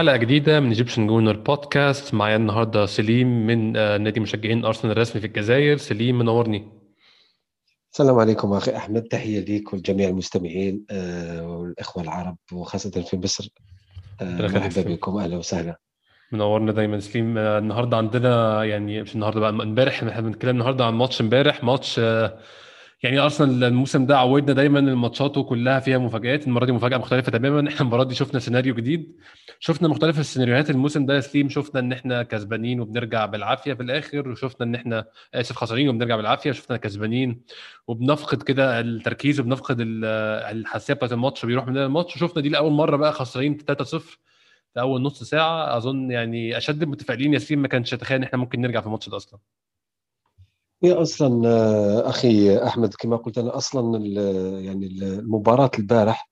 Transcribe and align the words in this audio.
حلقة 0.00 0.16
جديدة 0.16 0.60
من 0.60 0.66
Egyptian 0.68 1.06
Gooner 1.06 1.36
بودكاست 1.36 2.14
معايا 2.14 2.36
النهاردة 2.36 2.86
سليم 2.86 3.46
من 3.46 3.76
آه، 3.76 3.98
نادي 3.98 4.20
مشجعين 4.20 4.64
أرسنال 4.64 4.92
الرسمي 4.92 5.20
في 5.20 5.26
الجزائر. 5.26 5.76
سليم 5.76 6.18
منورني. 6.18 6.68
السلام 7.92 8.18
عليكم 8.18 8.52
أخي 8.52 8.76
أحمد. 8.76 9.02
تحية 9.02 9.40
ليك 9.40 9.72
ولجميع 9.72 10.08
المستمعين 10.08 10.84
آه، 10.90 11.48
والإخوة 11.48 12.02
العرب 12.02 12.36
وخاصة 12.52 12.90
في 12.90 13.16
مصر. 13.16 13.48
آه، 14.20 14.42
مرحبا 14.42 14.82
بكم. 14.82 15.16
أهلا 15.16 15.36
وسهلا. 15.36 15.80
منورنا 16.32 16.72
دايما 16.72 17.00
سليم. 17.00 17.38
النهارده 17.38 17.96
عندنا 17.96 18.64
يعني 18.64 19.02
مش 19.02 19.14
النهارده 19.14 19.40
بقى 19.40 19.50
امبارح 19.50 20.02
إحنا 20.02 20.20
بنتكلم 20.20 20.50
النهارده 20.50 20.84
عن 20.84 20.94
ماتش 20.94 21.20
امبارح. 21.20 21.64
ماتش 21.64 22.00
يعني 23.02 23.18
أرسنال 23.18 23.64
الموسم 23.64 24.06
ده 24.06 24.18
عودنا 24.18 24.52
دايما 24.52 24.80
ماتشاته 24.80 25.42
كلها 25.42 25.80
فيها 25.80 25.98
مفاجآت 25.98 26.46
المرة 26.46 26.64
دي 26.64 26.72
مفاجأة 26.72 26.98
مختلفة 26.98 27.32
تماما. 27.32 27.68
إحنا 27.68 27.80
المرة 27.80 28.04
دي 28.04 28.14
شفنا 28.14 28.40
سيناريو 28.40 28.74
جديد. 28.74 29.16
شفنا 29.60 29.88
مختلف 29.88 30.18
السيناريوهات 30.20 30.70
الموسم 30.70 31.06
ده 31.06 31.14
يا 31.14 31.20
سليم. 31.20 31.48
شفنا 31.48 31.80
إن 31.80 31.92
إحنا 31.92 32.22
كسبانين 32.22 32.80
وبنرجع 32.80 33.26
بالعافية 33.26 33.74
في 33.74 33.82
الآخر 33.82 34.28
وشفنا 34.28 34.66
إن 34.66 34.74
إحنا 34.74 35.06
آسف 35.34 35.56
خسرانين 35.56 35.88
وبنرجع 35.88 36.16
بالعافية. 36.16 36.52
شفنا 36.52 36.76
كسبانين 36.76 37.42
وبنفقد 37.86 38.42
كده 38.42 38.80
التركيز 38.80 39.40
وبنفقد 39.40 39.76
الحساسية 39.80 40.94
بتاعت 40.94 41.12
الماتش 41.12 41.46
بيروح 41.46 41.66
مننا 41.66 41.86
الماتش. 41.86 42.16
وشفنا 42.16 42.42
دي 42.42 42.48
لأول 42.48 42.72
مرة 42.72 42.96
بقى 42.96 43.12
خسرانين 43.12 43.58
3-0 43.58 44.18
في 44.74 44.80
أول 44.80 45.02
نص 45.02 45.22
ساعة. 45.22 45.76
أظن 45.76 46.10
يعني 46.10 46.56
أشد 46.56 46.82
المتفائلين 46.82 47.34
يا 47.34 47.38
سليم 47.38 47.62
ما 47.62 47.68
كانش 47.68 47.92
يتخيل 47.92 48.16
إن 48.16 48.22
إحنا 48.22 48.38
ممكن 48.38 48.60
نرجع 48.60 48.80
في 48.80 48.86
الماتش 48.86 49.08
ده 49.08 49.16
أصلا. 49.16 49.40
هي 50.82 50.92
أصلا 50.92 51.48
آه، 51.48 52.08
أخي 52.08 52.58
أحمد 52.58 52.94
كما 52.94 53.16
قلت 53.16 53.38
أنا 53.38 53.56
أصلا 53.56 53.98
يعني 54.60 54.86
المباراة 54.86 55.70
البارح 55.78 56.30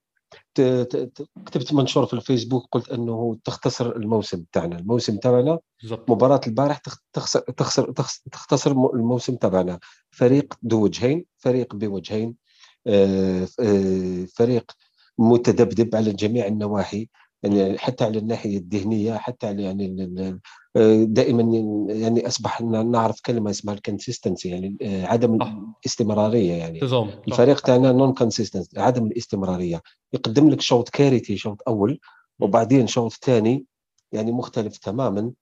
كتبت 1.46 1.72
منشور 1.72 2.06
في 2.06 2.12
الفيسبوك 2.12 2.68
قلت 2.72 2.88
أنه 2.88 3.38
تختصر 3.44 3.96
الموسم 3.96 4.44
تاعنا. 4.52 4.78
الموسم 4.78 5.16
تاعنا 5.16 5.58
مباراة 6.08 6.40
البارح 6.46 6.78
تخسر 7.12 7.40
تخسر 7.40 7.92
تختصر 8.32 8.70
الموسم 8.70 9.36
تاعنا. 9.36 9.78
فريق 10.10 10.54
ذو 10.66 10.82
وجهين 10.82 11.24
فريق 11.38 11.74
بوجهين 11.74 12.34
آه، 12.86 13.48
آه، 13.60 14.24
فريق 14.34 14.72
متذبذب 15.18 15.96
على 15.96 16.12
جميع 16.12 16.46
النواحي 16.46 17.08
يعني 17.42 17.78
حتى 17.78 18.04
على 18.04 18.18
الناحية 18.18 18.58
الذهنية 18.58 19.14
حتى 19.14 19.46
على 19.46 19.62
يعني 19.62 20.40
دائما 21.04 21.42
يعني 21.88 22.26
أصبح 22.26 22.60
نعرف 22.62 23.20
كلمة 23.20 23.50
اسمها 23.50 23.74
الكونسيستنسي 23.74 24.48
يعني 24.48 24.76
آه، 24.82 25.06
عدم 25.06 25.38
الاستمرارية 25.80 26.52
يعني. 26.52 26.80
الفريق 27.28 27.60
تاعنا 27.60 27.92
non 27.92 28.12
consistency 28.12 28.80
عدم 28.80 29.06
الاستمرارية. 29.06 29.82
يقدم 30.12 30.50
لك 30.50 30.60
شوط 30.60 30.88
كارثي 30.88 31.36
شوط 31.36 31.62
أول 31.68 32.00
وبعدين 32.40 32.86
شوط 32.86 33.12
ثاني 33.12 33.64
يعني 34.12 34.32
مختلف 34.32 34.76
تماما. 34.78 35.32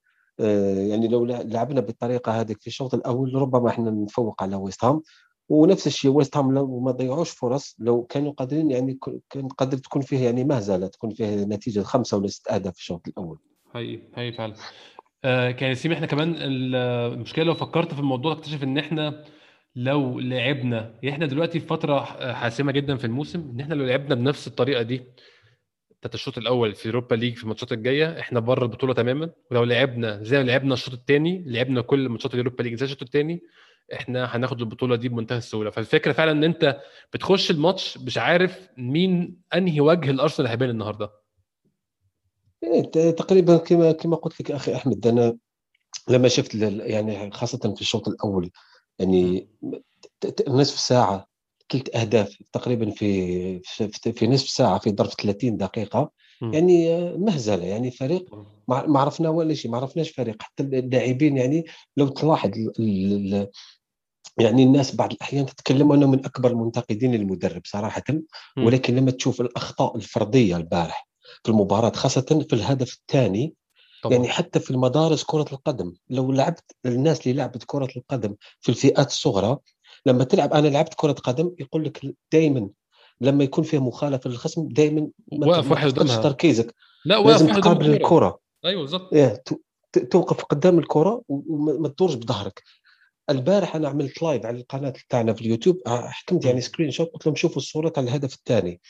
آه، 0.40 0.78
يعني 0.80 1.08
لو 1.08 1.24
لعبنا 1.24 1.80
بالطريقة 1.80 2.40
هذيك 2.40 2.60
في 2.60 2.66
الشوط 2.66 2.94
الأول 2.94 3.34
ربما 3.34 3.68
إحنا 3.68 3.90
نفوق 3.90 4.42
على 4.42 4.56
ويست 4.56 4.84
هام 4.84 5.02
ونفس 5.48 5.86
الشيء 5.86 6.10
ويست 6.10 6.36
هام 6.36 6.54
لو 6.54 6.80
ما 6.80 6.90
ضيعوش 6.90 7.30
فرص 7.30 7.76
لو 7.78 8.02
كانوا 8.02 8.32
قادرين 8.32 8.70
يعني 8.70 8.98
كان 9.30 9.48
قادر 9.48 9.78
تكون 9.78 10.02
فيه 10.02 10.24
يعني 10.24 10.44
مهزلة 10.44 10.86
تكون 10.86 11.10
فيه 11.10 11.44
نتيجة 11.44 11.80
خمسة 11.80 12.16
ولا 12.16 12.26
ست 12.26 12.48
أهداف 12.48 12.74
في 12.74 12.80
الشوط 12.80 13.08
الأول. 13.08 13.38
حقيقي 13.74 14.02
حقيقي 14.12 14.32
فعلا. 14.32 14.54
آه 15.24 15.50
كان 15.50 15.68
ياسين 15.68 15.92
إحنا 15.92 16.06
كمان 16.06 16.34
المشكلة 16.38 17.44
لو 17.44 17.54
فكرت 17.54 17.94
في 17.94 18.00
الموضوع 18.00 18.34
تكتشف 18.34 18.62
إن 18.62 18.78
إحنا 18.78 19.24
لو 19.76 20.20
لعبنا 20.20 20.78
يعني 21.02 21.10
إحنا 21.14 21.26
دلوقتي 21.26 21.60
في 21.60 21.66
فترة 21.66 22.00
حاسمة 22.32 22.72
جدا 22.72 22.96
في 22.96 23.04
الموسم 23.04 23.50
إن 23.54 23.60
إحنا 23.60 23.74
لو 23.74 23.84
لعبنا 23.84 24.14
بنفس 24.14 24.46
الطريقة 24.46 24.82
دي 24.82 25.02
بتاعت 26.00 26.14
الشوط 26.14 26.38
الأول 26.38 26.74
في 26.74 26.86
Europa 26.86 27.14
League 27.14 27.36
في 27.36 27.42
الماتشات 27.44 27.72
الجاية 27.72 28.20
إحنا 28.20 28.40
بره 28.40 28.62
البطولة 28.64 28.94
تماما. 28.94 29.30
ولو 29.50 29.64
لعبنا 29.64 30.22
زي 30.22 30.38
ما 30.38 30.42
لعبنا 30.42 30.74
الشوط 30.74 30.94
الثاني 30.94 31.44
لعبنا 31.46 31.80
كل 31.80 32.08
ماتشات 32.08 32.34
ال 32.34 32.38
Europa 32.38 32.62
League 32.62 32.74
زي 32.74 32.84
الشوط 32.84 33.02
الثاني 33.02 33.40
إحنا 33.94 34.36
هناخد 34.36 34.60
البطولة 34.60 34.96
دي 34.96 35.08
بمنتهى 35.08 35.38
السهولة. 35.38 35.70
فالفكرة 35.70 36.12
فعلا 36.12 36.30
إن 36.32 36.44
أنت 36.44 36.80
بتخش 37.14 37.50
الماتش 37.50 37.98
مش 37.98 38.18
عارف 38.18 38.68
مين 38.78 39.36
أنهي 39.54 39.80
وجه 39.80 40.10
الأرسنال 40.10 40.48
هيبان 40.48 40.70
النهارده. 40.70 41.10
إيه، 42.62 43.10
تقريبا 43.10 43.56
كما 43.56 43.92
كما 43.92 44.16
قلت 44.16 44.40
لك 44.40 44.50
أخي 44.50 44.74
أحمد 44.74 45.06
أنا 45.06 45.36
لما 46.08 46.28
شفت 46.28 46.54
يعني 46.54 47.30
خاصة 47.30 47.74
في 47.74 47.80
الشوط 47.80 48.08
الأول 48.08 48.50
يعني 48.98 49.48
نصف 50.48 50.78
ساعة 50.78 51.28
ثلاث 51.72 51.96
أهداف 51.96 52.36
تقريبا 52.52 52.90
في 52.90 53.60
في 54.12 54.26
نصف 54.26 54.48
ساعة 54.48 54.78
في 54.78 54.90
ظرف 54.90 55.14
30 55.14 55.56
دقيقة 55.56 56.10
يعني 56.54 57.08
مهزلة 57.16 57.64
يعني 57.64 57.90
فريق 57.90 58.34
ما 58.68 59.00
عرفنا 59.00 59.28
ولا 59.28 59.54
شيء 59.54 59.70
ما 59.70 59.76
عرفناش 59.76 60.10
فريق 60.10 60.42
حتى 60.42 60.62
اللاعبين 60.62 61.36
يعني 61.36 61.64
لو 61.96 62.08
تلاحظ 62.08 62.50
يعني 64.38 64.62
الناس 64.62 64.94
بعض 64.94 65.12
الأحيان 65.12 65.46
تتكلم 65.46 65.92
انه 65.92 66.06
من 66.06 66.24
أكبر 66.24 66.50
المنتقدين 66.50 67.14
للمدرب 67.14 67.62
صراحة 67.64 68.04
ولكن 68.58 68.96
لما 68.96 69.10
تشوف 69.10 69.40
الأخطاء 69.40 69.96
الفردية 69.96 70.56
البارح 70.56 71.08
في 71.44 71.48
المباراة 71.48 71.90
خاصة 71.90 72.44
في 72.48 72.52
الهدف 72.52 72.94
الثاني. 72.94 73.54
يعني 74.10 74.28
حتى 74.28 74.60
في 74.60 74.70
المدارس 74.70 75.24
كرة 75.24 75.46
القدم 75.52 75.92
لو 76.10 76.32
لعبت 76.32 76.64
الناس 76.86 77.26
اللي 77.26 77.38
لعبت 77.38 77.64
كرة 77.66 77.88
القدم 77.96 78.34
في 78.60 78.68
الفئات 78.68 79.06
الصغرى 79.06 79.58
لما 80.06 80.24
تلعب 80.24 80.52
أنا 80.52 80.68
لعبت 80.68 80.94
كرة 80.94 81.12
قدم 81.12 81.54
يقول 81.58 81.84
لك 81.84 82.16
دائما 82.32 82.68
لما 83.20 83.44
يكون 83.44 83.64
فيها 83.64 83.80
مخالفة 83.80 84.30
للخصم 84.30 84.68
دائما 84.68 85.08
واقف 85.32 85.70
واحد 85.70 85.88
قدامها. 85.88 86.22
تركيزك. 86.22 86.74
لا 87.04 87.16
واقف 87.16 87.30
لازم 87.30 87.60
تقابل 87.60 87.90
الكرة. 87.90 88.38
أيوه 88.64 88.80
بالضبط. 88.80 89.14
توقف 90.10 90.44
قدام 90.44 90.78
الكرة 90.78 91.22
وما 91.28 91.88
تدورش 91.88 92.14
بظهرك. 92.14 92.62
البارح 93.30 93.76
أنا 93.76 93.88
عملت 93.88 94.22
live 94.22 94.46
على 94.46 94.60
القناة 94.60 94.94
تاعنا 95.08 95.32
في 95.32 95.40
اليوتيوب 95.40 95.80
آه، 95.86 96.08
حكمت 96.08 96.44
يعني 96.44 96.60
screenshot 96.60 97.10
قلت 97.10 97.26
لهم 97.26 97.34
شوفوا 97.34 97.56
الصورة 97.56 97.88
تاع 97.88 98.02
الهدف 98.02 98.34
الثاني. 98.34 98.80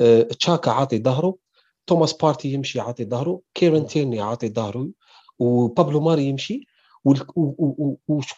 أه 0.00 0.22
تشاكا 0.22 0.70
عاطي 0.70 0.98
ظهره. 0.98 1.47
توماس 1.88 2.12
بارتي 2.12 2.52
يمشي 2.52 2.80
عاطي 2.80 3.04
ظهره 3.04 3.40
كيرن 3.54 3.86
تيرني 3.86 4.20
عاطي 4.20 4.48
ظهره 4.48 4.88
وبابلو 5.38 6.00
ماري 6.00 6.24
يمشي 6.24 6.66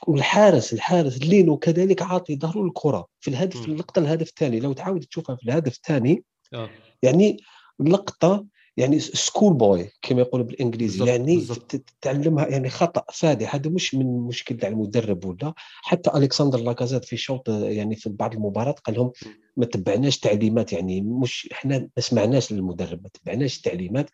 والحارس 0.07 0.73
الحارس 0.73 1.19
لينو 1.19 1.57
كذلك 1.57 2.03
عاطي 2.03 2.37
ظهره 2.37 2.65
الكره 2.65 3.07
في 3.21 3.29
الهدف 3.29 3.65
اللقطة 3.65 3.99
الهدف 3.99 4.29
الثاني. 4.29 4.61
لو 4.61 4.73
تعاود 4.73 5.01
تشوفها 5.01 5.37
في 5.37 5.43
الهدف 5.43 5.77
الثاني 5.77 6.25
آه. 6.55 6.71
يعني 7.03 7.37
لقطة 7.81 8.47
يعني 8.81 9.01
school 9.01 9.55
boy 9.55 9.91
كما 10.03 10.21
يقولوا 10.21 10.47
بالإنجليزي. 10.47 10.99
بالزبط 10.99 11.09
يعني 11.09 11.37
بالزبط. 11.37 11.77
تتعلمها 12.01 12.49
يعني 12.49 12.69
خطأ 12.69 13.05
فادح 13.13 13.55
هذا 13.55 13.71
مش 13.71 13.95
من 13.95 14.21
مشكل 14.21 14.57
تاع 14.57 14.69
المدرب 14.69 15.25
ولا. 15.25 15.55
حتى 15.57 16.11
ألكسندر 16.15 16.59
لاكازيت 16.59 17.05
في 17.05 17.17
شوط 17.17 17.49
يعني 17.49 17.97
في 17.97 18.11
بعض 18.11 18.35
المباريات 18.35 18.81
قال 18.81 18.97
لهم 18.97 19.13
ما 19.57 19.67
تبعناش 19.67 20.19
تعليمات. 20.19 20.73
يعني 20.73 21.01
مش 21.01 21.49
إحنا 21.53 21.79
ما 21.79 22.03
سمعناش 22.03 22.53
للمدرب 22.53 23.03
ما 23.03 23.09
تبعناش 23.09 23.57
التعليمات 23.57 24.11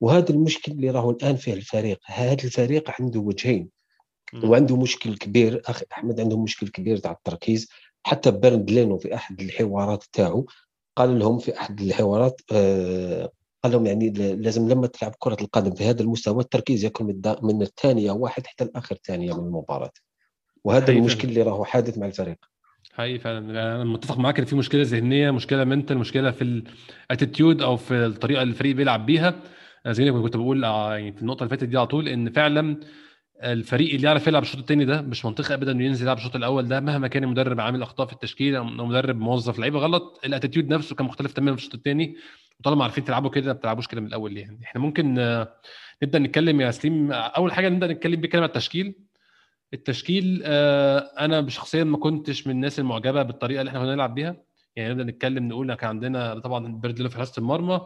وهذا 0.00 0.30
المشكل 0.30 0.72
اللي 0.72 0.90
راهو 0.90 1.10
الآن 1.10 1.36
فيه 1.36 1.52
الفريق. 1.52 2.00
هذا 2.04 2.44
الفريق 2.44 2.90
عنده 3.00 3.20
وجهين. 3.20 3.68
وعنده 4.44 4.76
مشكل 4.76 5.16
كبير. 5.16 5.62
أخي 5.66 5.84
أحمد 5.92 6.20
عنده 6.20 6.38
مشكل 6.38 6.68
كبير 6.68 6.96
تاع 6.96 7.12
التركيز. 7.12 7.68
حتى 8.02 8.30
بيرند 8.30 8.70
لينو 8.70 8.98
في 8.98 9.14
أحد 9.14 9.40
الحوارات 9.40 10.04
تاعو 10.12 10.46
قال 10.96 11.18
لهم 11.18 11.38
في 11.38 11.58
أحد 11.60 11.80
الحوارات 11.80 12.40
آه 12.52 13.30
قال 13.62 13.72
لهم 13.72 13.86
يعني 13.86 14.10
لازم 14.34 14.68
لما 14.68 14.86
تلعب 14.86 15.14
كرة 15.18 15.36
القدم 15.40 15.74
في 15.74 15.84
هذا 15.84 16.02
المستوى 16.02 16.42
التركيز 16.42 16.84
يكون 16.84 17.06
من, 17.06 17.22
من 17.42 17.62
الثانية 17.62 18.10
واحد 18.10 18.46
حتى 18.46 18.64
الآخر 18.64 18.96
ثانية 19.04 19.32
من 19.32 19.46
المباراة. 19.46 19.92
وهذا 20.64 20.92
المشكل 20.92 21.28
اللي 21.28 21.42
راهو 21.42 21.64
حادث 21.64 21.98
مع 21.98 22.06
الفريق. 22.06 22.36
حقيقي 22.92 23.18
فعلا. 23.18 23.38
أنا 23.38 23.84
متفق 23.84 24.18
معاك 24.18 24.38
إن 24.38 24.44
في 24.44 24.56
مشكلة 24.56 24.82
ذهنية 24.82 25.30
مشكلة 25.30 25.64
mental 25.64 25.96
مشكلة 25.98 26.30
في 26.30 26.64
ال 27.10 27.16
attitude 27.16 27.62
أو 27.62 27.76
في 27.76 28.06
الطريقة 28.06 28.42
اللي 28.42 28.52
الفريق 28.52 28.76
بيلعب 28.76 29.06
بيها. 29.06 29.34
زي 29.88 30.10
ما 30.10 30.22
كنت 30.22 30.36
بقول 30.36 30.64
آه، 30.64 30.94
يعني 30.94 31.12
في 31.12 31.22
النقطة 31.22 31.42
اللي 31.42 31.50
فاتت 31.50 31.64
دي 31.64 31.76
على 31.76 31.86
طول 31.86 32.08
إن 32.08 32.30
فعلا 32.30 32.80
الفريق 33.42 33.94
اللي 33.94 34.06
يعرف 34.06 34.26
يلعب 34.26 34.42
الشوط 34.42 34.60
الثاني 34.60 34.84
ده 34.84 35.00
مش 35.02 35.24
منطقي 35.24 35.54
ابدا 35.54 35.72
إنه 35.72 35.84
ينزل 35.84 36.02
يلعب 36.04 36.16
الشوط 36.16 36.36
الأول 36.36 36.68
ده 36.68 36.80
مهما 36.80 37.08
كان 37.08 37.24
المدرب 37.24 37.60
عامل 37.60 37.82
أخطاء 37.82 38.06
في 38.06 38.12
التشكيل 38.12 38.56
أو 38.56 38.64
مدرب 38.64 39.20
موظف 39.20 39.58
لعيبة 39.58 39.78
غلط 39.78 40.20
ال 40.24 40.29
attitude 40.29 40.68
نفسه 40.72 40.96
كان 40.96 41.06
مختلف 41.06 41.32
تماما 41.32 41.56
في 41.56 41.62
الشوط 41.62 41.74
الثاني 41.74 42.16
وطالما 42.60 42.82
عارفين 42.84 43.04
تلعبوا 43.04 43.30
كده 43.30 43.46
ما 43.46 43.52
بتلعبوش 43.52 43.86
كده 43.86 44.00
من 44.00 44.06
الأول 44.06 44.32
ليه 44.34 44.40
يعني. 44.42 44.60
إحنا 44.64 44.80
ممكن 44.80 45.18
آه، 45.18 45.54
نبدأ 46.02 46.18
نتكلم 46.18 46.60
يا 46.60 46.70
سليم. 46.70 47.12
أول 47.12 47.52
حاجة 47.52 47.68
نبدأ 47.68 47.86
نتكلم 47.86 48.20
بيه 48.20 48.28
كلمه 48.28 48.46
التشكيل. 48.46 48.94
التشكيل 49.74 50.42
آه، 50.44 50.98
أنا 50.98 51.48
شخصيا 51.48 51.84
ما 51.84 51.96
كنتش 51.96 52.46
من 52.46 52.52
الناس 52.52 52.78
المعجبة 52.78 53.22
بالطريقة 53.22 53.60
اللي 53.60 53.68
إحنا 53.68 53.80
كنا 53.80 53.94
نلعب 53.94 54.14
بيها. 54.14 54.36
يعني 54.76 54.90
نبدأ 54.94 55.04
نتكلم 55.04 55.48
نقول 55.48 55.74
كان 55.74 55.88
عندنا 55.88 56.38
طبعا 56.38 56.66
بيردلو 56.66 57.08
في 57.08 57.16
حراسة 57.16 57.40
المرمى. 57.40 57.80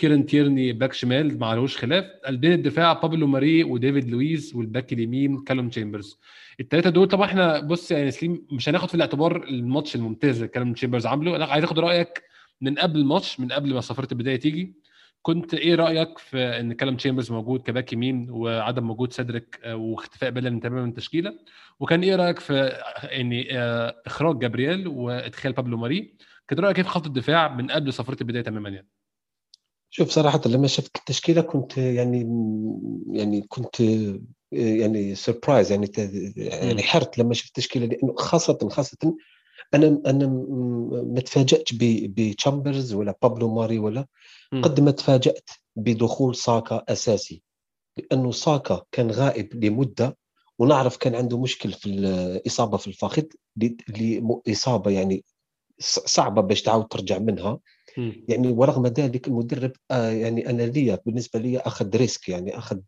كيرن 0.00 0.26
تيرني 0.26 0.72
باك 0.72 0.92
شمال 0.92 1.38
ما 1.38 1.46
عليهوش 1.46 1.76
خلاف. 1.76 2.04
قلبين 2.24 2.52
الدفاع 2.52 2.92
بابلو 2.92 3.26
ماري 3.26 3.64
وديفيد 3.64 4.10
لويس 4.10 4.54
والباك 4.54 4.92
اليمين 4.92 5.44
كالوم 5.44 5.68
تشامبرز. 5.68 6.18
الثلاثه 6.60 6.90
دول 6.90 7.08
طبعا 7.08 7.26
إحنا 7.26 7.60
بص 7.60 7.90
يعني 7.90 8.10
سليم 8.10 8.46
مش 8.52 8.68
هناخد 8.68 8.88
في 8.88 8.94
الاعتبار 8.94 9.44
الماتش 9.44 9.96
الممتاز 9.96 10.36
اللي 10.36 10.48
كالوم 10.48 10.72
تشامبرز 10.72 11.06
عامله. 11.06 11.36
لا 11.36 11.46
عايز 11.46 11.64
آخد 11.64 11.78
رأيك 11.78 12.22
من 12.60 12.74
قبل 12.78 12.98
الماتش 13.00 13.40
من 13.40 13.52
قبل 13.52 13.74
ما 13.74 13.80
صفاره 13.80 14.08
البداية 14.12 14.36
تيجي 14.36 14.74
كنت 15.22 15.54
إيه 15.54 15.74
رأيك 15.74 16.18
في 16.18 16.38
إن 16.38 16.72
كالوم 16.72 16.96
تشامبرز 16.96 17.32
موجود 17.32 17.62
كباك 17.62 17.92
يمين 17.92 18.30
وعدم 18.30 18.84
موجود 18.84 19.12
سيدريك 19.12 19.60
آه، 19.64 19.76
واختفاء 19.76 20.30
بيليرين 20.30 20.60
تماما 20.60 20.82
من 20.82 20.88
التشكيلة؟ 20.88 21.38
وكان 21.80 22.02
إيه 22.02 22.16
رأيك 22.16 22.38
في 22.38 22.54
ان 23.20 23.44
آه، 23.50 24.02
إخراج 24.06 24.38
جابرييل 24.38 24.88
وإدخال 24.88 25.52
بابلو 25.52 25.76
ماري؟ 25.76 26.14
كان 26.48 26.58
رأيك 26.58 26.76
كيف 26.76 26.86
خط 26.86 27.06
الدفاع 27.06 27.54
من 27.54 27.70
قبل 27.70 27.92
صفاره 27.92 28.16
البداية 28.20 28.42
تماما 28.42 28.68
يعني؟ 28.68 28.88
شوف 29.90 30.10
صراحة 30.10 30.40
لما 30.46 30.66
شفت 30.66 30.96
التشكيلة 30.96 31.40
كنت 31.42 31.78
يعني 31.78 32.18
يعني 33.12 33.42
كنت 33.48 33.80
يعني 34.52 35.14
surprise 35.14 35.72
يعني 35.72 35.90
يعني 36.36 36.82
حرت 36.82 37.18
لما 37.18 37.34
شفت 37.34 37.48
التشكيلة 37.48 37.86
لأنه 37.86 38.14
خاصة 38.16 38.68
خاصة 38.68 39.16
أنا 39.74 40.02
أنا 40.06 40.26
ما 41.06 41.20
تفاجأت 41.20 41.68
بتشامبرز 41.82 42.94
ولا 42.94 43.14
بابلو 43.22 43.54
ماري 43.54 43.78
ولا 43.78 44.06
قد 44.62 44.80
ما 44.80 44.90
تفاجأت 44.90 45.50
بدخول 45.76 46.36
ساكا 46.36 46.84
أساسي 46.88 47.42
لأنه 47.96 48.32
ساكا 48.32 48.82
كان 48.92 49.10
غائب 49.10 49.64
لمدة 49.64 50.16
ونعرف 50.58 50.96
كان 50.96 51.14
عنده 51.14 51.38
مشكل 51.38 51.72
في 51.72 51.86
الإصابة 51.86 52.76
في 52.76 52.86
الفخذ 52.86 53.22
لإصابة 53.88 54.90
يعني 54.90 55.24
صعبة 56.06 56.42
باش 56.42 56.62
تعاود 56.62 56.86
ترجع 56.88 57.18
منها. 57.18 57.58
يعني 58.28 58.48
ورغم 58.48 58.86
ذلك 58.86 59.28
المدرب 59.28 59.72
آه 59.90 60.10
يعني 60.10 60.50
أنا 60.50 60.62
لي 60.62 60.98
بالنسبة 61.06 61.40
لي 61.40 61.58
أخذ 61.58 61.96
risk 61.96 62.28
يعني 62.28 62.58
أخذ 62.58 62.80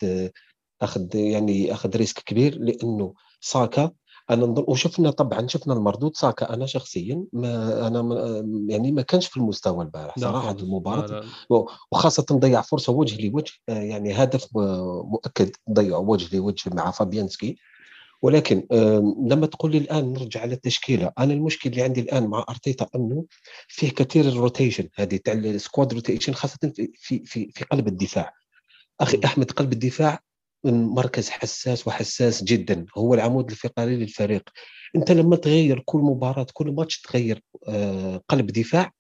أخذ 0.83 1.17
يعني 1.17 1.73
أخذ 1.73 1.97
risk 1.97 2.19
كبير 2.19 2.59
لأنه 2.59 3.15
ساكا 3.41 3.91
أنا 4.31 4.47
نظن 4.47 4.65
وشفنا 4.69 5.11
طبعا 5.11 5.47
شفنا 5.47 5.75
المردود 5.75 6.17
ساكا 6.17 6.55
أنا 6.55 6.67
شخصيا 6.67 7.25
ما 7.33 7.87
أنا 7.87 8.03
ما 8.03 8.45
يعني 8.69 8.93
ما 8.93 9.03
كانش 9.03 9.27
في 9.27 9.37
المستوى 9.37 9.85
البارح 9.85 10.19
صراحة 10.19 10.51
المباراة. 10.51 11.25
وخاصة 11.93 12.27
ضيع 12.33 12.61
فرصة 12.61 12.93
وجه 12.93 13.29
لوجه 13.29 13.53
آه، 13.69 13.73
يعني 13.83 14.13
هدف 14.13 14.49
مؤكد 15.05 15.51
ضيع 15.73 15.97
وجه 15.97 16.37
لوجه 16.37 16.71
مع 16.75 16.91
فابيانسكي. 16.91 17.57
ولكن 18.23 18.67
لما 19.27 19.47
تقول 19.47 19.73
لي 19.73 19.79
الآن 19.79 20.13
نرجع 20.13 20.41
على 20.41 20.55
التشكيله 20.55 21.13
أنا 21.19 21.33
المشكل 21.33 21.71
اللي 21.71 21.83
عندي 21.83 22.01
الآن 22.01 22.27
مع 22.27 22.45
أرتيتا 22.49 22.89
أنه 22.95 23.25
فيه 23.69 23.91
كثير 23.91 24.25
ال 24.25 24.32
rotation 24.32 24.89
هذه 24.95 25.17
تاع 25.25 25.35
ال 25.35 25.45
squad 25.45 25.95
rotation 25.95 26.33
خاصة 26.33 26.59
في 26.77 26.91
في 26.95 27.25
في, 27.25 27.51
في 27.55 27.65
قلب 27.65 27.89
الدفاع. 27.89 28.33
أخي 29.01 29.21
أحمد 29.25 29.51
قلب 29.51 29.73
الدفاع 29.73 30.21
مركز 30.65 31.31
حساس 31.31 31.87
وحساس 31.89 32.45
جدا 32.45 32.87
هو 32.99 33.15
العمود 33.15 33.51
الفقري 33.51 33.97
للفريق. 33.97 34.43
أنت 34.97 35.13
لما 35.13 35.37
تغير 35.37 35.83
كل 35.85 35.99
مباراة 35.99 36.47
كل 36.53 36.71
ماتش 36.73 37.01
تغير 37.01 37.43
آه، 37.69 38.23
قلب 38.29 38.47
دفاع 38.47 38.93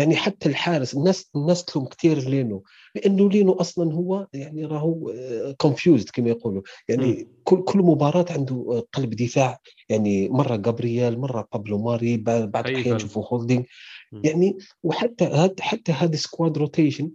يعني 0.00 0.16
حتى 0.16 0.48
الحارس 0.48 0.94
الناس 0.94 1.30
الناس 1.36 1.64
تلوم 1.64 1.86
كثير 1.86 2.18
لينو 2.18 2.64
لأنه 2.94 3.28
لينو 3.30 3.52
أصلا 3.52 3.94
هو 3.94 4.26
يعني 4.32 4.64
راهو 4.64 5.12
confused 5.58 6.08
كما 6.08 6.30
يقولوا. 6.30 6.62
يعني. 6.88 7.28
كل 7.44 7.64
كل 7.64 7.78
مباراة 7.78 8.24
عنده 8.30 8.86
قلب 8.92 9.10
دفاع 9.10 9.58
يعني 9.88 10.28
مرة 10.28 10.56
جابرييل 10.56 11.18
مرة 11.18 11.48
بابلو 11.52 11.78
ماري 11.78 12.16
بعد 12.16 12.66
الاحيان 12.66 12.94
نشوفوا 12.94 13.24
هولدينغ 13.26 13.62
يعني 14.12 14.58
وحتى 14.82 15.50
حتى 15.60 15.92
هذا 15.92 16.16
squad 16.16 16.58
rotation 16.58 17.10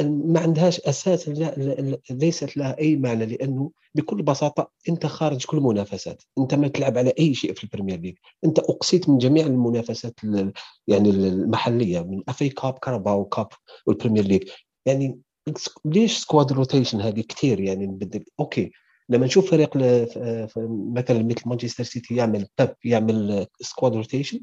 ما 0.00 0.40
عندهاش 0.40 0.80
أساس 0.80 1.28
لا 1.28 1.54
ليست 2.10 2.56
لها 2.56 2.78
أي 2.78 2.96
معنى 2.96 3.26
لأنه 3.26 3.70
بكل 3.94 4.22
بساطة 4.22 4.70
أنت 4.88 5.06
خارج 5.06 5.44
كل 5.44 5.56
المنافسات. 5.56 6.22
أنت 6.38 6.54
ما 6.54 6.68
تلعب 6.68 6.98
على 6.98 7.12
أي 7.18 7.34
شيء 7.34 7.54
في 7.54 7.64
ال 7.64 7.68
Premier 7.68 8.00
League. 8.00 8.14
أنت 8.44 8.58
اقصيت 8.58 9.08
من 9.08 9.18
جميع 9.18 9.46
المنافسات 9.46 10.14
يعني 10.88 11.10
المحلية 11.10 12.00
من 12.00 12.22
FA 12.28 12.48
Cup 12.48 12.78
Carabao 12.78 13.24
Cup 13.24 13.48
وال 13.86 13.94
Premier 13.94 14.24
League. 14.24 14.48
يعني 14.86 15.18
ليش 15.84 16.18
squad 16.18 16.52
rotation 16.52 17.00
هذه 17.00 17.20
كثير 17.20 17.60
يعني 17.60 17.86
نبدل 17.86 18.24
okay 18.40 18.72
لما 19.08 19.26
نشوف 19.26 19.50
فريق 19.50 19.76
مثلا 20.96 21.22
مثل 21.22 21.42
مانشستر 21.46 21.84
سيتي 21.84 22.16
يعمل 22.16 22.46
باب 22.58 22.76
يعمل 22.84 23.46
squad 23.60 23.96
rotation 23.96 24.40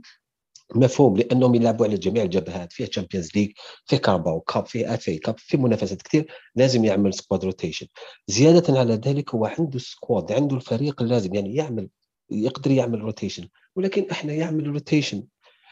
مفهوم 0.76 1.18
لأنهم 1.18 1.56
يلعبوا 1.56 1.86
على 1.86 1.98
جميع 1.98 2.24
الجبهات 2.24 2.74
فيه 2.74 2.86
Champions 2.86 3.30
League 3.36 3.52
فيه 3.86 3.98
Carabao 3.98 4.40
Cup 4.42 4.66
فيه 4.66 4.94
FA 4.94 5.18
Cup 5.18 5.36
في 5.38 5.58
منافسات 5.58 6.02
كثير 6.02 6.32
لازم 6.56 6.86
يعمل 6.86 7.14
squad 7.14 7.46
rotation 7.46 7.88
زيادة 8.28 8.80
على 8.80 8.94
ذلك 8.94 9.36
هو 9.36 9.46
عنده 9.46 9.80
squad 9.80 10.32
عنده 10.32 10.56
الفريق 10.56 11.02
اللازم 11.02 11.36
يعني 11.36 11.56
يعمل 11.56 11.90
يقدر 12.30 12.72
يعمل 12.72 13.02
rotation 13.02 13.48
ولكن 13.76 14.06
إحنا 14.12 14.34
يعمل 14.34 14.68
rotation 14.68 15.24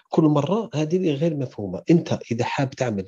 كل 0.10 0.24
مرة 0.24 0.70
هذه 0.74 1.14
غير 1.14 1.36
مفهومة. 1.36 1.84
أنت 1.90 2.20
إذا 2.32 2.46
حاب 2.46 2.70
تعمل 2.70 3.06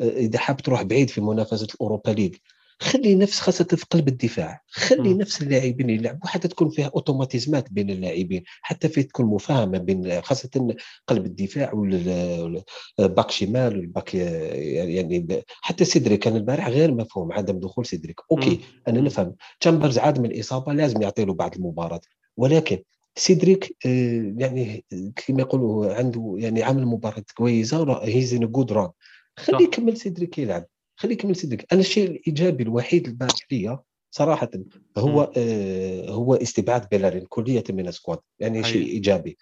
إذا 0.00 0.38
حاب 0.38 0.56
تروح 0.56 0.82
بعيد 0.82 1.10
في 1.10 1.20
منافسة 1.20 1.66
ال 1.74 1.79
Europa 1.79 2.10
League 2.10 2.34
خلي 2.80 3.14
نفس 3.14 3.40
خاصة 3.40 3.64
في 3.64 3.86
قلب 3.90 4.08
الدفاع. 4.08 4.62
خلي 4.68 5.14
م. 5.14 5.18
نفس 5.18 5.42
اللاعبين 5.42 5.90
يلعبوا 5.90 6.28
حتى 6.28 6.48
تكون 6.48 6.70
فيها 6.70 6.90
أوتوماتيزمات 6.94 7.72
بين 7.72 7.90
اللاعبين 7.90 8.42
حتى 8.62 8.88
في 8.88 9.02
تكون 9.02 9.26
مفاهمة 9.26 9.78
بين 9.78 10.20
خاصة 10.22 10.76
قلب 11.06 11.26
الدفاع 11.26 11.72
والباك 11.74 13.30
شمال 13.30 13.78
والباك 13.78 14.14
يعني 14.14 15.44
حتى 15.60 15.84
سيدريك 15.84 16.16
كان 16.16 16.36
البارح 16.36 16.68
غير 16.68 16.94
مفهوم 16.94 17.32
عدم 17.32 17.60
دخول 17.60 17.86
سيدريك. 17.86 18.20
okay 18.32 18.50
م. 18.50 18.60
أنا 18.88 19.00
نفهم. 19.00 19.34
تشامبرز 19.60 19.98
عاد 19.98 20.20
من 20.20 20.30
الإصابة 20.30 20.72
لازم 20.72 21.02
يعطي 21.02 21.24
له 21.24 21.34
بعد 21.34 21.54
المباراة. 21.54 22.00
ولكن 22.36 22.78
سيدريك 23.16 23.76
آه، 23.86 24.34
يعني 24.38 24.84
كما 25.16 25.40
يقولوا 25.40 25.94
عنده 25.94 26.34
يعني 26.38 26.62
عمل 26.62 26.86
مباراة 26.86 27.24
كويسة 27.36 28.04
he's 28.04 28.34
in 28.34 28.46
good 28.46 28.72
run 28.72 28.90
خليه 29.38 29.64
يكمل 29.64 29.96
سيدريك 29.96 30.38
يلعب. 30.38 30.66
خليه 30.98 31.12
يكمل 31.12 31.36
سيدريك 31.36 31.72
أنا 31.72 31.80
الشيء 31.80 32.10
الإيجابي 32.10 32.62
الوحيد 32.62 33.06
البارح 33.06 33.46
لي 33.52 33.78
صراحة 34.10 34.50
هو 34.98 35.32
آه 35.36 36.10
هو 36.10 36.34
استبعاد 36.34 36.88
بيلارين 36.88 37.26
كلية 37.28 37.64
من 37.70 37.88
ال 37.88 37.92
squad. 37.92 38.18
يعني 38.38 38.64
شيء 38.64 38.86
إيجابي. 38.86 39.38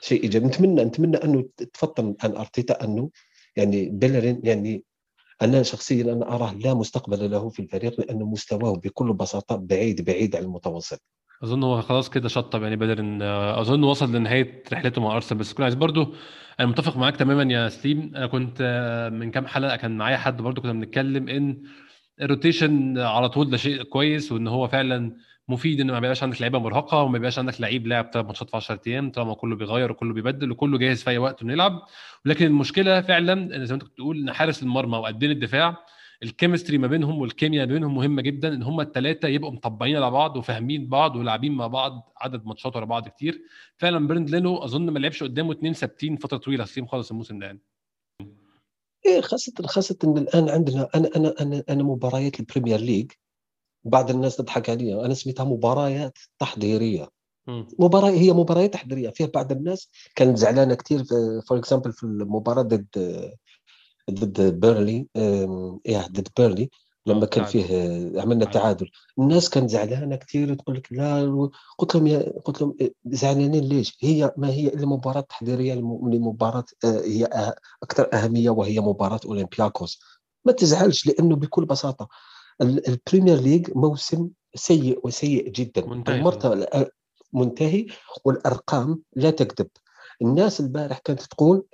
شيء 0.00 0.22
إيجابي. 0.22 0.46
نتمنى 0.46 0.84
نتمنى 0.84 1.16
أنه 1.16 1.44
تفطن 1.72 2.14
عن 2.22 2.36
أرتيتا 2.36 2.84
أنه 2.84 3.10
يعني 3.56 3.88
بيلارين 3.88 4.40
يعني 4.44 4.84
أنا 5.42 5.62
شخصيا 5.62 6.12
أنا 6.12 6.34
أراه 6.34 6.54
لا 6.54 6.74
مستقبل 6.74 7.30
له 7.30 7.48
في 7.48 7.62
الفريق 7.62 8.00
لأنه 8.00 8.26
مستواه 8.26 8.72
بكل 8.76 9.12
بساطة 9.12 9.56
بعيد 9.56 10.04
بعيد 10.04 10.36
عن 10.36 10.42
المتوسط. 10.42 11.02
أظن 11.42 11.62
هو 11.62 11.82
خلاص 11.82 12.10
كده 12.10 12.28
شطب 12.28 12.62
يعني 12.62 12.76
بدر 12.76 12.98
إن 13.00 13.22
أظن 13.22 13.84
وصل 13.84 14.14
لنهاية 14.16 14.62
رحلته 14.72 15.00
مع 15.02 15.16
أرسنال. 15.16 15.40
بس 15.40 15.52
كنت 15.52 15.60
عايز 15.60 15.74
برضو 15.74 16.14
أنا 16.60 16.68
متفق 16.68 16.96
معاك 16.96 17.16
تماما 17.16 17.52
يا 17.52 17.68
سليم. 17.68 18.12
أنا 18.16 18.26
كنت 18.26 18.62
من 19.12 19.30
كام 19.30 19.46
حلقة 19.46 19.76
كان 19.76 19.98
معايا 19.98 20.16
حد 20.16 20.42
برضو 20.42 20.60
كنا 20.62 20.72
بنتكلم 20.72 21.28
إن 21.28 21.62
الروتيشن 22.20 22.98
على 22.98 23.28
طول 23.28 23.50
ده 23.50 23.56
شيء 23.56 23.82
كويس 23.82 24.32
وإن 24.32 24.48
هو 24.48 24.68
فعلا 24.68 25.16
مفيد 25.48 25.80
إن 25.80 25.86
ما 25.86 26.00
بيبقاش 26.00 26.22
عندك 26.22 26.40
لعيبة 26.40 26.58
مرهقة 26.58 27.02
وما 27.02 27.12
بيبقاش 27.12 27.38
عندك 27.38 27.60
لعيب 27.60 27.86
لاعب 27.86 28.10
ثلاث 28.12 28.26
ماتشات 28.26 28.50
في 28.50 28.56
10 28.56 28.80
أيام 28.86 29.10
طالما 29.10 29.34
كله 29.34 29.56
بيغير 29.56 29.90
وكله 29.92 30.14
بيبدل 30.14 30.50
وكله 30.50 30.78
جاهز 30.78 31.02
في 31.02 31.10
أي 31.10 31.18
وقت 31.18 31.42
انه 31.42 31.52
يلعب 31.52 31.82
ولكن 32.26 32.46
المشكلة 32.46 33.00
فعلا 33.00 33.34
زي 33.64 33.74
ما 33.74 33.74
أنت 33.74 33.82
كنت 33.82 33.92
بتقول 33.92 34.18
إن 34.18 34.32
حارس 34.32 34.62
المرمى 34.62 34.98
وقلبين 34.98 35.30
الدفاع 35.30 35.76
ال 36.22 36.28
chemistry 36.28 36.78
ما 36.78 36.86
بينهم 36.86 37.18
والكيمياء 37.18 37.66
بينهم 37.66 37.94
مهمة 37.94 38.22
جدا 38.22 38.54
إن 38.54 38.62
هم 38.62 38.80
الثلاثه 38.80 39.28
يبقوا 39.28 39.52
مطبقين 39.52 39.96
على 39.96 40.10
بعض 40.10 40.36
وفاهمين 40.36 40.88
بعض 40.88 41.16
ولاعبين 41.16 41.52
مع 41.52 41.66
بعض 41.66 42.12
عدد 42.16 42.46
ماتشات 42.46 42.76
ورا 42.76 42.84
بعض 42.84 43.08
كتير. 43.08 43.42
فعلا 43.76 44.06
بيرند 44.06 44.30
لينو 44.30 44.56
أظن 44.56 44.90
ما 44.90 44.98
لعبش 44.98 45.22
قدامه 45.22 45.52
اثنين 45.52 45.72
ثابتين 45.72 46.16
فترة 46.16 46.36
طويلة 46.36 46.64
سليم 46.64 46.86
خالص 46.86 47.10
الموسم 47.10 47.38
ده 47.38 47.46
يعني. 47.46 47.60
إيه 49.06 49.20
خاصة 49.20 49.52
خاصة 49.66 49.96
إن 50.04 50.18
الآن 50.18 50.48
عندنا 50.48 50.88
أنا 50.94 51.10
أنا 51.16 51.34
أنا 51.40 51.64
أنا 51.68 51.82
مباريات 51.82 52.40
ال 52.40 52.45
Premier 52.45 52.80
League 52.80 53.12
بعض 53.84 54.10
الناس 54.10 54.36
تضحك 54.36 54.70
علي 54.70 55.04
أنا 55.04 55.14
سميتها 55.14 55.44
مباريات 55.44 56.18
تحضيرية. 56.38 57.08
مباراة 57.78 58.10
هي 58.10 58.32
مباريات 58.32 58.72
تحضيرية. 58.72 59.10
فيها 59.10 59.26
بعض 59.26 59.52
الناس 59.52 59.90
كانت 60.16 60.36
زعلانة 60.38 60.74
كثير 60.74 61.04
for 61.48 61.58
example 61.58 61.92
في 61.92 62.02
المباراة 62.04 62.62
ضد 62.62 62.88
ضد 64.10 64.60
بيرنلي 64.60 65.06
إيه 65.86 66.06
ضد 66.06 66.28
بيرنلي 66.38 66.70
لما 67.06 67.26
كان 67.26 67.44
فيه 67.44 67.66
عملنا 68.20 68.44
تعادل 68.44 68.90
الناس 69.18 69.50
كانت 69.50 69.70
زعلانة 69.70 70.16
كثير 70.16 70.54
تقول 70.54 70.76
لك 70.76 70.92
لا 70.92 71.48
قلت 71.78 71.94
لهم 71.94 72.06
يا 72.06 72.32
قلت 72.44 72.62
لهم 72.62 72.76
إيه، 72.80 72.94
زعلانين 73.06 73.64
ليش؟ 73.64 73.98
هي 74.00 74.34
ما 74.36 74.48
هي 74.48 74.68
إلا 74.68 74.86
مباراة 74.86 75.20
تحضيرية 75.20 75.74
لمباراة 75.74 76.64
آه، 76.84 77.00
هي 77.00 77.54
أكثر 77.82 78.08
أهمية 78.12 78.50
وهي 78.50 78.80
مباراة 78.80 79.20
أولمبياكوس. 79.26 80.00
ما 80.44 80.52
تزعلش 80.52 81.06
لأنه 81.06 81.36
بكل 81.36 81.64
بساطة 81.64 82.08
ال 82.60 82.70
Premier 82.70 83.40
League 83.40 83.70
موسم 83.74 84.28
سيء 84.54 85.00
وسيء 85.04 85.48
جدا. 85.48 85.86
منتهي 85.86 86.22
منتهي 87.32 87.86
والأرقام 88.24 89.02
لا 89.16 89.30
تكذب. 89.30 89.68
الناس 90.22 90.60
البارح 90.60 90.98
كانت 90.98 91.22
تقول 91.22 91.66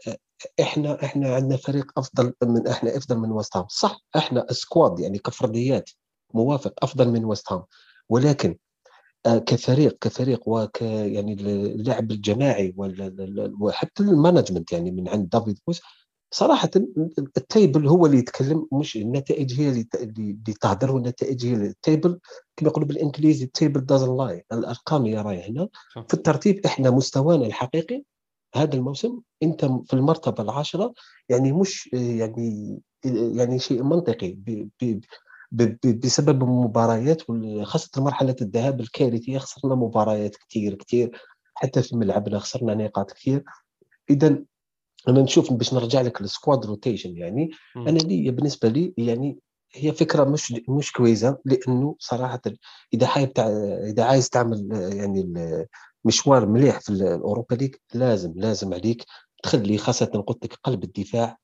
إحنا 0.61 1.04
إحنا 1.04 1.35
عندنا 1.35 1.56
فريق 1.56 1.92
أفضل 1.99 2.32
من 2.42 2.66
إحنا 2.66 2.97
أفضل 2.97 3.18
من 3.18 3.30
ويست 3.30 3.56
هام 3.56 3.66
صح 3.68 4.00
إحنا 4.16 4.47
squad 4.50 5.00
يعني 5.00 5.18
كفرديات 5.18 5.90
موافق 6.35 6.73
أفضل 6.82 7.09
من 7.09 7.25
ويست 7.25 7.52
هام 7.52 7.62
ولكن 8.09 8.56
آه، 9.26 9.38
كفريق 9.38 9.99
كفريق 10.00 10.49
وك 10.49 10.82
يعني 10.82 11.32
اللعب 11.32 12.11
الجماعي 12.11 12.75
وحتى 13.61 14.02
ال 14.02 14.09
management 14.09 14.73
يعني 14.73 14.90
من 14.90 15.09
عند 15.09 15.28
دافيد 15.28 15.59
مويس 15.69 15.80
صراحة 16.32 16.70
ال 17.19 17.30
table 17.30 17.88
هو 17.88 18.06
اللي 18.06 18.18
يتكلم 18.18 18.66
مش 18.73 18.97
النتائج 18.97 19.61
هي 19.61 19.68
اللي 19.68 19.85
تهدر 20.61 20.92
والنتائج 20.92 21.47
هي 21.47 21.54
ال 21.54 21.65
table 21.65 22.19
كما 22.56 22.68
يقولوا 22.68 22.88
بالإنجليزي 22.88 23.44
the 23.45 23.60
table 23.60 23.87
doesn't 23.87 24.16
lie 24.16 24.45
الأرقام 24.52 25.06
اللي 25.06 25.20
راهي 25.20 25.49
هنا. 25.50 25.68
في 26.09 26.14
الترتيب 26.14 26.66
إحنا 26.66 26.90
مستوانا 26.90 27.47
الحقيقي 27.47 28.02
هذا 28.54 28.76
الموسم 28.76 29.21
انت 29.42 29.64
في 29.64 29.95
المرتبة 29.95 30.42
العاشرة 30.42 30.95
يعني 31.28 31.52
مش 31.52 31.90
يعني 31.92 32.80
يعني 33.04 33.59
شيء 33.59 33.83
منطقي 33.83 34.38
بسبب 35.85 36.42
المباريات 36.42 37.23
خاصة 37.62 38.02
مرحلة 38.02 38.37
الذهاب 38.40 38.80
الكارثية 38.80 39.38
خسرنا 39.38 39.75
مباريات 39.75 40.37
كثير 40.37 40.75
كثير 40.75 41.21
حتى 41.54 41.83
في 41.83 41.97
ملعبنا 41.97 42.38
خسرنا 42.38 42.75
نقاط 42.75 43.12
كثير 43.12 43.45
إذا 44.11 44.38
أنا 45.09 45.23
نشوف 45.23 45.52
باش 45.52 45.75
نرجع 45.75 46.00
لك 46.00 46.21
ال 46.21 46.28
squad 46.28 46.66
rotation 46.66 47.16
يعني 47.16 47.50
م. 47.76 47.88
أنا 47.88 47.99
لي 47.99 48.30
بالنسبة 48.30 48.69
لي 48.69 48.95
يعني 48.99 49.38
هي 49.73 49.92
فكرة 49.92 50.25
مش 50.25 50.54
مش 50.69 50.92
كويسة 50.92 51.38
لأنه 51.45 51.97
صراحة 51.99 52.40
إذا 52.95 53.07
حابب 53.07 53.33
إذا 53.90 54.04
عايز 54.04 54.28
تعمل 54.28 54.69
يعني 54.73 55.33
مشوار 56.04 56.47
مليح 56.47 56.80
في 56.80 56.88
ال 56.90 57.00
Europa 57.00 57.54
League 57.54 57.75
لازم 57.95 58.33
لازم 58.37 58.75
عليك 58.75 59.04
تخلي 59.42 59.78
خاصة 59.78 60.25
قلت 60.26 60.45
لك 60.45 60.59
قلب 60.64 60.85
الدفاع 60.85 61.37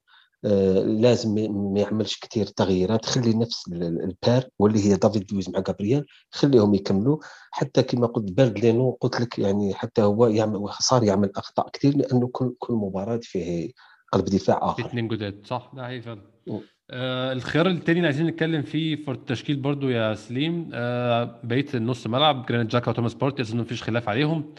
آه، 0.44 0.78
لازم 0.82 1.34
ما 1.75 1.80
يعملش 1.80 2.18
كثير 2.18 2.46
تغييرات 2.46 3.06
خلي 3.06 3.34
نفس 3.34 3.68
ال 3.72 3.88
pair 3.88 4.48
واللي 4.58 4.84
هي 4.84 4.96
دافيد 4.96 5.32
لويز 5.32 5.50
مع 5.50 5.60
جابرييل 5.60 6.04
خليهم 6.30 6.75
يكملوا. 6.75 7.18
حتى 7.50 7.82
كما 7.82 8.06
قلت 8.06 8.32
بيرند 8.32 8.58
لينو 8.58 8.98
قلت 9.00 9.20
لك 9.20 9.38
يعني 9.38 9.75
حتى 9.75 10.02
هو 10.02 10.26
يعمل 10.26 10.68
صار 10.80 11.04
يعمل 11.04 11.30
أخطاء 11.36 11.70
كثير 11.70 11.96
لأنه 11.96 12.28
كل 12.32 12.54
كل 12.58 12.75
مباراة 12.75 13.20
فيه 13.22 13.72
قلب 14.12 14.25
دفاع 14.25 14.58
آخر. 14.62 14.86
اثنين 14.86 15.08
جداد 15.08 15.46
صح؟ 15.46 15.72
ده 15.75 15.88
هي 15.88 16.02
فعلا. 16.02 16.22
آه 16.90 17.32
الخيار 17.32 17.66
الثاني 17.66 17.98
اللي 17.98 18.06
عايزين 18.06 18.26
نتكلم 18.26 18.62
فيه 18.62 18.96
في 18.96 19.10
التشكيل 19.10 19.56
برضو 19.56 19.88
يا 19.88 20.14
سليم 20.14 20.70
آه 20.74 21.40
بقية 21.44 21.66
النص 21.74 22.06
ملعب 22.06 22.46
جرانيت 22.46 22.70
جاكا 22.72 22.90
وتوماس 22.90 23.14
بارتي 23.14 23.42
أظن 23.42 23.58
مفيش 23.60 23.82
خلاف 23.82 24.08
عليهم. 24.08 24.54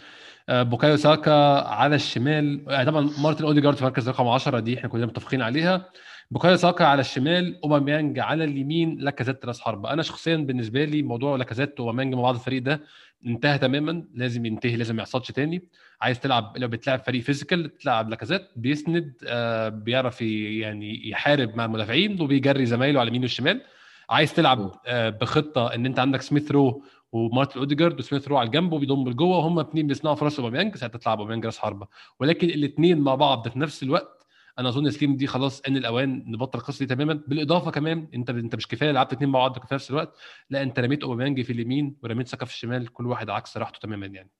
آه، 0.50 0.63
بوكايو 0.63 0.96
ساكا 0.98 1.31
على 1.67 1.96
الشمال 1.96 2.69
آه، 2.69 2.84
طبعا 2.84 3.10
مارتن 3.19 3.43
أوديجارد 3.46 3.75
في 3.77 3.84
مركز 3.84 4.10
رقم 4.10 4.27
10 4.27 4.60
دي 4.60 4.77
إحنا 4.77 4.89
كلنا 4.89 5.05
متفقين 5.05 5.41
عليها. 5.41 5.89
بوكايو 6.31 6.55
ساكا 6.55 6.86
على 6.86 7.01
الشمال 7.01 7.62
أوباميانج 7.63 8.19
على 8.19 8.43
اليمين 8.43 8.98
لاكازيت 9.00 9.46
راس 9.46 9.62
حربه 9.62 9.93
أنا 9.93 10.01
شخصيا 10.01 10.36
بالنسبة 10.36 10.86
لي 10.86 11.01
موضوع 11.01 11.36
لاكازيت 11.36 11.79
وأوباميانج 11.79 12.13
مع 12.13 12.22
بعض 12.22 12.36
الفريق 12.36 12.62
ده 12.63 12.81
انتهى 13.25 13.57
تماما. 13.57 14.03
لازم 14.13 14.46
ينتهي 14.46 14.75
لازم 14.75 14.96
ما 14.96 15.01
يحصلش 15.01 15.31
تاني. 15.31 15.63
عايز 16.01 16.19
تلعب 16.19 16.57
لو 16.57 16.67
بتلعب 16.67 17.00
فريق 17.00 17.22
physical 17.22 17.77
تلعب 17.77 18.10
لاكازيت 18.10 18.48
بيسند 18.55 19.13
آه 19.27 19.69
بيعرف 19.69 20.22
يعني 20.22 21.10
يحارب 21.10 21.55
مع 21.55 21.65
المدافعين 21.65 22.22
وبيجري 22.22 22.65
زمايله 22.65 23.00
على 23.00 23.07
اليمين 23.07 23.22
والشمال. 23.22 23.62
عايز 24.10 24.34
تلعب 24.34 24.72
آه 24.88 25.10
بخطة 25.10 25.75
إن 25.75 25.86
أنت 25.86 26.00
عندك 26.00 26.22
سميث 26.22 26.51
رو 26.51 26.84
ومارتن 27.12 27.60
أوديجارد 27.60 28.00
وسميث 28.00 28.27
رو 28.27 28.38
على 28.38 28.48
الجنب 28.48 28.74
وبيضم 28.74 29.10
لجوه 29.10 29.38
وهم 29.38 29.60
اثنين 29.60 29.88
بيصنعوا 29.88 30.15
فرص 30.15 30.39
أوباميانج 30.39 30.75
ساعتها 30.75 31.00
تلعب 31.00 31.17
أوباميانج 31.19 31.46
راس 31.46 31.57
حربة. 31.60 31.88
ولكن 32.19 32.50
الاثنين 32.50 33.00
مع 33.00 33.15
بعض 33.15 33.48
في 33.48 33.60
نفس 33.60 33.84
الوقت 33.84 34.17
أنا 34.60 34.70
أظن 34.70 34.92
سليم 34.92 35.18
دي 35.18 35.28
خلاص 35.28 35.62
آن 35.68 35.77
الأوان 35.78 36.24
نبطل 36.28 36.60
القصة 36.60 36.86
دي 36.86 36.96
تماما. 36.96 37.14
بالإضافة 37.28 37.72
كمان 37.72 38.08
أنت 38.14 38.30
أنت 38.30 38.56
مش 38.56 38.68
كفاية 38.68 38.92
لعبت 38.92 39.14
اثنين 39.14 39.30
مع 39.30 39.40
بعض 39.40 39.66
في 39.68 39.76
نفس 39.76 39.90
الوقت. 39.90 40.18
لا 40.50 40.64
أنت 40.64 40.80
رميت 40.80 41.04
أوباميانج 41.04 41.42
في 41.42 41.54
اليمين 41.54 41.98
ورميت 42.04 42.28
ساكا 42.28 42.46
في 42.46 42.52
الشمال 42.52 42.94
كل 42.94 43.08
واحد 43.08 43.30
عكس 43.30 43.58
راحته 43.58 43.80
تماما 43.80 44.06
يعني. 44.06 44.32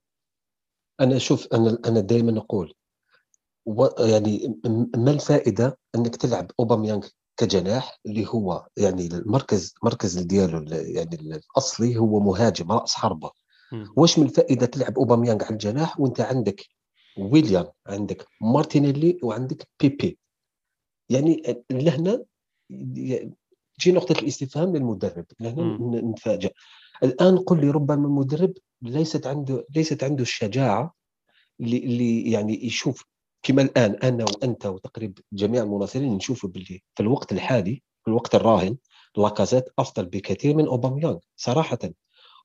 أنا 1.00 1.16
أشوف 1.16 1.48
أنا 1.54 1.78
أنا 1.86 2.00
دائما 2.00 2.38
أقول 2.38 2.74
يعني 4.00 4.60
ما 4.96 5.12
الفائدة 5.12 5.78
إنك 5.96 6.16
تلعب 6.16 6.52
أوباميانج 6.60 7.06
كجناح 7.38 8.00
اللي 8.06 8.28
هو 8.28 8.68
يعني 8.78 9.08
المركز 9.08 9.74
مركز 9.84 10.20
ديالو 10.20 10.66
يعني 10.72 11.16
الأصلي 11.16 11.98
هو 11.98 12.20
مهاجم 12.20 12.72
رأس 12.72 12.96
حربة. 12.96 13.32
واش 13.98 14.20
من 14.20 14.26
الفائدة 14.26 14.66
تلعب 14.66 14.98
اوباميانغ 14.98 15.44
على 15.44 15.54
الجناح 15.54 16.00
وأنت 16.00 16.22
عندك 16.22 16.62
ويليام 17.18 17.68
عندك 17.88 18.28
مارتينيلي 18.42 19.20
وعندك 19.24 19.68
بيبي. 19.80 20.18
يعني 21.10 21.64
لهنا 21.72 22.24
تجي 23.80 23.92
نقطة 23.92 24.20
الاستفهام 24.20 24.76
للمدرب 24.76 25.26
لهنا 25.40 25.78
نتفاجأ. 26.02 26.50
الآن 27.04 27.38
قل 27.38 27.62
لي 27.62 27.70
ربما 27.70 28.08
المدرب 28.08 28.54
ليست 28.82 29.28
عنده 29.28 29.66
ليست 29.76 30.04
عنده 30.04 30.22
الشجاعة 30.22 30.94
اللي 31.60 32.32
يعني 32.32 32.66
يشوف 32.66 33.06
كما 33.44 33.62
الآن 33.62 33.96
أنا 33.96 34.24
وأنت 34.24 34.66
وتقريبا 34.66 35.22
جميع 35.34 35.64
المناصرين 35.64 36.14
نشوفوا 36.14 36.50
باللي 36.50 36.82
في 36.96 37.04
الوقت 37.04 37.32
الحالي 37.32 37.84
في 38.04 38.08
الوقت 38.08 38.36
الراهن 38.36 38.78
لاكازيت 39.18 39.66
أفضل 39.80 40.06
بكثير 40.06 40.56
من 40.56 40.68
أوباميانغ. 40.68 41.18
صراحة 41.36 41.80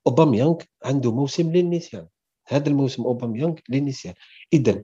أوباميانغ 0.07 0.55
عنده 0.83 1.11
موسم 1.11 1.51
للنسيان. 1.51 2.07
هذا 2.53 2.69
الموسم 2.69 3.03
اوباميانغ 3.03 3.55
للنسيان. 3.69 4.13
اذا 4.53 4.83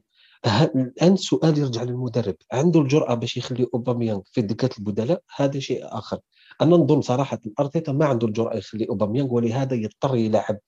الآن 0.76 1.14
السؤال 1.14 1.58
يرجع 1.58 1.84
للمدرب. 1.84 2.36
عنده 2.52 2.82
الجرأة 2.82 3.14
باش 3.14 3.38
يخلي 3.38 3.68
اوباميانغ 3.74 4.22
في 4.32 4.42
دكه 4.42 4.70
البدلاء؟ 4.80 5.22
هذا 5.36 5.60
شيء 5.60 5.80
آخر. 5.84 6.20
أنا 6.62 6.76
نظن 6.78 7.02
صراحة 7.02 7.40
أرتيتا 7.60 7.92
ما 7.92 8.06
عنده 8.06 8.28
الجرأة 8.28 8.56
يخلي 8.56 8.90
اوباميانغ 8.90 9.34
ولهذا 9.34 9.76
يضطر 9.76 10.16
يلعب 10.16 10.60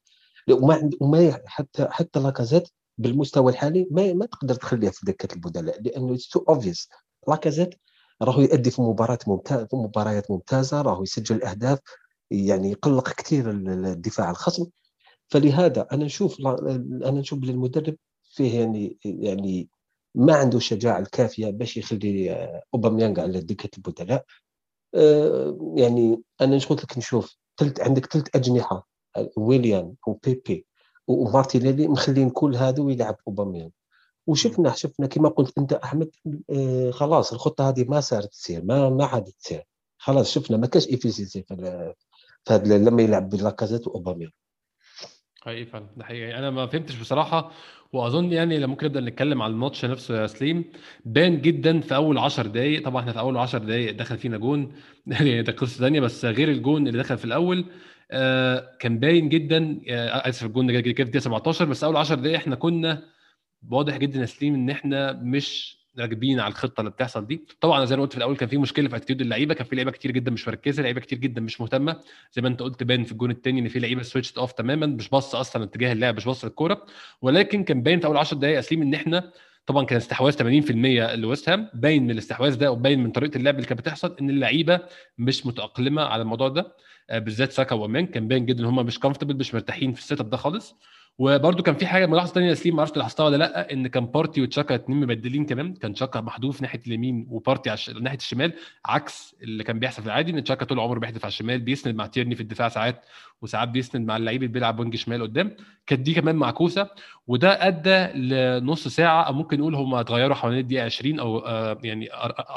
وما 0.51 0.89
وما 1.01 1.41
حتى 1.45 1.87
حتى 1.91 2.19
لاكازيت 2.19 2.69
بالمستوى 2.97 3.51
الحالي 3.51 3.87
ما, 3.91 4.13
ما 4.13 4.25
تقدر 4.25 4.55
تخليه 4.55 4.89
في 4.89 5.05
دكه 5.05 5.33
البدلاء 5.33 5.81
لأنه 5.81 6.17
to 6.31 6.39
be 6.49 6.63
fair 6.63 6.89
لاكازيت 7.27 7.75
راهو 8.21 8.41
يؤدي 8.41 8.71
في 8.71 8.81
مباريات 8.81 9.27
ممتازه 9.27 9.65
في 9.65 9.75
مباريات 9.75 10.31
ممتازة 10.31 10.81
راهو 10.81 11.03
يسجل 11.03 11.43
أهداف 11.43 11.79
يعني 12.31 12.71
يقلق 12.71 13.09
كثير 13.09 13.51
الدفاع 13.51 14.29
الخصم. 14.29 14.65
فلهذا 15.31 15.87
أنا 15.91 16.05
نشوف 16.05 16.41
أنا 16.41 17.11
نشوف 17.11 17.43
المدرب 17.43 17.95
فيه 18.23 18.59
يعني 18.59 18.97
يعني 19.05 19.69
ما 20.15 20.35
عنده 20.35 20.57
الشجاعة 20.57 20.99
الكافية 20.99 21.49
باش 21.49 21.77
يخلي 21.77 22.31
أوباميانغ 22.73 23.19
على 23.19 23.39
دكه 23.41 23.69
البدلاء 23.77 24.25
أه 24.95 25.75
يعني 25.77 26.21
أنا 26.41 26.57
قلت 26.57 26.83
لك 26.83 26.97
نشوف 26.97 27.37
أنت 27.57 27.81
عندك 27.81 28.05
ثلاث 28.05 28.35
أجنحة 28.35 28.87
ويليام 29.37 29.95
وبيبي 30.07 30.65
ومارتينيلي 31.07 31.87
مخلين 31.87 32.29
كل 32.29 32.55
هذا 32.55 32.83
ويلعب 32.83 33.17
اوباميانج 33.27 33.71
وشفنا 34.27 34.73
شفنا 34.73 35.07
كما 35.07 35.29
قلت 35.29 35.57
أنت 35.57 35.73
أحمد 35.73 36.09
آه 36.49 36.91
خلاص 36.91 37.33
الخطة 37.33 37.69
هذه 37.69 37.83
ما 37.83 38.01
صارت 38.01 38.31
تسير 38.31 38.65
ما 38.65 38.89
ما 38.89 39.05
عادت 39.05 39.35
تسير 39.39 39.67
خلاص 39.97 40.31
شفنا 40.31 40.57
ما 40.57 40.67
كاش 40.67 40.87
efficiency 40.87 41.43
في 41.43 41.93
هذا 42.49 42.77
لما 42.77 43.01
يلعب 43.01 43.29
بلاكازيت 43.29 43.87
واوباميانج 43.87 44.31
حقيقي 45.41 45.65
فعلا 45.65 45.87
ده 45.97 46.03
حقيقي. 46.05 46.37
أنا 46.37 46.49
ما 46.49 46.65
فهمتش 46.67 46.95
بصراحة 46.95 47.51
وأظن 47.93 48.33
يعني 48.33 48.57
لما 48.57 48.67
ممكن 48.67 48.85
نبدأ 48.87 48.99
نتكلم 49.01 49.41
على 49.41 49.51
الماتش 49.53 49.85
نفسه 49.85 50.21
يا 50.21 50.27
سليم 50.27 50.71
بان 51.05 51.41
جدا 51.41 51.79
في 51.81 51.95
أول 51.95 52.17
10 52.17 52.47
دقائق 52.47 52.83
طبعا 52.85 53.01
إحنا 53.01 53.11
في 53.13 53.19
أول 53.19 53.37
10 53.37 53.59
دقائق 53.59 53.91
دخل 53.95 54.17
فينا 54.17 54.37
جون 54.37 54.75
يعني 55.07 55.41
ده 55.41 55.51
قصة 55.53 55.79
ثانية 55.79 55.99
بس 55.99 56.25
غير 56.25 56.49
الجون 56.49 56.87
اللي 56.87 56.99
دخل 56.99 57.17
في 57.17 57.25
الأول 57.25 57.65
آه 58.11 58.77
كان 58.79 58.99
باين 58.99 59.29
جدا 59.29 59.81
آه 59.89 60.29
آسف 60.29 60.45
الجون 60.45 60.67
ده 60.67 60.73
جه 60.79 61.03
في 61.03 61.19
17 61.19 61.65
بس 61.65 61.83
أول 61.83 61.97
10 61.97 62.15
دقائق 62.15 62.35
إحنا 62.35 62.55
كنا 62.55 63.03
واضح 63.69 63.97
جدا 63.97 64.19
يا 64.19 64.25
سليم 64.25 64.53
إن 64.55 64.69
إحنا 64.69 65.11
مش 65.13 65.80
راكبين 65.99 66.39
على 66.39 66.51
الخطة 66.51 66.81
اللي 66.81 66.91
بتحصل 66.91 67.27
دي. 67.27 67.45
طبعا 67.61 67.85
زي 67.85 67.95
ما 67.95 68.01
قلت 68.01 68.11
في 68.11 68.17
الأول 68.17 68.35
كان 68.37 68.49
في 68.49 68.57
مشكلة 68.57 68.89
في 68.89 68.95
attitude 68.95 69.21
اللعيبة 69.21 69.53
كان 69.53 69.65
في 69.65 69.75
لعيبة 69.75 69.91
كتير 69.91 70.11
جدا 70.11 70.31
مش 70.31 70.47
مركزة 70.47 70.83
لعيبة 70.83 71.01
كتير 71.01 71.17
جدا 71.17 71.41
مش 71.41 71.61
مهتمة. 71.61 71.99
زي 72.33 72.41
ما 72.41 72.47
انت 72.47 72.59
قلت 72.61 72.83
باين 72.83 73.03
في 73.03 73.11
الجون 73.11 73.31
الثاني 73.31 73.59
إن 73.59 73.67
في 73.67 73.79
لعيبة 73.79 74.01
switched 74.01 74.37
off 74.37 74.51
تماما 74.51 74.85
مش 74.85 75.09
باصه 75.09 75.39
أصلا 75.41 75.63
اتجاه 75.63 75.93
اللعب 75.93 76.15
مش 76.15 76.25
باصه 76.25 76.47
للكورة. 76.47 76.85
ولكن 77.21 77.63
كان 77.63 77.81
باين 77.83 77.99
في 77.99 78.07
أول 78.07 78.17
10 78.17 78.37
دقائق 78.37 78.57
يا 78.57 78.62
سليم 78.62 78.81
إن 78.81 78.93
إحنا 78.93 79.31
طبعا 79.65 79.85
كان 79.85 79.97
استحواذ 79.97 80.33
80% 80.33 81.15
لويست 81.15 81.49
هام 81.49 81.69
باين 81.73 82.03
من 82.03 82.11
الاستحواذ 82.11 82.55
ده 82.57 82.71
وباين 82.71 83.03
من 83.03 83.11
طريقة 83.11 83.37
اللعب 83.37 83.55
اللي 83.55 83.67
كانت 83.67 83.79
بتحصل 83.81 84.15
إن 84.21 84.29
اللعيبة 84.29 84.79
مش 85.17 85.45
متأقلمة 85.45 86.01
على 86.01 86.21
الموضوع 86.21 86.47
ده. 86.47 86.75
آه، 87.09 87.19
بالذات 87.19 87.51
ساكا 87.51 87.75
وأوباميانج 87.75 88.05
كان 88.05 88.27
باين 88.27 88.45
جدا 88.45 88.59
إن 88.59 88.65
هم 88.65 88.85
مش 88.85 88.99
comfortable 88.99 89.35
مش 89.37 89.53
مرتاحين 89.53 89.93
في 89.93 89.99
ال 89.99 90.19
setup 90.19 90.29
ده 90.29 90.37
خالص. 90.37 90.75
وبرده 91.17 91.63
كان 91.63 91.75
في 91.75 91.85
حاجة 91.85 92.05
ملاحظة 92.05 92.33
ثانية 92.33 92.53
سليم 92.53 92.75
ما 92.75 92.79
أعرفش 92.79 92.97
لاحظتها 92.97 93.25
ولا 93.25 93.37
لأ 93.37 93.73
إن 93.73 93.87
كان 93.87 94.05
بارتي 94.05 94.41
وتشاكا 94.41 94.75
اثنين 94.75 94.99
مبدلين 94.99 95.45
كمان 95.45 95.73
كان 95.73 95.93
تشاكا 95.93 96.21
محذوف 96.21 96.61
ناحية 96.61 96.79
اليمين 96.87 97.25
وبارتي 97.29 97.69
على 97.69 97.79
ناحية 98.01 98.17
الشمال 98.17 98.53
عكس 98.85 99.35
اللي 99.43 99.63
كان 99.63 99.79
بيحصل 99.79 100.01
في 100.01 100.07
العادي 100.07 100.31
إن 100.31 100.43
تشاكا 100.43 100.65
طول 100.65 100.79
عمره 100.79 100.99
بيحدف 100.99 101.25
على 101.25 101.29
الشمال 101.31 101.59
بيسند 101.59 101.95
مع 101.95 102.05
تيرني 102.07 102.35
في 102.35 102.41
الدفاع 102.41 102.69
ساعات 102.69 103.05
وساعات 103.41 103.69
بيسند 103.69 104.07
مع 104.07 104.17
اللعيب 104.17 104.43
اللي 104.43 104.53
بيلعب 104.53 104.79
وينج 104.79 104.95
شمال 104.95 105.21
قدام. 105.21 105.55
كانت 105.87 106.01
دي 106.01 106.13
كمان 106.13 106.35
معكوسة 106.35 106.89
وده 107.27 107.67
أدى 107.67 108.19
لنص 108.19 108.87
ساعة 108.87 109.23
أو 109.23 109.33
ممكن 109.33 109.59
نقول 109.59 109.75
هم 109.75 109.95
اتغيروا 109.95 110.35
حوالين 110.35 110.59
الدقيقة 110.59 110.85
20 110.85 111.19
أو 111.19 111.39
آه 111.39 111.77
يعني 111.83 112.07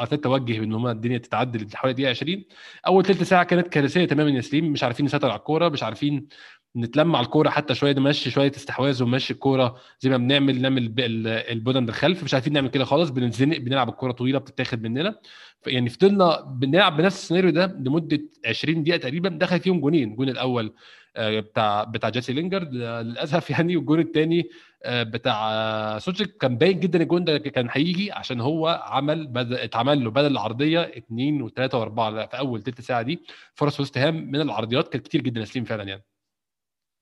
أرتيتا 0.00 0.22
توجه 0.22 0.64
إن 0.64 0.72
هم 0.72 0.86
الدنيا 0.86 1.18
تتعدل 1.18 1.66
حوالي 1.74 1.90
الدقيقة 1.90 2.10
20 2.10 2.44
أول 2.86 3.04
ثلث 3.04 3.22
ساعة 3.22 3.44
كانت 3.44 3.68
كارثية 3.68 4.04
تماما 4.04 4.30
يا 4.30 4.40
سليم 4.40 4.72
مش 4.72 4.84
عارفين 4.84 5.06
نسيطر 5.06 5.30
على 5.30 5.38
الكورة 5.38 5.68
مش 5.68 5.82
عارفين 5.82 6.28
نتلم 6.76 7.16
على 7.16 7.24
الكورة 7.26 7.48
حتى 7.48 7.74
شوية 7.74 7.92
نمشي 7.94 8.30
شوية 8.30 8.52
استحواذ 8.56 9.02
ونمشي 9.02 9.32
الكورة 9.34 9.76
زي 10.00 10.10
ما 10.10 10.16
بنعمل 10.16 10.62
نعمل 10.62 10.94
البدن 10.98 11.84
للخلف 11.86 12.24
مش 12.24 12.34
عارفين 12.34 12.52
نعمل 12.52 12.68
كده 12.68 12.84
خالص 12.84 13.10
بنتزنق 13.10 13.56
بنلعب 13.58 13.88
الكورة 13.88 14.12
طويلة 14.12 14.38
بتتاخد 14.38 14.82
مننا. 14.82 15.18
يعني 15.66 15.88
فضلنا 15.88 16.40
بنلعب 16.40 16.96
بنفس 16.96 17.16
السيناريو 17.22 17.50
ده 17.50 17.66
لمدة 17.80 18.20
20 18.46 18.82
دقيقة 18.82 18.96
تقريبا. 18.96 19.28
دخل 19.28 19.60
فيهم 19.60 19.80
جونين 19.80 20.10
الجون 20.10 20.28
الأول 20.28 20.74
آه، 21.16 21.40
بتاع 21.40 21.84
بتاع 21.84 22.08
جيسي 22.10 22.32
لينجرد 22.32 22.72
للأسف 22.74 23.50
يعني. 23.50 23.76
والجون 23.76 24.00
الثاني 24.00 24.48
آه، 24.84 25.02
بتاع 25.02 25.98
سوتشيك. 25.98 26.36
كان 26.36 26.58
باين 26.58 26.80
جدا 26.80 27.02
الجون 27.02 27.24
ده 27.24 27.38
كان 27.38 27.68
هيجي 27.70 28.12
عشان 28.12 28.40
هو 28.40 28.82
عمل 28.86 29.26
بدل 29.26 29.54
اتعمل 29.56 30.04
له 30.04 30.10
بدل 30.10 30.26
العرضية 30.32 30.80
اثنين 30.80 31.42
وثلاثه 31.42 31.78
وأربعة 31.78 32.26
في 32.26 32.38
أول 32.38 32.62
ثلث 32.62 32.80
ساعة 32.80 33.02
دي. 33.02 33.20
فرص 33.54 33.80
وست 33.80 33.98
هام 33.98 34.14
من 34.30 34.40
العرضيات 34.40 34.88
كانت 34.88 35.04
كتير 35.06 35.20
جدا 35.20 35.44
سليم 35.44 35.64
فعلا 35.64 35.82
يعني. 35.82 36.04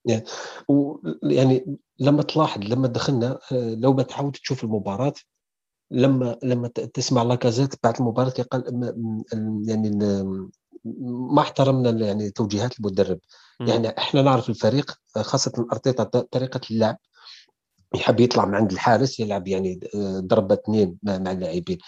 يعني 0.05 0.25
ويعني 0.69 1.79
لما 1.99 2.23
تلاحظ 2.23 2.61
لما 2.63 2.89
دخلنا 2.89 3.39
آه، 3.53 3.75
لو 3.75 3.93
ما 3.93 4.03
تشوف 4.43 4.65
المباراة 4.65 5.15
لما 5.91 6.39
لما 6.43 6.69
تسمع 6.69 7.23
لاكازيت 7.23 7.75
بعد 7.85 7.97
المباراة 8.01 8.31
قال 8.31 8.93
يعني 9.67 9.91
ما 11.01 11.41
احترمنا 11.41 12.07
يعني 12.07 12.31
توجيهات 12.31 12.79
المدرب. 12.79 13.19
يعني 13.69 13.99
إحنا 13.99 14.23
نعرف 14.23 14.49
الفريق 14.49 14.93
خاصة 15.17 15.67
أرتيتا 15.73 16.05
طريقة 16.05 16.61
اللعب. 16.71 16.99
يحب 17.95 18.21
يطلع 18.21 18.45
من 18.45 18.55
عند 18.55 18.73
الحارس 18.73 19.21
يلعب 19.21 19.49
يعني 19.49 19.81
آه، 19.95 20.21
ضربة 20.21 20.55
اثنين 20.55 20.99
مع 21.03 21.31
اللاعبين. 21.33 21.79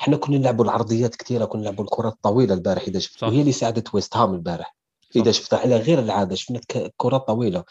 إحنا 0.00 0.16
كنا 0.16 0.38
نلعبوا 0.38 0.64
العرضيات 0.64 1.16
كثيره 1.16 1.44
كنا 1.44 1.62
نلعبوا 1.62 1.84
الكرات 1.84 2.12
الطويلة 2.12 2.54
البارح 2.54 2.82
إذا 2.82 2.98
شفت 2.98 3.22
وهي 3.22 3.40
اللي 3.40 3.52
ساعدت 3.52 3.94
ويست 3.94 4.16
هام 4.16 4.34
البارح. 4.34 4.76
إذا 5.16 5.32
شفتها 5.32 5.58
على 5.58 5.76
غير 5.76 5.98
العادة 5.98 6.34
شفنا 6.34 6.60
كرات 6.96 7.26
طويلة. 7.26 7.64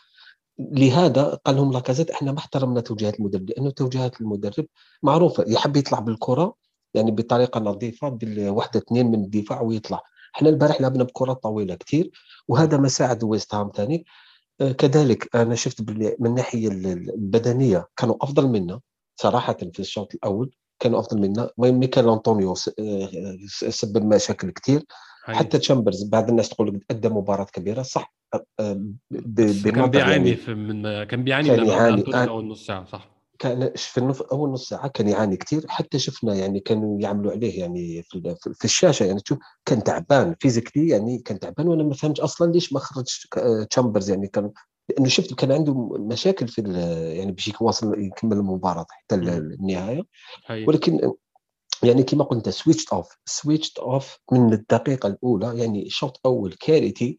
لهذا 0.59 1.39
قال 1.45 1.55
لهم 1.55 1.71
لاكازيت 1.71 2.11
إحنا 2.11 2.31
ما 2.31 2.37
احترمنا 2.39 2.81
توجيهات 2.81 3.19
المدرب 3.19 3.49
لأنه 3.49 3.69
توجيهات 3.69 4.21
المدرب 4.21 4.65
معروفة 5.03 5.45
يحب 5.47 5.75
يطلع 5.77 5.99
بالكرة 5.99 6.55
يعني 6.93 7.11
بطريقة 7.11 7.59
نظيفة 7.59 8.09
بالوحده 8.09 8.79
اثنين 8.79 9.07
من 9.11 9.23
الدفاع 9.23 9.61
ويطلع. 9.61 10.01
إحنا 10.35 10.49
البارح 10.49 10.81
لعبنا 10.81 11.03
بكرات 11.03 11.43
طويلة 11.43 11.75
كثير 11.75 12.11
وهذا 12.47 12.77
ما 12.77 12.87
ساعد 12.87 13.23
ويست 13.23 13.55
هام 13.55 13.71
ثاني. 13.75 14.05
آه، 14.61 14.71
كذلك 14.71 15.35
أنا 15.35 15.55
شفت 15.55 15.81
من 16.19 16.25
الناحيه 16.25 16.67
البدنية 16.67 17.87
كانوا 17.97 18.15
أفضل 18.21 18.47
منا 18.47 18.79
صراحة 19.15 19.57
في 19.73 19.79
الشوط 19.79 20.15
الأول 20.15 20.51
كانوا 20.79 20.99
أفضل 20.99 21.21
منا. 21.21 21.49
ميكال 21.57 22.09
أنطونيو 22.09 22.53
آه، 22.79 23.37
سبب 23.69 24.05
مشاكل 24.05 24.51
كثير 24.51 24.85
حتى 25.23 25.57
تشامبرز 25.57 26.03
بعض 26.03 26.29
الناس 26.29 26.49
تقول 26.49 26.67
لك 26.67 26.85
أدى 26.91 27.09
مباراة 27.09 27.45
كبيرة 27.45 27.81
صح. 27.81 28.13
كان 28.57 28.97
بيعاني 29.87 30.29
يعني 30.29 30.55
من 30.55 31.03
كان 31.03 31.23
بيعاني 31.23 31.49
كان 31.49 31.59
من 31.61 31.67
يعاني. 31.67 32.13
اول 32.13 32.47
نص 32.47 32.65
ساعة 32.65 32.85
صح. 32.85 33.11
كان 33.39 33.71
في 33.75 34.23
أول 34.31 34.49
نص 34.49 34.69
ساعة 34.69 34.87
كان 34.87 35.07
يعاني 35.07 35.37
كثير 35.37 35.65
حتى 35.67 35.99
شفنا 35.99 36.35
يعني 36.35 36.59
كانوا 36.59 37.01
يعملوا 37.01 37.31
عليه 37.31 37.59
يعني 37.59 38.03
في, 38.03 38.35
في 38.53 38.65
الشاشة 38.65 39.03
يعني. 39.03 39.19
تشوف 39.19 39.37
كان 39.65 39.83
تعبان 39.83 40.35
physically 40.39 40.87
يعني 40.87 41.17
كان 41.17 41.39
تعبان 41.39 41.67
وأنا 41.67 41.83
ما 41.83 41.93
فهمتش 41.93 42.19
أصلا 42.21 42.51
ليش 42.51 42.73
ما 42.73 42.79
خرج 42.79 43.05
تشامبرز 43.69 44.09
يعني 44.09 44.27
كان 44.27 44.51
لأنه 44.89 45.07
شفت 45.07 45.33
كان 45.33 45.51
عنده 45.51 45.73
مشاكل 45.99 46.47
في 46.47 46.61
يعني 47.17 47.31
باش 47.31 47.51
يواصل 47.61 47.99
يكمل 47.99 48.37
المباراة 48.37 48.85
حتى 48.89 49.15
النهاية. 49.15 50.03
ولكن 50.49 51.11
يعني 51.83 52.03
كما 52.03 52.23
قلت 52.23 52.49
switch 52.49 52.87
off 52.93 53.17
switch 53.25 53.73
off 53.79 54.17
من 54.31 54.53
الدقيقة 54.53 55.07
الأولى 55.07 55.59
يعني 55.59 55.89
شوط 55.89 56.21
أول 56.25 56.53
كارثي 56.53 57.17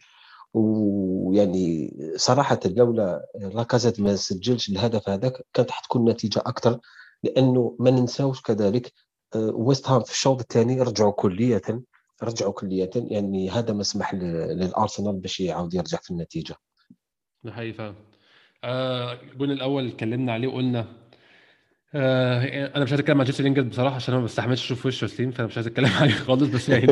ويعني 0.55 1.97
صراحة 2.17 2.61
لولا 2.67 3.27
لاكازيت 3.35 4.01
ما 4.01 4.17
سجلش 4.17 4.69
الهدف 4.69 5.09
هذاك 5.09 5.47
كانت 5.53 5.71
حتكون 5.71 6.03
النتيجه 6.09 6.39
أكثر 6.47 6.81
لأنه 7.23 7.77
ما 7.81 7.91
ننساوش 7.91 8.43
كذلك 8.43 8.93
آه، 9.35 9.51
ويست 9.55 9.89
هام 9.89 10.03
في 10.03 10.11
الشوط 10.11 10.41
الثاني 10.41 10.83
رجعوا 10.83 11.13
كلية 11.13 11.63
رجعوا 12.23 12.53
كلية 12.53 12.91
يعني 12.95 13.51
هذا 13.51 13.73
ما 13.73 13.83
سمح 13.83 14.15
للأرسنال 14.15 15.17
باش 15.17 15.41
يعاود 15.41 15.75
يرجع 15.75 15.99
في 16.03 16.11
النتيجة. 16.11 16.55
فعلا. 17.73 17.95
آه 18.65 19.13
الجون 19.13 19.51
الأول 19.51 19.89
اتكلمنا 19.89 20.33
عليه 20.33 20.49
وقلنا 20.49 21.02
آه 21.95 22.67
أنا 22.77 22.85
مش 22.85 22.91
عايز 22.91 23.01
أتكلم 23.01 23.19
عن 23.19 23.25
جيسي 23.25 23.43
لينجرد 23.43 23.71
بصراحة 23.71 23.97
عشان 23.97 24.15
أنا 24.15 24.21
ما 24.21 24.27
بستحملش 24.27 24.65
أشوف 24.65 24.87
وشه 24.87 25.07
سليم 25.07 25.31
فأنا 25.31 25.47
مش 25.47 25.57
عايز 25.57 25.67
أتكلم 25.67 25.91
عليه 26.01 26.13
خالص 26.13 26.49
بس 26.49 26.69
يعني 26.69 26.87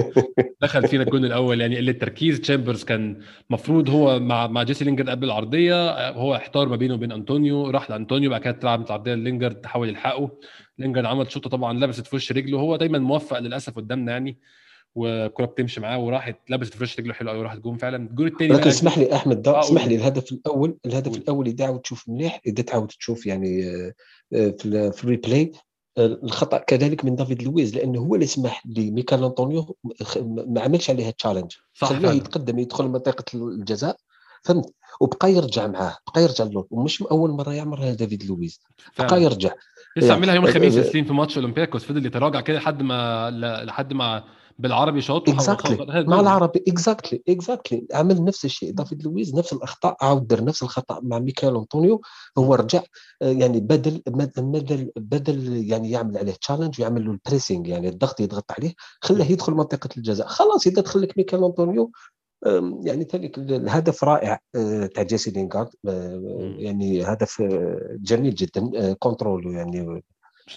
دخل 0.63 0.89
فينا 0.89 1.03
الجون 1.03 1.25
الأول. 1.25 1.61
يعني 1.61 1.77
قله 1.77 1.93
تركيز 1.93 2.41
تشامبرز 2.41 2.85
كان 2.85 3.21
المفروض 3.51 3.91
هو 3.91 4.21
مع 4.21 4.47
مع 4.47 4.63
جيسي 4.63 4.85
لينجرد 4.85 5.11
قبل 5.11 5.25
العرضية 5.25 6.09
هو 6.11 6.35
احتار 6.35 6.69
ما 6.69 6.77
بينه 6.77 6.95
وبين 6.95 7.13
أنطونيو 7.13 7.71
راح 7.71 7.91
لأنطونيو 7.91 8.31
بعد 8.31 8.41
كده 8.41 8.53
تلعب 8.53 8.87
العرضية 8.87 9.15
لينجرد 9.15 9.61
تحاول 9.61 9.89
يلحقه. 9.89 10.31
لينجرد 10.79 11.05
عمل 11.05 11.33
شوطة 11.33 11.51
طبعا 11.51 11.73
لبست 11.73 12.07
في 12.07 12.17
وش 12.17 12.33
رجله 12.33 12.59
هو 12.59 12.77
دايما 12.77 12.99
موفق 12.99 13.39
للأسف 13.39 13.77
قدامنا 13.77 14.13
يعني 14.13 14.39
والكره 14.95 15.45
بتمشي 15.45 15.81
معاه 15.81 15.99
وراحت 15.99 16.37
لبست 16.51 16.75
في 16.75 16.83
وش 16.83 16.99
رجله 17.01 17.15
حلو 17.15 17.31
قوي 17.31 17.39
وراحت 17.39 17.59
جون 17.59 17.77
فعلا. 17.77 17.97
الجون 17.97 18.27
الثاني 18.27 18.53
لكن 18.53 18.69
اسمح 18.69 18.99
لي 18.99 19.15
أحمد 19.15 19.43
ده 19.43 19.61
اسمح 19.61 19.87
لي 19.87 19.95
الهدف 19.95 20.33
الأول 20.33 20.79
الهدف 20.87 21.17
الأول 21.17 21.57
عاود 21.61 21.81
تشوف 21.81 22.09
مليح 22.09 22.41
تعاود 22.67 22.89
تشوف 22.89 23.27
يعني 23.27 23.65
آه، 23.65 23.71
آه، 23.71 23.93
في 24.31 24.93
في 24.93 25.05
ال 25.05 25.12
replay 25.12 25.53
الخطأ 25.99 26.59
كذلك 26.59 27.05
من 27.05 27.17
دافيد 27.17 27.43
لويز 27.43 27.75
لأنه 27.77 28.01
هو 28.01 28.15
اللي 28.15 28.27
سمح 28.27 28.63
لميكال 28.67 29.25
أنطونيو 29.25 29.77
ما 30.27 30.61
عملش 30.61 30.91
عليها 30.91 31.11
challenge 31.11 31.53
خلاه 31.75 32.13
يتقدم 32.13 32.59
يدخل 32.59 32.89
منطقة 32.89 33.25
الجزاء. 33.35 33.97
فهمت؟ 34.43 34.75
وبقى 35.01 35.33
يرجع 35.33 35.67
معاه 35.67 35.97
بقى 36.13 36.23
يرجع 36.23 36.45
له 36.45 36.67
ومش 36.71 37.03
أول 37.03 37.31
مرة 37.31 37.53
يعملها 37.53 37.95
دافيد 37.95 38.25
لويز. 38.25 38.61
بقى 38.99 39.23
يرجع. 39.23 39.51
لسه 39.97 40.15
عملها 40.15 40.35
يوم 40.35 40.45
الخميس 40.45 40.75
سليم 40.75 41.05
في 41.05 41.13
ماتش 41.13 41.39
أولمبياكوس. 41.39 41.85
فضل 41.85 42.07
يتراجع 42.07 42.41
كده 42.41 42.59
لحد 42.59 42.83
ما 42.83 43.31
لحد 43.65 43.93
ما 43.93 44.25
بالعربي 44.61 45.01
شاط 45.01 45.29
exactly 45.29 46.05
مع 46.05 46.21
العربي. 46.21 46.65
exactly 46.69 47.23
exactly 47.29 47.87
عمل 47.93 48.25
نفس 48.25 48.45
الشيء. 48.45 48.73
دافيد 48.73 49.03
لويز 49.03 49.35
نفس 49.35 49.53
الأخطاء. 49.53 49.97
عاود 50.01 50.27
دار 50.27 50.45
نفس 50.45 50.63
الخطأ 50.63 51.01
مع 51.03 51.19
ميكائيل 51.19 51.57
أنطونيو. 51.57 52.01
هو 52.39 52.55
رجع 52.55 52.83
آه، 53.23 53.31
يعني 53.31 53.61
بدل 53.61 54.03
بدل 54.07 54.91
بدل 54.97 55.71
يعني 55.71 55.91
يعمل 55.91 56.19
عليه 56.19 56.33
challenge 56.33 56.81
ويعمل 56.81 57.05
له 57.07 57.13
ال 57.13 57.19
pressing 57.19 57.67
يعني 57.67 57.89
الضغط 57.89 58.21
يضغط 58.21 58.53
عليه 58.53 58.75
خلاه 59.01 59.27
يدخل 59.27 59.53
منطقة 59.53 59.89
الجزاء. 59.97 60.27
خلاص 60.27 60.67
إذا 60.67 60.83
دخل 60.83 61.01
لك 61.01 61.19
ميكائيل 61.19 61.45
انطونيو 61.45 61.91
يعني 62.85 63.07
ذلك 63.15 63.39
الهدف 63.39 64.05
رائع 64.05 64.39
آه، 64.55 64.87
تاع 64.87 65.03
جيسي 65.03 65.31
لينغارد 65.31 65.69
آه، 65.89 66.55
يعني 66.59 67.03
هدف 67.05 67.43
جميل 67.93 68.35
جدا 68.35 68.93
control 68.93 69.55
يعني 69.55 70.03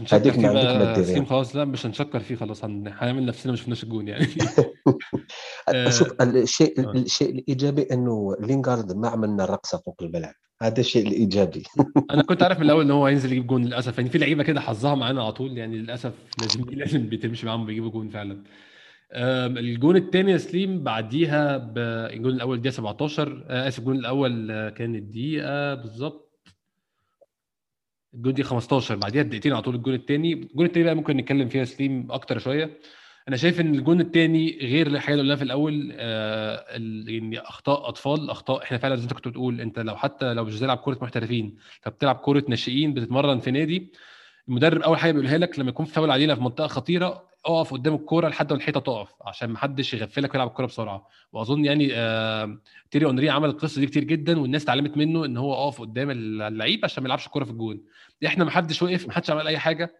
مش 0.01 0.13
هنشكر 0.13 0.31
فيه 0.31 0.49
بقى 0.49 1.03
سليم 1.03 1.25
خلاص 1.25 1.55
لا 1.55 1.65
مش 1.65 1.85
هنشكر 1.85 2.19
فيه 2.19 2.35
خلاص 2.35 2.65
هنعمل 2.65 3.25
نفسنا 3.25 3.51
ما 3.51 3.57
شفناش 3.57 3.83
الجون 3.83 4.07
يعني. 4.07 4.27
شوف 5.89 6.21
آه، 6.21 6.23
الشيء 6.23 6.87
آه. 6.87 6.91
الشيء 6.91 7.29
الإيجابي 7.29 7.81
إنه 7.81 8.35
لينغارد 8.39 8.95
ما 8.95 9.07
عملنا 9.07 9.45
رقصة 9.45 9.77
فوق 9.77 10.03
الملعب. 10.03 10.33
هذا 10.61 10.79
الشيء 10.79 11.07
الإيجابي. 11.07 11.63
أنا 12.11 12.23
كنت 12.23 12.43
عارف 12.43 12.57
من 12.57 12.65
الأول 12.65 12.85
ان 12.85 12.91
هو 12.91 13.05
هينزل 13.05 13.31
يجيب 13.31 13.47
جون 13.47 13.65
للأسف 13.65 13.97
يعني. 13.97 14.09
في 14.09 14.17
لعيبة 14.17 14.43
كده 14.43 14.61
حظها 14.61 14.95
معانا 14.95 15.23
على 15.23 15.31
طول 15.31 15.57
يعني 15.57 15.77
للأسف 15.77 16.13
لازم 16.41 16.65
لازم 16.79 17.09
بتمشي 17.09 17.45
معاهم 17.45 17.65
بيجيبوا 17.65 17.89
جون 17.89 18.09
فعلا. 18.09 18.43
الجون 19.59 19.95
الثاني 19.95 20.31
يا 20.31 20.37
سليم 20.37 20.83
بعديها 20.83 21.73
الجون 21.77 22.33
الأول 22.33 22.61
دقيقة 22.61 22.73
17 22.73 23.45
آه، 23.49 23.67
آسف 23.67 23.79
الجون 23.79 23.95
الأول 23.95 24.69
كان 24.69 24.95
الدقيقة 24.95 25.73
بالظبط 25.73 26.32
الجون 28.15 28.33
دي 28.33 28.43
15 28.43 28.95
بعديها 28.95 29.23
بدقيقتين 29.23 29.53
على 29.53 29.61
طول 29.61 29.75
الجون 29.75 29.93
الثاني 29.93 30.33
الجون 30.33 30.65
الثاني 30.65 30.85
بقى 30.85 30.95
ممكن 30.95 31.17
نتكلم 31.17 31.47
فيها 31.49 31.63
سليم 31.63 32.07
أكتر 32.11 32.39
شوية. 32.39 32.77
أنا 33.27 33.37
شايف 33.37 33.59
إن 33.61 33.75
الجون 33.75 34.01
الثاني 34.01 34.57
غير 34.61 34.87
الحاجة 34.87 35.13
اللي 35.13 35.21
قلناها 35.23 35.35
في 35.37 35.43
الأول 35.43 35.91
آه 35.95 36.65
يعني 37.07 37.39
أخطاء 37.39 37.89
أطفال 37.89 38.29
أخطاء 38.29 38.63
إحنا 38.63 38.77
فعلا 38.77 38.95
زي 38.95 39.03
أنت 39.03 39.13
كنت 39.13 39.27
بتقول 39.27 39.61
أنت 39.61 39.79
لو 39.79 39.95
حتى 39.95 40.33
لو 40.33 40.43
مش 40.45 40.55
بتلعب 40.55 40.77
كوره 40.77 40.97
محترفين 41.01 41.57
فبتلعب 41.81 42.15
كوره 42.15 42.43
ناشئين 42.47 42.93
بتتمرن 42.93 43.39
في 43.39 43.51
نادي 43.51 43.91
المدرب 44.49 44.81
أول 44.81 44.97
حاجة 44.97 45.11
بيقولها 45.11 45.37
لك 45.37 45.59
لما 45.59 45.69
يكون 45.69 45.85
فاول 45.85 46.11
علينا 46.11 46.35
في 46.35 46.41
منطقة 46.41 46.67
خطيرة 46.67 47.33
اقف 47.45 47.73
قدام 47.73 47.95
الكورة 47.95 48.27
لحد 48.27 48.53
ما 48.53 48.57
الحيطة 48.59 48.79
تقف 48.79 49.09
عشان 49.21 49.49
ما 49.49 49.57
حدش 49.57 49.93
يغفلك 49.93 50.33
ويلعب 50.33 50.47
الكورة 50.47 50.65
بسرعة. 50.65 51.07
وأظن 51.33 51.65
يعني 51.65 51.89
آه 51.93 52.57
تيري 52.91 53.05
أونري 53.05 53.29
عمل 53.29 53.49
القصة 53.49 53.79
دي 53.79 53.87
كتير 53.87 54.03
جدا 54.03 54.39
والناس 54.39 54.63
اتعلمت 54.63 54.97
منه 54.97 55.25
إن 55.25 55.37
هو 55.37 55.53
اقف 55.53 55.81
قدام 55.81 56.11
اللعيب 56.11 56.79
عشان 56.83 57.03
ما 57.03 57.07
يلعبش 57.07 57.25
الكوره 57.25 57.43
في 57.43 57.51
الجون. 57.51 57.81
إحنا 58.25 58.43
ما 58.43 58.51
حدش 58.51 58.81
وقف 58.81 59.07
ما 59.07 59.13
حدش 59.13 59.29
عمل 59.29 59.47
أي 59.47 59.57
حاجة. 59.57 59.95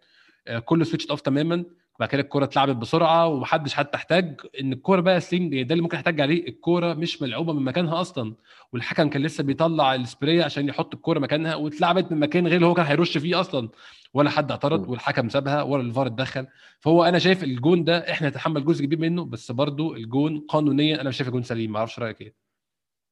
آه 0.48 0.58
كله 0.58 0.84
switch 0.84 1.06
off 1.06 1.20
تماما. 1.20 1.64
وبعد 1.96 2.08
كده 2.08 2.22
الكورة 2.22 2.44
اتلعبت 2.44 2.76
بسرعة 2.76 3.26
ومحدش 3.26 3.74
حتى 3.74 3.96
احتاج 3.96 4.40
إن 4.60 4.72
الكورة 4.72 5.00
بقى 5.00 5.20
سليم 5.20 5.50
ده 5.50 5.72
اللي 5.72 5.82
ممكن 5.82 5.96
احتاج 5.96 6.20
عليه 6.20 6.48
الكورة 6.48 6.94
مش 6.94 7.22
ملعوبة 7.22 7.52
من 7.52 7.62
مكانها 7.64 8.00
أصلا. 8.00 8.34
والحكم 8.72 9.08
كان 9.10 9.22
لسه 9.22 9.44
بيطلع 9.44 9.94
السبراي 9.94 10.42
عشان 10.42 10.68
يحط 10.68 10.94
الكورة 10.94 11.18
مكانها 11.18 11.54
واتلعبت 11.54 12.12
من 12.12 12.20
مكان 12.20 12.46
غير 12.46 12.56
اللي 12.56 12.66
هو 12.66 12.74
كان 12.74 12.86
هيرش 12.86 13.18
فيه 13.18 13.40
أصلا. 13.40 13.68
ولا 14.14 14.30
حد 14.30 14.50
اعترض 14.50 14.88
والحكم 14.88 15.28
سابها 15.28 15.62
ولا 15.62 15.82
الفار 15.82 16.06
اتدخل. 16.06 16.46
فهو 16.80 17.04
أنا 17.04 17.18
شايف 17.18 17.44
الجون 17.44 17.84
ده 17.84 18.10
إحنا 18.10 18.28
نتحمل 18.28 18.64
جزء 18.64 18.84
كبير 18.84 18.98
منه 18.98 19.24
بس 19.24 19.52
برضو 19.52 19.94
الجون 19.94 20.40
قانونيا 20.48 21.00
أنا 21.00 21.08
مش 21.08 21.16
شايف 21.16 21.28
الجون 21.28 21.42
سليم 21.42 21.72
ما 21.72 21.78
أعرفش 21.78 21.98
رأيك 21.98 22.20
إيه. 22.20 22.34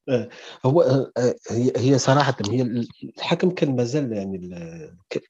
آه، 0.09 0.29
هو 0.67 0.83
آه، 0.83 1.13
آه، 1.17 1.35
هي 1.51 1.73
هي 1.77 1.99
صراحة 1.99 2.37
هي 2.51 2.63
الحكم 3.19 3.51
كان 3.51 3.77
مازال 3.77 4.13
يعني 4.13 4.51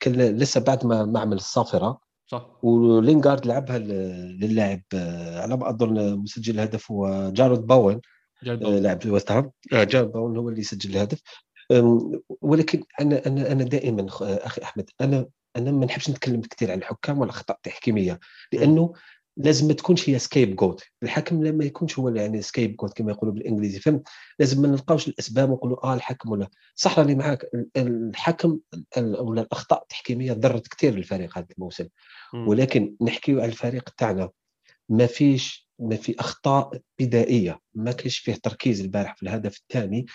كان 0.00 0.12
لسه 0.12 0.60
بعد 0.60 0.86
ما 0.86 1.04
ما 1.04 1.20
عمل 1.20 1.36
الصافره 1.36 2.00
صح. 2.32 2.64
ولينغارد 2.64 3.46
لعبها 3.46 3.78
للاعب 3.78 4.82
على 5.36 5.56
ما 5.56 5.70
اظن 5.70 6.18
مسجل 6.18 6.54
الهدف 6.54 6.90
هو 6.90 7.30
جارود 7.34 7.66
بوين 7.66 8.00
لاعب 8.42 9.06
ويست 9.06 9.32
هام. 9.32 9.50
جارود 9.72 10.12
بوين 10.12 10.36
هو 10.36 10.48
اللي 10.48 10.62
سجل 10.62 10.90
الهدف. 10.90 11.22
ولكن 12.40 12.82
أنا 13.00 13.26
أنا 13.26 13.52
أنا 13.52 13.64
دائما 13.64 14.06
أخي 14.20 14.62
أحمد 14.62 14.90
أنا 15.00 15.26
أنا 15.56 15.70
ما 15.70 15.86
نحبش 15.86 16.10
نتكلم 16.10 16.40
كثير 16.40 16.70
عن 16.70 16.78
الحكام 16.78 17.18
ولا 17.18 17.30
الاخطاء 17.30 17.56
التحكيميه 17.56 18.20
لأنه 18.52 18.92
لازم 19.36 19.68
ما 19.68 19.72
تكونش 19.72 20.10
هي 20.10 20.18
scapegoat 20.18 20.84
الحكم 21.02 21.44
لما 21.44 21.64
يكونش 21.64 21.98
هو 21.98 22.08
يعني 22.08 22.42
scapegoat 22.42 22.92
كما 22.92 23.12
يقولوا 23.12 23.34
بالإنجليزي. 23.34 23.80
فهمت؟ 23.80 24.08
لازم 24.38 24.62
ما 24.62 24.68
نلقاوش 24.68 25.08
الأسباب 25.08 25.50
ونقولوا 25.50 25.86
آه 25.86 25.94
الحكم 25.94 26.30
ولا. 26.30 26.48
صح 26.74 26.98
راني 26.98 27.14
معاك. 27.14 27.46
الحكم 27.76 28.58
ولا 28.98 29.42
الأخطاء 29.42 29.82
التحكيميه 29.82 30.32
ضرت 30.32 30.68
كثير 30.68 30.94
الفريق 30.94 31.38
هذا 31.38 31.46
الموسم. 31.58 31.88
ولكن 32.48 32.96
نحكيو 33.02 33.40
على 33.40 33.48
الفريق 33.52 33.90
تاعنا. 33.96 34.30
ما 34.88 35.06
فيش 35.06 35.68
ما 35.78 35.96
في 35.96 36.20
أخطاء 36.20 36.80
بدائية. 37.00 37.60
ما 37.74 37.92
كاينش 37.92 38.18
فيه 38.18 38.34
تركيز 38.34 38.80
البارح 38.80 39.16
في 39.16 39.22
الهدف 39.22 39.56
الثاني. 39.58 40.06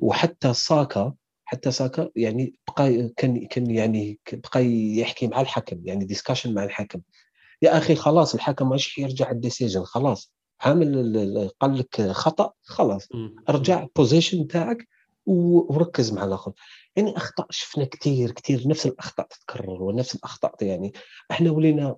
وحتى 0.00 0.54
ساكا 0.54 1.14
حتى 1.44 1.70
ساكا 1.70 2.10
يعني 2.16 2.54
بقى 2.68 3.10
كان 3.16 3.46
كان 3.46 3.70
يعني 3.70 4.18
بقى 4.32 4.66
يحكي 4.96 5.26
مع 5.28 5.40
الحكم. 5.40 5.80
يعني 5.84 6.04
discussion 6.04 6.54
مع 6.54 6.64
الحكم. 6.64 7.00
يا 7.62 7.78
أخي 7.78 7.94
خلاص 7.94 8.34
الحكم 8.34 8.68
ماشي 8.68 9.02
يرجع 9.02 9.30
ال 9.30 9.35
decision؟ 9.35 9.84
خلاص. 9.84 10.32
عامل 10.60 11.50
قال 11.60 11.78
لك 11.78 12.10
خطأ 12.10 12.52
خلاص. 12.62 13.08
ارجع 13.48 13.86
position 13.96 14.46
تاعك 14.46 14.88
وركز 15.26 16.12
مع 16.12 16.24
الآخر. 16.24 16.52
يعني 16.96 17.16
أخطاء 17.16 17.46
شفنا 17.50 17.84
كثير 17.84 18.30
كثير 18.30 18.68
نفس 18.68 18.86
الأخطاء 18.86 19.26
تتكرر 19.26 19.82
ونفس 19.82 20.14
الأخطاء 20.14 20.54
يعني 20.60 20.92
إحنا 21.30 21.50
ولينا 21.50 21.96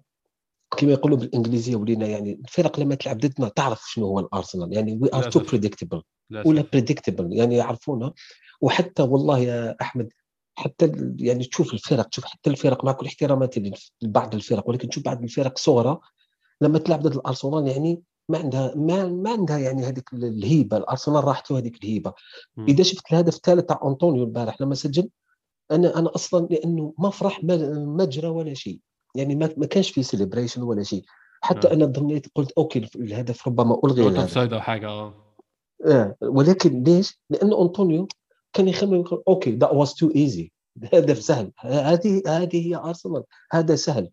كما 0.76 0.92
يقولوا 0.92 1.18
بالإنجليزية 1.18 1.76
ولينا 1.76 2.06
يعني 2.06 2.40
الفرق 2.44 2.80
لما 2.80 2.94
تلعب 2.94 3.18
ضدنا 3.18 3.48
تعرف 3.48 3.82
شنو 3.90 4.06
هو 4.06 4.20
الأرسنال. 4.20 4.72
يعني 4.72 4.98
we 5.02 5.10
are 5.14 5.30
too 5.30 5.40
predictable 5.40 6.02
ولا 6.44 6.64
predictable 6.72 7.32
يعني 7.32 7.56
يعرفونا. 7.56 8.12
وحتى 8.60 9.02
والله 9.02 9.38
يا 9.38 9.76
أحمد 9.80 10.12
حتى 10.54 10.92
يعني 11.18 11.44
تشوف 11.44 11.74
الفرق 11.74 12.08
تشوف 12.08 12.24
حتى 12.24 12.50
الفرق 12.50 12.84
مع 12.84 12.92
كل 12.92 13.06
احتراماتي 13.06 13.72
لبعض 14.02 14.34
الفرق 14.34 14.68
ولكن 14.68 14.88
تشوف 14.88 15.04
بعض 15.04 15.22
الفرق 15.22 15.58
صغرى 15.58 16.00
لما 16.60 16.78
تلعب 16.78 17.00
ضد 17.00 17.14
الأرسنال 17.14 17.68
يعني 17.68 18.02
ما 18.28 18.38
عندها 18.38 18.74
ما, 18.76 19.06
ما 19.06 19.30
عندها 19.30 19.58
يعني 19.58 19.84
هذيك 19.84 20.12
الهيبة 20.12 20.76
الأرسنال 20.76 21.24
راحت 21.24 21.50
له 21.50 21.58
هذيك 21.58 21.84
الهيبة 21.84 22.12
م. 22.56 22.64
إذا 22.68 22.82
شفت 22.82 23.12
الهدف 23.12 23.36
الثالث 23.36 23.64
تاع 23.64 23.80
أنطونيو 23.84 24.24
البارح 24.24 24.60
لما 24.60 24.74
سجل 24.74 25.08
أنا 25.70 25.98
أنا 25.98 26.14
أصلا 26.14 26.46
لأنه 26.50 26.94
ما 26.98 27.10
فرح 27.10 27.44
ما 27.44 28.04
جرى 28.04 28.28
ولا 28.28 28.54
شيء 28.54 28.80
يعني 29.14 29.34
ما, 29.34 29.54
ما 29.56 29.66
كانش 29.66 29.90
في 29.90 30.02
celebration 30.02 30.62
ولا 30.62 30.82
شيء 30.82 31.04
حتى 31.40 31.68
نعم. 31.68 31.76
أنا 31.76 31.86
ظنيت 31.86 32.26
قلت 32.34 32.52
okay 32.52 32.88
الهدف 32.96 33.48
ربما 33.48 33.80
ألغي 33.84 34.08
الهدف 34.08 34.38
أو 34.38 34.60
حاجة 34.60 34.88
آه 34.88 35.14
آه 35.86 36.16
ولكن 36.22 36.82
ليش؟ 36.82 37.20
لأنه 37.30 37.62
أنطونيو 37.62 38.08
كان 38.54 38.68
يخمم 38.68 38.94
يقول 38.94 39.22
okay 39.28 39.50
that 39.50 39.72
was 39.72 39.94
too 39.94 40.10
easy 40.16 40.52
هدف 40.94 41.18
سهل. 41.18 41.50
هذه 41.58 42.22
هذه 42.26 42.68
هي 42.68 42.76
ارسنال 42.76 43.22
هذا 43.52 43.74
سهل. 43.74 44.08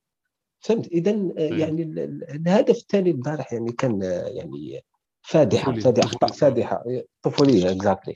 فهمت؟ 0.60 0.88
اذا 0.88 1.12
يعني 1.38 1.84
الهدف 2.30 2.78
الثاني 2.78 3.12
البارح 3.12 3.54
يعني 3.54 3.72
كان 3.72 4.02
يعني 4.36 4.84
فادحة 5.22 5.74
فادحة 5.74 6.06
اخطاء 6.06 6.32
فادحة. 6.32 6.84
طفوليه 7.22 7.72
exactly 7.72 8.16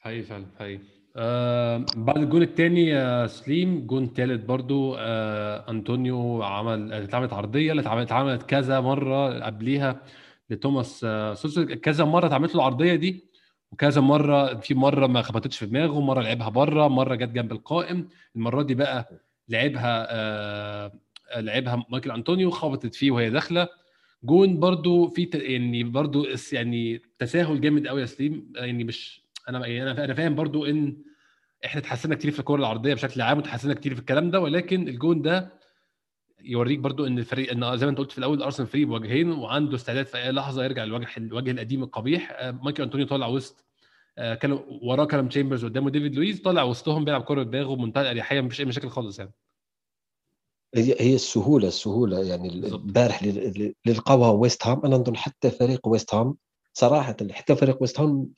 حقيقي 0.00 0.22
فعلا 0.22 0.46
حقيقي. 0.58 0.80
آه 1.16 1.84
بعد 1.96 2.18
الجون 2.18 2.42
الثاني 2.42 2.96
آه 2.96 3.26
سليم 3.26 3.86
جون 3.86 4.12
ثالث 4.16 4.44
برضو 4.44 4.94
آه 4.98 5.70
أنطونيو 5.70 6.42
عمل 6.42 6.92
اتعملت 6.92 7.32
عرضية 7.32 7.70
اللي 7.70 7.82
اتعملت 7.82 8.42
كذا 8.42 8.80
مرة 8.80 9.44
قبليها 9.44 10.02
لتوماس 10.50 11.04
آه 11.04 11.34
كذا 11.82 12.04
مرة 12.04 12.26
اتعملت 12.26 12.54
له 12.54 12.60
العرضية 12.60 12.94
دي. 12.94 13.27
وكذا 13.72 14.00
مرة 14.00 14.54
في 14.54 14.74
مرة 14.74 15.06
ما 15.06 15.22
خبطتش 15.22 15.58
في 15.58 15.66
دماغه 15.66 16.00
مرة 16.00 16.20
لعبها 16.22 16.48
بره 16.48 16.88
مرة 16.88 17.14
جت 17.14 17.28
جنب 17.28 17.52
القائم. 17.52 18.08
المرة 18.36 18.62
دي 18.62 18.74
بقى 18.74 19.10
لعبها 19.48 20.06
آه 20.10 20.92
لعبها 21.36 21.86
مايكل 21.90 22.10
أنطونيو 22.10 22.50
خبطت 22.50 22.94
فيه 22.94 23.10
وهي 23.10 23.30
داخلة. 23.30 23.68
جون 24.24 24.60
برضو 24.60 25.08
في 25.08 25.30
يعني 25.34 25.84
برضو 25.84 26.26
يعني 26.52 27.02
تساهل 27.18 27.60
جامد 27.60 27.86
قوي 27.86 28.00
يا 28.00 28.06
سليم. 28.06 28.52
يعني 28.56 28.84
مش 28.84 29.22
أنا 29.48 29.66
يعني 29.66 29.90
أنا 29.90 30.14
فاهم 30.14 30.34
برضو 30.34 30.64
إن 30.66 30.96
إحنا 31.64 31.80
اتحسنا 31.80 32.14
كتير 32.14 32.30
في 32.30 32.38
الكرة 32.40 32.56
العرضية 32.56 32.94
بشكل 32.94 33.20
عام 33.22 33.38
وتحسنا 33.38 33.74
كتير 33.74 33.94
في 33.94 34.00
الكلام 34.00 34.30
ده 34.30 34.40
ولكن 34.40 34.88
الجون 34.88 35.22
ده 35.22 35.57
يوريك 36.40 36.78
برضو 36.78 37.06
إن 37.06 37.18
الفريق 37.18 37.50
إن 37.50 37.76
زي 37.76 37.86
ما 37.86 37.90
أنت 37.90 37.98
قلت 37.98 38.12
في 38.12 38.18
الأول 38.18 38.42
أرسنال 38.42 38.68
فريق 38.68 38.86
بوجهين 38.86 39.32
وعنده 39.32 39.76
استعداد 39.76 40.06
في 40.06 40.18
أي 40.18 40.32
لحظة 40.32 40.64
يرجع 40.64 40.84
للوجه 40.84 41.08
الوجه 41.16 41.50
القديم 41.50 41.82
القبيح. 41.82 42.36
آه، 42.38 42.50
مايكل 42.50 42.82
أنطونيو 42.82 43.06
طالع 43.06 43.26
وسط 43.26 43.64
آه، 44.18 44.34
كان 44.34 44.52
وراه 44.82 45.04
كلام 45.04 45.28
تشامبرز 45.28 45.64
قدامه. 45.64 45.90
ديفيد 45.90 46.14
لويز 46.14 46.40
طالع 46.40 46.62
وسطهم 46.62 47.04
بيلعب 47.04 47.22
كرة 47.22 47.42
بدماغه 47.42 47.74
بمنتهى 47.74 48.02
الأريحية 48.02 48.40
مفيش 48.40 48.60
أي 48.60 48.64
مشاكل 48.64 48.88
خالص 48.88 49.18
يعني. 49.18 49.32
هي 50.74 50.96
هي 51.00 51.14
السهولة 51.14 51.68
السهولة 51.68 52.24
يعني 52.24 52.48
البارح 52.48 53.22
اللي 53.22 53.74
لقاوها 53.86 54.30
ويست 54.30 54.66
هام. 54.66 54.80
أنا 54.84 54.96
نظن 54.96 55.16
حتى 55.16 55.50
فريق 55.50 55.88
ويست 55.88 56.14
هام 56.14 56.36
صراحة 56.78 57.16
حتى 57.30 57.56
فريق 57.56 57.78
ويست 57.80 58.00
هام 58.00 58.28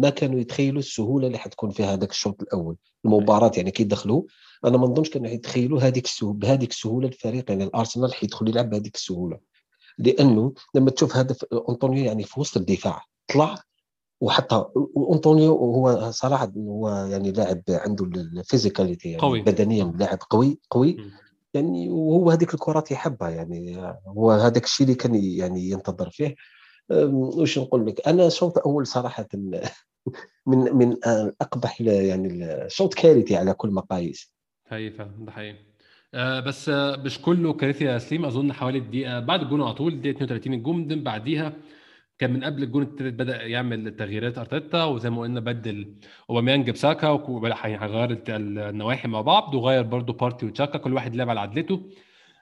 ما 0.00 0.10
كانوا 0.10 0.40
يتخيلوا 0.40 0.78
السهولة 0.78 1.26
اللي 1.26 1.38
حتكون 1.38 1.70
في 1.70 1.84
هذاك 1.84 2.10
الشوط 2.10 2.42
الأول 2.42 2.76
المباراة 3.04 3.52
يعني 3.56 3.70
كي 3.70 3.84
دخلوا 3.84 4.22
أنا 4.64 4.76
ما 4.78 4.86
نظنش 4.86 5.10
كانوا 5.10 5.30
يتخيلوا 5.30 5.80
هذيك 5.80 6.04
السهوله 6.04 6.38
بهذيك 6.38 6.70
السهولة 6.70 7.08
الفريق 7.08 7.50
يعني 7.50 7.64
الأرسنال 7.64 8.14
حيدخل 8.14 8.48
يلعب 8.48 8.70
بهذيك 8.70 8.94
السهولة 8.94 9.38
لأنه 9.98 10.52
لما 10.74 10.90
تشوف 10.90 11.16
هدف 11.16 11.44
أنطونيو 11.68 12.04
يعني 12.04 12.24
في 12.24 12.40
وسط 12.40 12.56
الدفاع 12.56 13.02
طلع 13.34 13.58
وحتى 14.20 14.64
أنطونيو 15.12 15.56
هو 15.56 16.10
صراحة 16.10 16.52
هو 16.56 16.88
يعني 16.88 17.32
لاعب 17.32 17.62
عنده 17.68 18.04
ال 18.04 18.13
physicality 18.13 19.08
يعني 19.08 19.22
قوي. 19.22 19.42
بدنيا 19.42 19.84
لاعب 19.84 20.18
قوي 20.30 20.58
قوي 20.70 20.92
م. 20.92 21.10
يعني 21.54 21.88
وهو 21.88 22.30
هذيك 22.30 22.54
الكرات 22.54 22.90
يحبها 22.90 23.30
يعني 23.30 23.76
هو 24.06 24.30
هذاك 24.30 24.64
الشيء 24.64 24.86
اللي 24.86 24.96
كان 24.96 25.14
يعني 25.14 25.70
ينتظر 25.70 26.10
فيه 26.10 26.34
وش 26.90 27.58
نقول 27.58 27.86
لك؟ 27.86 28.08
أنا 28.08 28.28
شوط 28.28 28.58
أول 28.58 28.86
صراحة 28.86 29.28
من 30.46 30.58
من 30.76 30.96
أقبح 31.40 31.80
يعني 31.80 32.28
الشوط 32.64 32.94
كارثي 32.94 33.36
على 33.36 33.54
كل 33.54 33.70
مقاييس. 33.70 34.34
فعلا 34.90 35.10
ده 35.18 35.32
حقيقي. 35.32 35.58
آه 36.14 36.40
بس 36.40 36.68
آه 36.68 36.96
مش 36.96 37.22
كله 37.22 37.52
كارثي 37.52 37.84
يا 37.84 37.98
سليم. 37.98 38.24
أظن 38.24 38.52
حوالي 38.52 38.78
الدقيقة 38.78 39.20
بعد 39.20 39.42
الجون 39.42 39.62
على 39.62 39.74
طول 39.74 39.92
الدقيقة 39.92 40.16
32 40.16 40.54
الجون 40.54 41.02
بعديها 41.02 41.52
كان 42.18 42.32
من 42.32 42.44
قبل 42.44 42.62
الجون 42.62 42.82
الثالث 42.82 43.14
بدأ 43.14 43.42
يعمل 43.42 43.96
تغييرات 43.96 44.38
أرتيتا 44.38 44.84
وزي 44.84 45.10
ما 45.10 45.20
قلنا 45.20 45.40
بدل 45.40 45.94
أوباميانج 46.30 46.70
بساكا 46.70 47.08
وهيغير 47.08 48.22
النواحي 48.28 49.08
مع 49.08 49.20
بعض 49.20 49.54
وغير 49.54 49.82
برده 49.82 50.12
بارتي 50.12 50.46
وتشاكا 50.46 50.78
كل 50.78 50.94
واحد 50.94 51.16
لعب 51.16 51.30
على 51.30 51.40
عدلته. 51.40 51.82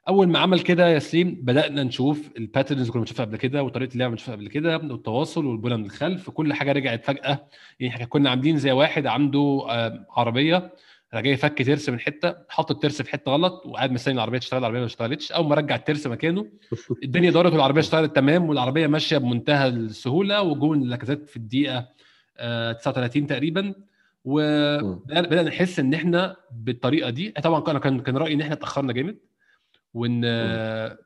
أول 0.09 0.29
ما 0.29 0.39
عمل 0.39 0.61
كده 0.61 0.89
يا 0.89 0.99
سليم 0.99 1.35
بدأنا 1.43 1.83
نشوف 1.83 2.31
ال 2.37 2.42
patterns 2.42 2.81
اللي 2.81 2.93
كنا 2.93 3.01
بنشوفها 3.01 3.25
قبل 3.25 3.37
كده 3.37 3.63
وطريقة 3.63 3.93
اللعب 3.93 4.07
اللي 4.09 4.17
بنشوفها 4.17 4.35
قبل 4.35 4.49
كده 4.49 4.77
والتواصل 4.77 5.47
والبناء 5.47 5.77
من 5.77 5.85
الخلف 5.85 6.31
كل 6.31 6.53
حاجة 6.53 6.73
رجعت 6.73 7.05
فجأة. 7.05 7.49
يعني 7.81 7.95
إحنا 7.95 8.07
كنا 8.07 8.31
عاملين 8.31 8.59
زي 8.59 8.73
واحد 8.73 9.07
عنده 9.07 9.67
آه، 9.71 10.07
عربية 10.11 10.73
جاي 11.15 11.33
يفك 11.33 11.67
ترس 11.67 11.89
من 11.89 12.01
حتة 12.01 12.35
حط 12.49 12.71
الترس 12.71 13.03
في 13.03 13.11
حتة 13.11 13.33
غلط 13.33 13.67
وقاعد 13.67 13.93
مستني 13.93 14.15
العربية 14.15 14.39
تشتغل 14.39 14.61
العربية 14.61 14.81
ما 14.81 14.87
اشتغلتش. 14.87 15.33
أول 15.33 15.49
ما 15.49 15.55
رجع 15.55 15.75
الترس 15.75 16.07
مكانه 16.07 16.47
الدنيا 17.05 17.31
دارت 17.31 17.53
والعربية 17.53 17.81
اشتغلت 17.81 18.17
تمام 18.17 18.49
والعربية 18.49 18.87
ماشية 18.87 19.19
بمنتهى 19.19 19.69
السهولة 19.69 20.43
وجون 20.43 20.83
لاكازيت 20.83 21.29
في 21.29 21.37
الدقيقة 21.37 21.89
39 22.39 23.23
آه، 23.23 23.27
تقريبا. 23.27 23.75
وبدانا 24.25 25.43
نحس 25.43 25.79
إن 25.79 25.95
إحنا 25.95 26.37
بالطريقة 26.53 27.11
دي. 27.11 27.31
طبعا 27.31 27.65
أنا 27.69 27.79
كان 27.79 28.01
كان 28.01 28.17
رأيي 28.17 28.35
إن 28.35 28.41
إحنا 28.41 28.55
اتأخرنا 28.55 28.93
جامد. 28.93 29.19
وإن 29.95 30.23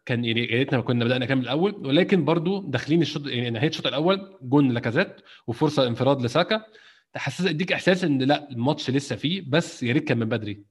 كان 0.07 0.25
يعني 0.25 0.41
يا 0.41 0.59
ريتنا 0.59 0.81
كنا 0.81 1.05
بدأنا 1.05 1.27
كامل 1.27 1.43
الأول 1.43 1.87
ولكن 1.87 2.25
برضو 2.25 2.63
داخلين 2.63 3.03
الشوط 3.03 3.27
يعني 3.27 3.51
نهاية 3.51 3.69
الشوط 3.69 3.87
الأول 3.87 4.39
جون 4.43 4.71
لاكازيت 4.73 5.17
وفرصة 5.47 5.87
انفراد 5.87 6.23
لساكا. 6.23 6.65
تحسس 7.13 7.47
اديك 7.47 7.73
إحساس 7.73 8.05
إن 8.05 8.23
لأ 8.23 8.51
الماتش 8.51 8.91
لسه 8.91 9.17
فيه 9.17 9.45
بس 9.49 9.83
يا 9.83 9.93
ريت 9.93 10.05
كان 10.05 10.19
من 10.19 10.29
بدري. 10.29 10.65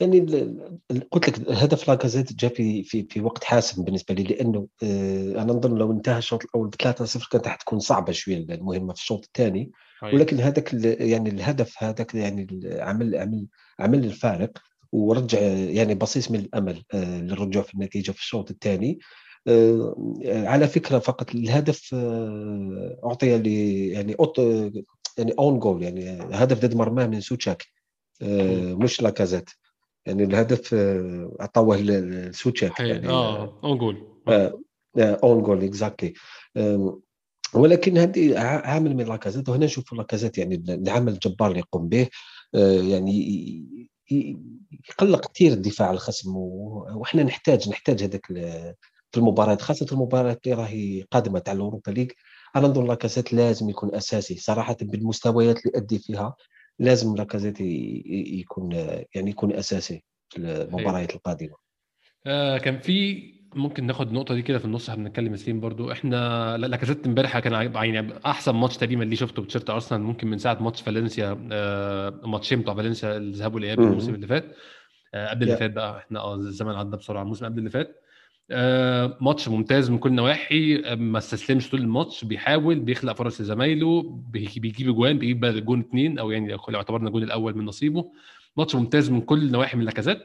يعني 0.00 0.20
قلت 1.10 1.28
لك 1.28 1.50
هدف 1.50 1.88
لاكازيت 1.88 2.32
جاء 2.32 2.54
في 2.54 2.82
في 2.82 3.06
في 3.10 3.20
وقت 3.20 3.44
حاسم 3.44 3.84
بالنسبة 3.84 4.14
لي 4.14 4.22
لأنه 4.22 4.68
آه، 4.82 5.42
أنا 5.42 5.52
نظن 5.52 5.78
لو 5.78 5.92
انتهى 5.92 6.18
الشوط 6.18 6.44
الأول 6.44 6.68
ب 6.68 6.74
3-0 6.74 7.28
كانت 7.30 7.48
حتكون 7.48 7.78
صعبة 7.78 8.12
شوية 8.12 8.36
المهمة 8.36 8.92
في 8.92 9.00
الشوط 9.00 9.24
الثاني. 9.24 9.70
ولكن 10.02 10.40
هذاك 10.40 10.74
يعني 11.00 11.30
الهدف 11.30 11.82
هذاك 11.82 12.14
يعني 12.14 12.60
عمل 12.64 13.16
عمل 13.16 13.46
عمل 13.78 14.04
الفارق. 14.04 14.58
ورجع 14.92 15.38
يعني 15.48 15.94
بصيص 15.94 16.30
من 16.30 16.38
الأمل 16.38 16.82
آه، 16.94 17.20
للرجوع 17.20 17.62
في 17.62 17.74
النتيجة 17.74 18.10
في 18.10 18.18
الشوط 18.18 18.50
الثاني. 18.50 18.98
آه، 19.48 19.94
على 20.26 20.68
فكرة 20.68 20.98
فقط 20.98 21.34
الهدف 21.34 21.94
أعطي 23.04 23.38
ل 23.38 23.46
يعني 23.92 24.14
own 24.14 24.38
يعني 25.18 25.32
own 25.38 25.58
goal 25.58 25.82
يعني 25.82 26.10
هدف 26.32 26.64
ضد 26.66 26.74
مرماه 26.74 27.06
من 27.06 27.20
سوتشاك 27.20 27.64
آه، 28.22 28.74
مش 28.74 29.02
لاكازيت. 29.02 29.50
يعني 30.06 30.24
الهدف 30.24 30.74
آه، 30.74 31.36
عطوه 31.40 31.76
لسوتشاك 31.76 32.80
يعني 32.80 33.08
آه 33.08 33.60
own 33.64 33.78
goal 33.78 33.96
own 34.98 35.42
goal 35.42 35.64
exactly 35.64 36.14
ولكن 37.54 37.98
هذه 37.98 38.38
عامل 38.38 38.96
من 38.96 39.04
لاكازيت 39.04 39.48
وهنا 39.48 39.64
نشوف 39.64 39.92
لاكازيت 39.92 40.38
يعني 40.38 40.64
العمل 40.68 41.12
الجبار 41.12 41.48
اللي 41.48 41.60
يقوم 41.60 41.88
به. 41.88 42.08
آه، 42.54 42.82
يعني 42.82 43.81
يقلق 44.10 45.32
كثير 45.32 45.52
الدفاع 45.52 45.90
الخصم 45.90 46.36
وإحنا 46.36 47.22
نحتاج 47.22 47.68
نحتاج 47.68 48.02
هذاك 48.02 48.26
في 49.12 49.18
المباريات 49.18 49.60
خاصة 49.60 49.86
المباريات 49.92 50.46
اللي 50.46 50.56
راهي 50.56 51.02
قادمة 51.10 51.38
تاع 51.38 51.52
الأوروبا 51.52 51.90
ليغ. 51.90 52.06
أنا 52.56 52.68
نظن 52.68 52.86
لاكازيت 52.86 53.32
لازم 53.32 53.70
يكون 53.70 53.94
أساسي 53.94 54.36
صراحة 54.36 54.76
بالمستويات 54.80 55.66
اللي 55.66 55.78
أدي 55.78 55.98
فيها 55.98 56.36
لازم 56.78 57.16
لاكازيت 57.16 57.60
يكون 57.60 58.72
يعني 59.14 59.30
يكون 59.30 59.52
أساسي 59.52 60.04
في 60.28 60.38
المباريات 60.38 61.14
القادمة. 61.14 61.56
آه 62.26 62.58
كان 62.58 62.80
في 62.80 63.41
ممكن 63.54 63.86
ناخد 63.86 64.08
النقطة 64.08 64.34
دي 64.34 64.42
كده 64.42 64.58
في 64.58 64.64
النص 64.64 64.90
إحنا 64.90 65.04
بنتكلم 65.04 65.36
سليم 65.36 65.60
برضو. 65.60 65.92
إحنا 65.92 66.56
لاكازيت 66.56 67.06
امبارح 67.06 67.38
كان 67.38 67.52
يعني 67.74 68.12
أحسن 68.26 68.54
ماتش 68.54 68.76
تقريبا 68.76 69.02
اللي 69.02 69.16
شفته 69.16 69.42
بتيشيرت 69.42 69.70
أرسنال 69.70 70.00
ممكن 70.02 70.28
من 70.28 70.38
ساعة 70.38 70.62
ماتش 70.62 70.82
فالنسيا 70.82 71.48
آه 71.52 72.20
ماتشين 72.24 72.60
بتوع 72.60 72.74
فالنسيا 72.74 73.16
الذهاب 73.16 73.54
والإياب 73.54 73.80
الموسم 73.80 74.14
اللي 74.14 74.26
فات. 74.26 74.56
آه 75.14 75.28
قبل 75.30 75.42
اللي 75.42 75.56
فات 75.56 75.70
بقى. 75.72 75.98
إحنا 75.98 76.20
آه 76.20 76.34
الزمن 76.34 76.74
عدى 76.74 76.96
بسرعة 76.96 77.22
الموسم 77.22 77.44
قبل 77.46 77.58
اللي 77.58 77.70
فات. 77.70 78.02
آه 78.50 79.18
ماتش 79.20 79.48
ممتاز 79.48 79.90
من 79.90 79.98
كل 79.98 80.10
النواحي 80.10 80.82
ما 80.96 81.18
استسلمش 81.18 81.70
طول 81.70 81.80
الماتش 81.80 82.24
بيحاول 82.24 82.80
بيخلق 82.80 83.12
فرص 83.12 83.40
لزمايله 83.40 84.02
بيجيب 84.30 84.88
اجوان 84.88 85.18
بيجيب 85.18 85.64
جون 85.64 85.80
اثنين 85.80 86.18
أو 86.18 86.30
يعني 86.30 86.52
لو 86.52 86.58
اعتبرنا 86.76 87.08
الجون 87.08 87.22
الأول 87.22 87.58
من 87.58 87.64
نصيبه. 87.64 88.12
ماتش 88.56 88.74
ممتاز 88.74 89.10
من 89.10 89.20
كل 89.20 89.42
النواحي 89.42 89.76
من 89.76 89.84
لاكازيت 89.84 90.18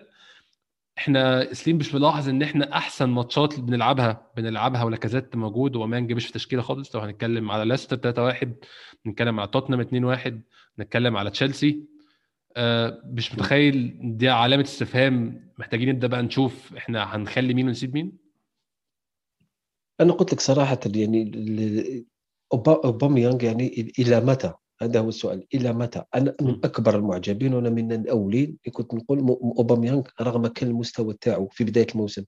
إحنا 0.97 1.53
سليم 1.53 1.77
مش 1.77 1.93
ملاحظ 1.95 2.29
إن 2.29 2.41
إحنا 2.41 2.73
أحسن 2.77 3.09
ماتشات 3.09 3.59
بنلعبها 3.59 4.31
بنلعبها 4.37 4.83
ولاكازيت 4.83 5.35
موجود 5.35 5.75
وأوباميانج 5.75 6.25
في 6.25 6.33
تشكيلة 6.33 6.61
خالص. 6.61 6.95
لو 6.95 7.01
هنتكلم 7.01 7.51
على 7.51 7.65
لاستر 7.65 7.95
3 7.97 8.23
1 8.23 8.55
نتكلم 9.07 9.39
على 9.39 9.49
توتنهام 9.49 9.79
2 9.81 10.03
1 10.03 10.41
نتكلم 10.79 11.17
على 11.17 11.29
تشيلسي 11.29 11.83
آه 12.57 13.01
مش 13.05 13.33
متخيل 13.33 13.97
دي 14.17 14.29
علامة 14.29 14.63
استفهام. 14.63 15.47
محتاجين 15.59 15.89
نبدأ 15.89 16.07
بقى 16.07 16.21
نشوف 16.21 16.73
إحنا 16.75 17.15
هنخلي 17.15 17.53
مين 17.53 17.67
ونسيب 17.67 17.93
مين؟ 17.93 18.17
أنا 20.01 20.13
قلت 20.13 20.33
لك 20.33 20.39
صراحة 20.39 20.79
يعني 20.95 22.05
أوباميانج 22.53 23.43
يعني 23.43 23.91
إلى 23.99 24.19
متى؟ 24.21 24.53
هذا 24.81 24.99
هو 24.99 25.09
السؤال. 25.09 25.47
إلى 25.53 25.73
متى؟ 25.73 26.03
أنا 26.15 26.35
من 26.41 26.59
أكبر 26.63 26.95
المعجبين 26.95 27.53
وأنا 27.53 27.69
من 27.69 27.91
الأولين 27.91 28.43
اللي 28.45 28.71
كنت 28.73 28.93
نقول 28.93 29.19
اوباميانج 29.57 30.07
رغم 30.21 30.47
كان 30.47 30.69
المستوى 30.69 31.15
تاعو 31.21 31.47
في 31.47 31.63
بداية 31.63 31.87
الموسم 31.95 32.23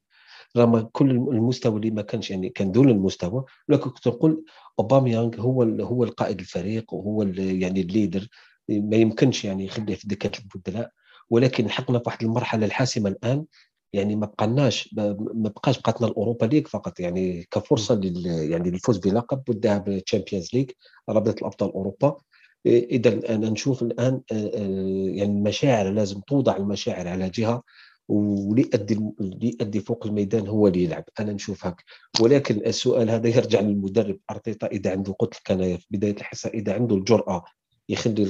رغم 0.57 0.79
كل 0.79 1.11
المستوى 1.11 1.75
اللي 1.75 1.91
ما 1.91 2.01
كانش 2.01 2.31
يعني 2.31 2.49
كان 2.49 2.71
دون 2.71 2.89
المستوى 2.89 3.43
ولكن 3.69 3.89
كنت 3.89 4.07
نقول 4.07 4.45
اوباميانج 4.79 5.39
هو 5.39 5.63
هو 5.63 6.03
القائد 6.03 6.39
الفريق 6.39 6.93
وهو 6.93 7.23
يعني 7.37 7.81
ال 7.81 7.87
leader. 7.87 8.27
ما 8.69 8.97
يمكنش 8.97 9.45
يعني 9.45 9.65
يخليه 9.65 9.95
في 9.95 10.07
دكة 10.07 10.39
البدلاء 10.39 10.91
ولكن 11.29 11.69
حقنا 11.69 11.99
في 11.99 12.03
واحد 12.07 12.23
المرحلة 12.23 12.65
الحاسمة 12.65 13.09
الآن. 13.09 13.45
يعني 13.93 14.15
ما 14.15 14.25
بقناش 14.25 14.93
ما 14.93 15.49
بقاش 15.49 15.79
بقاتنا 15.79 16.07
الأوروبا 16.07 16.45
ليغ 16.45 16.61
فقط. 16.61 16.99
يعني 16.99 17.47
كفرصة 17.51 17.95
لل 17.95 18.25
يعني 18.25 18.71
للفوز 18.71 18.97
بلقب 18.97 19.43
والذهاب 19.49 19.89
لل 19.89 20.00
Champions 20.00 20.49
League 20.53 20.65
رابطة 21.09 21.39
الأبطال 21.39 21.71
أوروبا. 21.73 22.17
إذا 22.65 23.35
أنا 23.35 23.49
نشوف 23.49 23.81
الآن 23.81 24.21
آه، 24.31 24.35
آه، 24.35 25.09
يعني 25.09 25.31
المشاعر 25.31 25.89
لازم 25.89 26.21
توضع 26.21 26.57
المشاعر 26.57 27.07
على 27.07 27.29
جهة 27.29 27.63
واللي 28.07 28.61
يؤدي 28.61 28.93
اللي 29.19 29.57
يؤدي 29.61 29.79
فوق 29.79 30.05
الميدان 30.05 30.47
هو 30.47 30.67
اللي 30.67 30.83
يلعب. 30.83 31.03
أنا 31.19 31.33
نشوف 31.33 31.65
هك 31.65 31.83
ولكن 32.21 32.55
السؤال 32.55 33.09
هذا 33.09 33.29
يرجع 33.29 33.59
للمدرب 33.59 34.19
أرتيتا 34.31 34.67
إذا 34.67 34.91
عنده 34.91 35.13
قلت 35.13 35.35
لك 35.35 35.51
أنا 35.51 35.77
في 35.77 35.85
بداية 35.89 36.15
الحصة 36.17 36.49
إذا 36.49 36.73
عنده 36.73 36.95
الجرأة 36.95 37.43
يخلي 37.89 38.27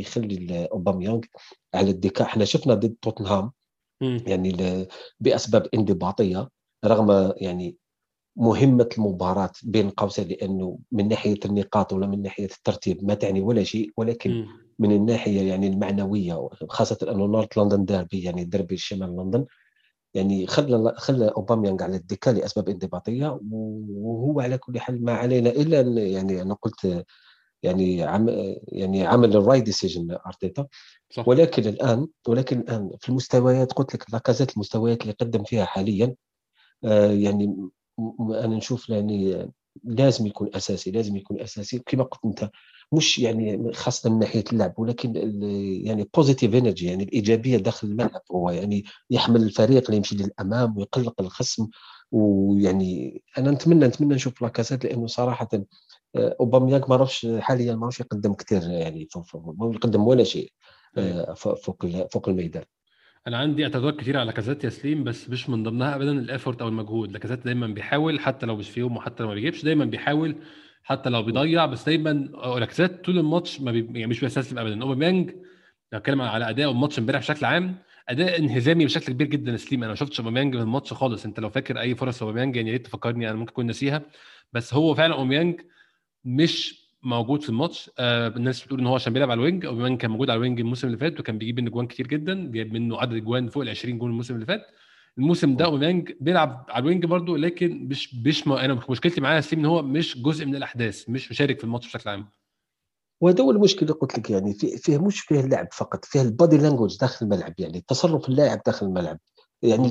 يخلي 0.00 0.68
اوباميانغ 0.72 1.20
على 1.74 1.90
الدكه 1.90 2.22
إحنا 2.22 2.44
شفنا 2.44 2.74
ضد 2.74 2.94
توتنهام 3.02 3.52
يعني 4.02 4.86
بأسباب 5.20 5.66
انضباطية 5.74 6.48
رغم 6.84 7.32
يعني 7.36 7.76
مهمة 8.36 8.88
المباراة 8.98 9.52
بين 9.62 9.90
قوسين 9.90 10.28
لأنه 10.28 10.78
من 10.92 11.08
ناحية 11.08 11.38
النقاط 11.44 11.92
ولا 11.92 12.06
من 12.06 12.22
ناحية 12.22 12.44
الترتيب 12.44 13.04
ما 13.04 13.14
تعني 13.14 13.40
ولا 13.40 13.62
شيء 13.62 13.92
ولكن 13.96 14.30
من 14.78 14.92
الناحية 14.92 15.48
يعني 15.48 15.66
المعنوية 15.66 16.48
خاصة 16.68 16.98
أنه 17.02 17.26
نورث 17.26 17.58
لندن 17.58 17.84
ديربي 17.84 18.22
يعني 18.22 18.44
دربي 18.44 18.76
شمال 18.76 19.16
لندن 19.16 19.46
يعني 20.14 20.46
خلى 20.46 20.92
خلى 20.96 21.28
اوباميانغ 21.28 21.82
على 21.82 21.96
الدكه 21.96 22.30
لأسباب 22.32 22.68
انضباطية 22.68 23.40
وهو 23.50 24.40
على 24.40 24.58
كل 24.58 24.80
حال 24.80 25.04
ما 25.04 25.12
علينا 25.12 25.50
إلا 25.50 25.80
يعني 26.02 26.42
أنا 26.42 26.54
قلت 26.54 27.04
يعني 27.62 28.02
عم 28.02 28.26
يعني 28.68 29.06
عمل 29.06 29.36
ال 29.36 29.41
right 29.41 29.64
decision 29.64 30.18
أرتيتا. 30.26 30.66
ولكن 31.26 31.62
الان 31.68 32.08
ولكن 32.28 32.58
الآن 32.60 32.90
في 33.00 33.08
المستويات 33.08 33.72
قلت 33.72 33.94
لك 33.94 34.12
لاكازيت 34.12 34.54
المستويات 34.54 35.02
اللي 35.02 35.12
قدم 35.12 35.44
فيها 35.44 35.64
حاليا 35.64 36.14
آه 36.84 37.12
يعني 37.12 37.56
أنا 38.20 38.56
نشوف 38.56 38.88
يعني 38.88 39.48
لازم 39.84 40.26
يكون 40.26 40.50
أساسي 40.54 40.90
لازم 40.90 41.16
يكون 41.16 41.40
أساسي. 41.40 41.78
كما 41.78 42.04
قلت 42.04 42.24
أنت 42.24 42.50
مش 42.92 43.18
يعني 43.18 43.72
خاصة 43.72 44.10
من 44.10 44.18
ناحية 44.18 44.44
اللعب 44.52 44.74
ولكن 44.78 45.16
يعني 45.86 46.08
positive 46.14 46.54
energy 46.54 46.86
يعني 46.86 47.04
الإيجابية 47.04 47.56
داخل 47.56 47.88
الملعب 47.88 48.22
هو 48.32 48.50
يعني 48.50 48.84
يحمل 49.10 49.42
الفريق 49.42 49.90
ليمشي 49.90 50.16
للأمام 50.16 50.78
ويقلق 50.78 51.20
الخصم. 51.20 51.68
ويعني 52.12 53.22
أنا 53.38 53.50
نتمنى 53.50 53.86
نتمنى 53.86 54.14
نشوف 54.14 54.42
لاكازيت 54.42 54.84
لأنه 54.84 55.06
صراحة 55.06 55.48
أوباميانغ 56.16 56.88
ما 56.88 56.94
عرفش 56.94 57.26
حاليا 57.40 57.74
ما 57.74 57.84
عرفش 57.84 58.00
يقدم 58.00 58.34
كثير 58.34 58.62
يعني 58.62 59.08
ما 59.36 59.74
يقدم 59.74 60.06
ولا 60.06 60.24
شيء 60.24 60.52
آه، 60.98 61.34
فوق 61.34 61.86
فوق 62.12 62.28
الميدان. 62.28 62.64
أنا 63.26 63.38
عندي 63.38 63.64
اعتراضات 63.64 64.00
كتير 64.00 64.16
على 64.16 64.26
لاكازيت 64.26 64.64
يا 64.64 64.70
سليم 64.70 65.04
بس 65.04 65.30
مش 65.30 65.48
من 65.48 65.62
ضمنها 65.62 65.96
ابدا 65.96 66.12
ال 66.12 66.19
effort 66.19 66.62
أو 66.62 66.68
المجهود. 66.68 67.12
لاكازيت 67.12 67.44
دايما 67.44 67.66
بيحاول 67.66 68.20
حتى 68.20 68.46
لو 68.46 68.56
مش 68.56 68.70
في 68.70 68.80
يوم 68.80 68.96
وحتى 68.96 69.22
لو 69.22 69.28
ما 69.28 69.34
بيجيبش 69.34 69.64
دايما 69.64 69.84
بيحاول 69.84 70.36
حتى 70.82 71.10
لو 71.10 71.22
بيضيع 71.22 71.66
بس 71.66 71.84
دايما 71.84 72.10
لاكازيت 72.58 73.04
طول 73.04 73.18
الماتش 73.18 73.60
ما 73.60 73.72
بي... 73.72 73.78
يعني 73.78 74.06
مش 74.06 74.20
بيستسلم 74.20 74.58
ابدا. 74.58 74.82
أوباميانج 74.82 75.30
لو 75.92 75.98
اتكلم 75.98 76.20
على 76.20 76.50
أداء 76.50 76.70
الماتش 76.70 76.98
امبارح 76.98 77.20
بشكل 77.20 77.46
عام 77.46 77.76
أداء 78.08 78.38
انهزامي 78.38 78.84
بشكل 78.84 79.12
كبير 79.12 79.26
جدا 79.26 79.56
سليم 79.56 79.82
أنا 79.82 79.92
ما 79.92 79.96
شفتش 79.96 80.20
أوباميانج 80.20 80.56
في 80.56 80.62
الماتش 80.62 80.92
خالص. 80.92 81.24
أنت 81.24 81.40
لو 81.40 81.50
فاكر 81.50 81.80
أي 81.80 81.94
فرص 81.94 82.22
أوباميانج 82.22 82.56
يعني 82.56 82.68
يا 82.68 82.72
ريت 82.72 82.86
تفكرني 82.86 83.30
أنا 83.30 83.38
ممكن 83.38 83.52
أكون 83.52 83.66
ناسيها. 83.66 84.02
بس 84.52 84.74
هو 84.74 84.94
فعلا 84.94 85.14
أوباميانج 85.14 85.60
مش 86.24 86.81
موجود 87.02 87.42
في 87.42 87.48
الماتش. 87.48 87.90
آه 87.98 88.28
الناس 88.28 88.64
بتقول 88.64 88.80
إن 88.80 88.86
هو 88.86 88.94
عشان 88.94 89.12
بيلعب 89.12 89.30
على 89.30 89.38
الوينج 89.38 89.66
أو 89.66 89.96
كان 89.96 90.10
موجود 90.10 90.30
على 90.30 90.36
الوينج 90.36 90.60
الموسم 90.60 90.86
اللي 90.86 90.98
فات 90.98 91.20
وكان 91.20 91.38
بيجيب 91.38 91.60
منه 91.60 91.70
جوان 91.70 91.86
كتير 91.86 92.06
جدا 92.06 92.50
جايب 92.52 92.72
منه 92.72 92.98
عدد 93.00 93.14
جوان 93.16 93.48
فوق 93.48 93.62
ال 93.62 93.68
20 93.68 93.98
جون 93.98 94.10
الموسم 94.10 94.34
اللي 94.34 94.46
فات. 94.46 94.66
الموسم 95.18 95.56
ده 95.56 95.64
أوباميانج 95.64 96.12
بيلعب 96.20 96.66
على 96.68 96.82
الوينج 96.82 97.06
برده 97.06 97.36
لكن 97.36 97.88
مش 97.88 98.14
مش. 98.14 98.48
أنا 98.48 98.80
مشكلتي 98.88 99.20
معاه 99.20 99.40
سليم 99.40 99.58
إن 99.58 99.64
هو 99.64 99.82
مش 99.82 100.22
جزء 100.22 100.46
من 100.46 100.56
الأحداث 100.56 101.08
مش 101.08 101.30
مشارك 101.30 101.58
في 101.58 101.64
الماتش 101.64 101.86
بشكل 101.86 102.10
عام. 102.10 102.28
وهذا 103.20 103.44
هو 103.44 103.50
المشكل 103.50 103.80
اللي 103.82 103.92
قلت 103.92 104.18
لك 104.18 104.30
يعني 104.30 104.54
فيه, 104.54 104.98
مش 104.98 105.20
فيه 105.20 105.40
اللعب 105.40 105.68
فقط 105.72 106.04
فيه 106.04 106.22
ال 106.22 106.29
body 106.29 106.56
language 106.58 106.98
داخل 106.98 107.26
الملعب 107.26 107.54
يعني 107.58 107.84
تصرف 107.88 108.28
اللاعب 108.28 108.60
داخل 108.66 108.86
الملعب. 108.86 109.18
يعني 109.62 109.90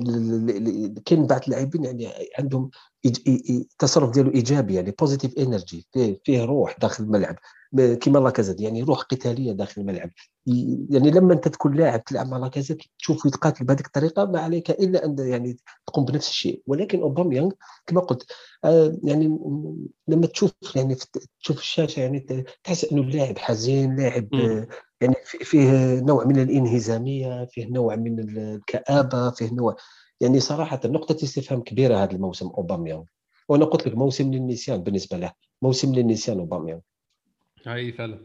كاين 1.06 1.28
بعض 1.28 1.42
اللاعبين 1.44 1.84
يعني 1.86 2.08
عندهم 2.40 2.70
التصرف 3.06 4.12
ديالو 4.12 4.32
إيجابي 4.32 4.74
يعني 4.76 4.96
positive 5.00 5.38
energy 5.38 5.88
فيه 5.94 6.22
فيه 6.24 6.44
روح 6.44 6.78
داخل 6.80 7.04
الملعب. 7.04 7.36
كما 8.02 8.20
لاكازيت 8.20 8.62
يعني 8.62 8.84
روح 8.84 9.02
قتالية 9.02 9.52
داخل 9.52 9.82
الملعب. 9.82 10.10
يعني 10.90 11.12
لما 11.12 11.34
أنت 11.34 11.48
تكون 11.48 11.76
لاعب 11.76 12.04
تلعب 12.04 12.28
مع 12.28 12.38
لاكازيت 12.38 12.82
تشوف 13.00 13.26
يتقاتل 13.26 13.66
بهذيك 13.66 13.86
الطريقة 13.86 14.26
ما 14.26 14.40
عليك 14.40 14.72
إلا 14.72 15.06
أن 15.06 15.16
يعني 15.20 15.58
تقوم 15.88 16.06
بنفس 16.06 16.30
الشيء. 16.30 16.62
ولكن 16.68 17.02
اوباميانغ 17.02 17.52
كما 17.88 18.02
قلت 18.02 18.32
آه 18.64 18.98
يعني 19.04 19.40
لما 20.08 20.28
تشوف 20.28 20.52
يعني 20.76 20.98
تشوف 21.42 21.58
الشاشة 21.58 22.00
يعني 22.00 22.46
تحس 22.64 22.86
أنه 22.86 23.02
اللاعب 23.02 23.38
حزين 23.38 23.96
لاعب 23.96 24.28
يعني 25.02 25.16
فيه 25.26 26.00
نوع 26.00 26.26
من 26.26 26.40
الإنهزامية 26.40 27.46
فيه 27.46 27.68
نوع 27.68 27.96
من 27.96 28.20
الكآبة 28.20 29.32
فيه 29.32 29.54
نوع 29.54 29.76
يعني 30.22 30.40
صراحة 30.40 30.80
نقطه 30.86 31.24
استفهام 31.24 31.62
كبيرة 31.62 32.04
هذا 32.04 32.12
الموسم 32.12 32.48
أوباميانغ. 32.48 33.04
وأنا 33.50 33.66
قلت 33.66 33.88
لك 33.88 33.96
موسم 33.98 34.34
للنسيان 34.34 34.84
بالنسبة 34.84 35.18
له 35.18 35.32
موسم 35.62 35.96
للنسيان 35.96 36.40
أوباميانغ. 36.40 36.80
حقيقي 37.66 37.92
فعلا. 37.92 38.20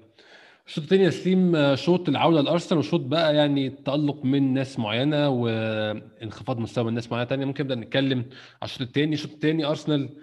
الشوط 0.67 0.85
الثاني 0.85 1.05
يا 1.05 1.11
سليم 1.11 1.75
شوط 1.77 2.09
العودة 2.09 2.41
لأرسنال 2.41 2.79
وشوط 2.79 3.01
بقى 3.01 3.37
يعني 3.37 3.71
تالق 3.71 4.25
من 4.25 4.55
ناس 4.55 4.79
معينة 4.79 5.29
وانخفاض 5.29 6.59
مستوى 6.59 6.85
من 6.85 6.95
ناس 6.95 7.13
معينة 7.13 7.29
ثانية 7.29 7.45
ممكن 7.45 7.65
نبدأ 7.65 7.75
نتكلم 7.75 8.19
على 8.63 8.65
الشوط 8.69 8.81
الثاني. 8.81 9.15
الشوط 9.15 9.31
الثاني 9.33 9.65
أرسنال 9.65 10.17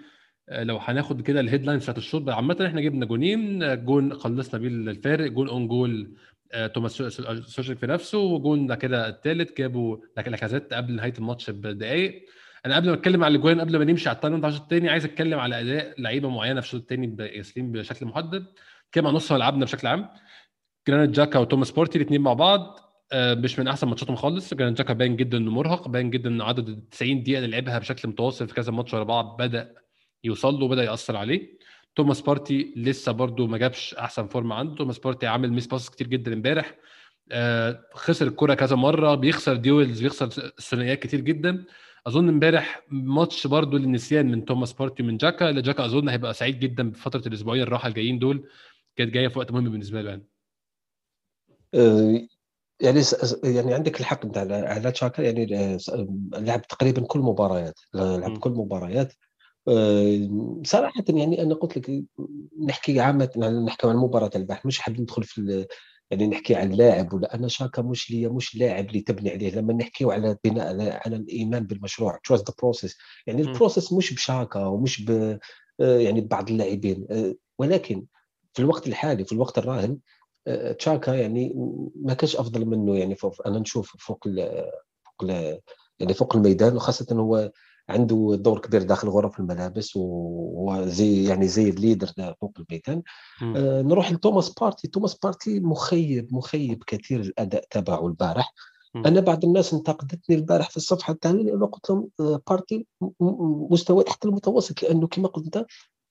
لو 0.52 0.76
هناخد 0.76 1.20
كده 1.20 1.40
ال 1.40 1.44
headlines 1.44 1.82
بتاعت 1.82 1.98
الشوط 1.98 2.28
عامة 2.28 2.66
إحنا 2.66 2.80
جبنا 2.80 3.06
جونين 3.06 3.84
جون 3.84 4.14
خلصنا 4.14 4.60
بيه 4.60 4.68
الفارق 4.68 5.30
جون 5.30 5.48
own 5.48 5.68
goal 5.68 6.14
توماس 6.74 6.92
سوشيك 7.46 7.78
في 7.78 7.86
نفسه 7.86 8.18
وجون 8.18 8.74
كده 8.74 9.08
الثالث 9.08 9.52
جابوا 9.58 9.96
لاكازيت 10.16 10.74
قبل 10.74 10.92
نهاية 10.92 11.14
الماتش 11.18 11.50
بدقائق 11.50 12.24
أنا 12.66 12.76
قبل 12.76 12.88
ما 12.88 12.94
أتكلم 12.94 13.24
على 13.24 13.34
الاجوان 13.34 13.60
قبل 13.60 13.78
ما 13.78 13.84
نمشي 13.84 14.08
على 14.08 14.16
ال 14.16 14.22
time 14.22 14.44
الشوط 14.44 14.62
الثاني 14.62 14.88
عايز 14.88 15.04
أتكلم 15.04 15.38
على 15.38 15.60
أداء 15.60 16.00
لعيبة 16.00 16.28
معينة 16.28 16.60
في 16.60 16.66
الشوط 16.66 16.80
الثاني 16.80 17.16
يا 17.36 17.43
سليم 17.43 17.72
بشكل 17.72 18.06
محدد. 18.06 18.46
كان 18.92 19.06
نص 19.06 19.32
ملعبنا 19.32 19.64
بشكل 19.64 19.86
عام. 19.86 20.08
جرانيت 20.88 21.10
جاكا 21.10 21.38
وتوماس 21.38 21.70
بارتي 21.70 21.98
الاثنين 21.98 22.20
مع 22.20 22.32
بعض 22.32 22.80
مش 23.14 23.58
من 23.58 23.68
أحسن 23.68 23.88
ماتشاتهم 23.88 24.16
خالص. 24.16 24.54
جرانيت 24.54 24.78
جاكا 24.78 24.92
باين 24.92 25.16
جدا 25.16 25.38
إنه 25.38 25.50
مرهق 25.50 25.88
باين 25.88 26.10
جدا 26.10 26.30
ان 26.30 26.40
عدد 26.40 26.84
90 26.90 27.22
دقيقة 27.22 27.38
اللي 27.38 27.50
لعبها 27.50 27.78
بشكل 27.78 28.08
متواصل 28.08 28.48
في 28.48 28.54
كذا 28.54 28.72
ماتش 28.72 28.94
ورا 28.94 29.04
بعض 29.04 29.36
بدأ 29.42 29.74
يوصل 30.24 30.54
له 30.54 30.68
بدا 30.68 30.84
يأثر 30.84 31.16
عليه. 31.16 31.58
توماس 31.96 32.20
بارتي 32.20 32.74
لسه 32.76 33.12
برده 33.12 33.46
ما 33.46 33.58
جابش 33.58 33.94
أحسن 33.94 34.26
form 34.26 34.52
عنده. 34.52 34.74
توماس 34.74 34.98
بارتي 34.98 35.26
عامل 35.26 35.52
mispass 35.52 35.90
كتير 35.90 36.06
جدا 36.06 36.32
امبارح. 36.32 36.74
آه 37.32 37.84
خسر 37.94 38.26
الكرة 38.26 38.54
كذا 38.54 38.76
مرة 38.76 39.14
بيخسر 39.14 39.56
duels 39.56 40.02
بيخسر 40.02 40.28
ثنائيات 40.60 40.98
كتير 40.98 41.20
جدا. 41.20 41.64
أظن 42.06 42.28
امبارح 42.28 42.82
ماتش 42.90 43.46
برده 43.46 43.78
للنسيان 43.78 44.30
من 44.30 44.44
توماس 44.44 44.72
بارتي 44.72 45.02
ومن 45.02 45.16
جاكا. 45.16 45.50
جاكا 45.50 45.84
أظن 45.84 46.08
هيبقى 46.08 46.34
سعيد 46.34 46.58
جدا 46.58 46.90
بفترة 46.90 47.28
الأسبوعين 47.28 47.62
الراحة 47.62 47.88
الجايين 47.88 48.18
دول. 48.18 48.48
كانت 48.96 49.14
جاية 49.14 49.28
في 49.28 49.38
وقت 49.38 49.52
مهم 49.52 49.70
بالنسبة 49.70 50.02
له 50.02 50.10
يعني. 50.10 50.26
آه 51.74 52.28
يعني 52.80 53.00
يعني 53.44 53.74
عندك 53.74 54.00
الحق 54.00 54.24
انت 54.24 54.38
على 54.38 54.92
تشاكا. 54.92 55.22
يعني 55.22 55.78
لعب 56.34 56.62
تقريبا 56.62 57.02
كل 57.02 57.18
مباريات 57.18 57.80
لعب 57.94 58.38
كل 58.38 58.50
مباريات. 58.50 59.12
صراحة 60.64 61.04
يعني 61.08 61.42
أنا 61.42 61.54
قلت 61.54 61.76
لك 61.76 62.04
نحكي 62.66 63.00
عامة 63.00 63.30
نحكي 63.66 63.86
عن 63.86 63.96
مباراة 63.96 64.30
البارح 64.36 64.66
مش 64.66 64.78
حاب 64.80 65.00
ندخل 65.00 65.22
في 65.22 65.66
يعني 66.10 66.26
نحكي 66.26 66.54
عن 66.54 66.70
لاعب 66.72 67.12
ولا 67.12 67.34
أنا 67.34 67.48
شاكا 67.48 67.82
مش 67.82 68.10
لي 68.10 68.28
مش 68.28 68.56
لاعب 68.56 68.88
اللي 68.88 69.00
تبني 69.00 69.30
عليه 69.30 69.54
لما 69.54 69.72
نحكيو 69.72 70.10
على 70.10 70.36
بناء 70.44 71.00
على 71.06 71.16
الإيمان 71.16 71.66
بالمشروع 71.66 72.18
trust 72.24 72.48
the 72.50 72.54
process 72.62 72.96
يعني 73.26 73.42
ال 73.42 73.48
process 73.48 73.92
مش 73.92 74.14
بشاكا 74.14 74.64
ومش 74.66 75.04
ب 75.04 75.38
يعني 75.78 76.20
ببعض 76.20 76.50
اللاعبين 76.50 77.06
ولكن 77.58 78.06
في 78.52 78.62
الوقت 78.62 78.86
الحالي 78.86 79.24
في 79.24 79.32
الوقت 79.32 79.58
الراهن 79.58 79.98
تشاكا 80.78 81.10
يعني 81.10 81.52
ما 82.02 82.14
كانش 82.14 82.36
أفضل 82.36 82.66
منه 82.66 82.98
يعني 82.98 83.14
فوق 83.14 83.46
أنا 83.46 83.58
نشوف 83.58 83.96
فوق 83.98 84.26
ال 84.26 84.64
فوق 85.04 85.30
ال 85.30 85.60
يعني 85.98 86.14
فوق 86.14 86.36
الميدان 86.36 86.76
وخاصة 86.76 87.16
هو 87.16 87.52
عنده 87.88 88.36
دور 88.40 88.58
كبير 88.58 88.82
داخل 88.82 89.08
غرف 89.08 89.40
الملابس 89.40 89.92
وزي 89.96 91.24
يعني 91.24 91.48
زي 91.48 91.68
ال 91.68 91.77
leader 91.77 92.34
فوق 92.40 92.52
الميدان 92.58 93.02
آه 93.42 93.82
نروح 93.82 94.12
لتوماس 94.12 94.48
بارتي. 94.48 94.88
توماس 94.88 95.14
بارتي 95.14 95.60
مخيب 95.60 96.34
مخيب 96.34 96.84
كثير 96.86 97.20
الأداء 97.20 97.64
تبعه 97.70 98.06
البارح. 98.06 98.54
م. 98.94 99.06
أنا 99.06 99.20
بعض 99.20 99.44
الناس 99.44 99.74
انتقدتني 99.74 100.36
البارح 100.36 100.70
في 100.70 100.76
الصفحة 100.76 101.12
الثانية 101.12 101.42
لأنه 101.42 101.66
قلت 101.66 101.90
لهم 101.90 102.08
بارتي 102.50 102.86
مستوى 103.70 104.04
تحت 104.04 104.24
المتوسط 104.24 104.82
لأنه 104.82 105.06
كما 105.06 105.28
قلت 105.28 105.44
أنت 105.44 105.66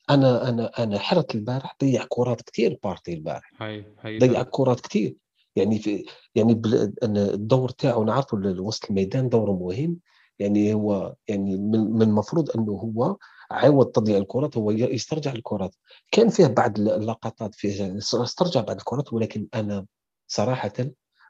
أنا 0.09 0.49
أنا 0.49 0.83
أنا 0.83 0.99
حرت 0.99 1.36
البارح 1.36 1.75
ضيع 1.81 2.05
كرات 2.09 2.41
كثير 2.41 2.79
بارتي 2.83 3.13
البارح. 3.13 3.51
هاي 3.62 3.86
هاي 3.99 4.19
ضيع 4.19 4.43
كرات 4.43 4.79
كثير. 4.79 5.15
يعني 5.55 5.79
في 5.79 6.05
يعني 6.36 6.62
الدور 7.03 7.69
تاعو 7.69 8.03
نعرفوا 8.03 8.39
وسط 8.39 8.89
الميدان 8.89 9.29
دوره 9.29 9.51
مهم. 9.51 9.99
يعني 10.39 10.74
هو 10.74 11.15
يعني 11.28 11.58
من 11.58 12.02
المفروض 12.02 12.50
أنه 12.58 12.72
هو 12.72 13.17
عوض 13.52 13.86
تضييع 13.86 14.17
الكرات 14.17 14.58
هو 14.58 14.72
يسترجع 14.72 15.32
الكرات. 15.32 15.76
كان 16.12 16.30
فيه 16.30 16.48
بعض 16.48 16.80
اللقطات 16.80 17.56
فيه 17.56 17.98
استرجع 17.98 18.62
بعض 18.62 18.78
الكرات 18.78 19.13
ولكن 19.13 19.48
أنا 19.54 19.86
صراحة 20.28 20.74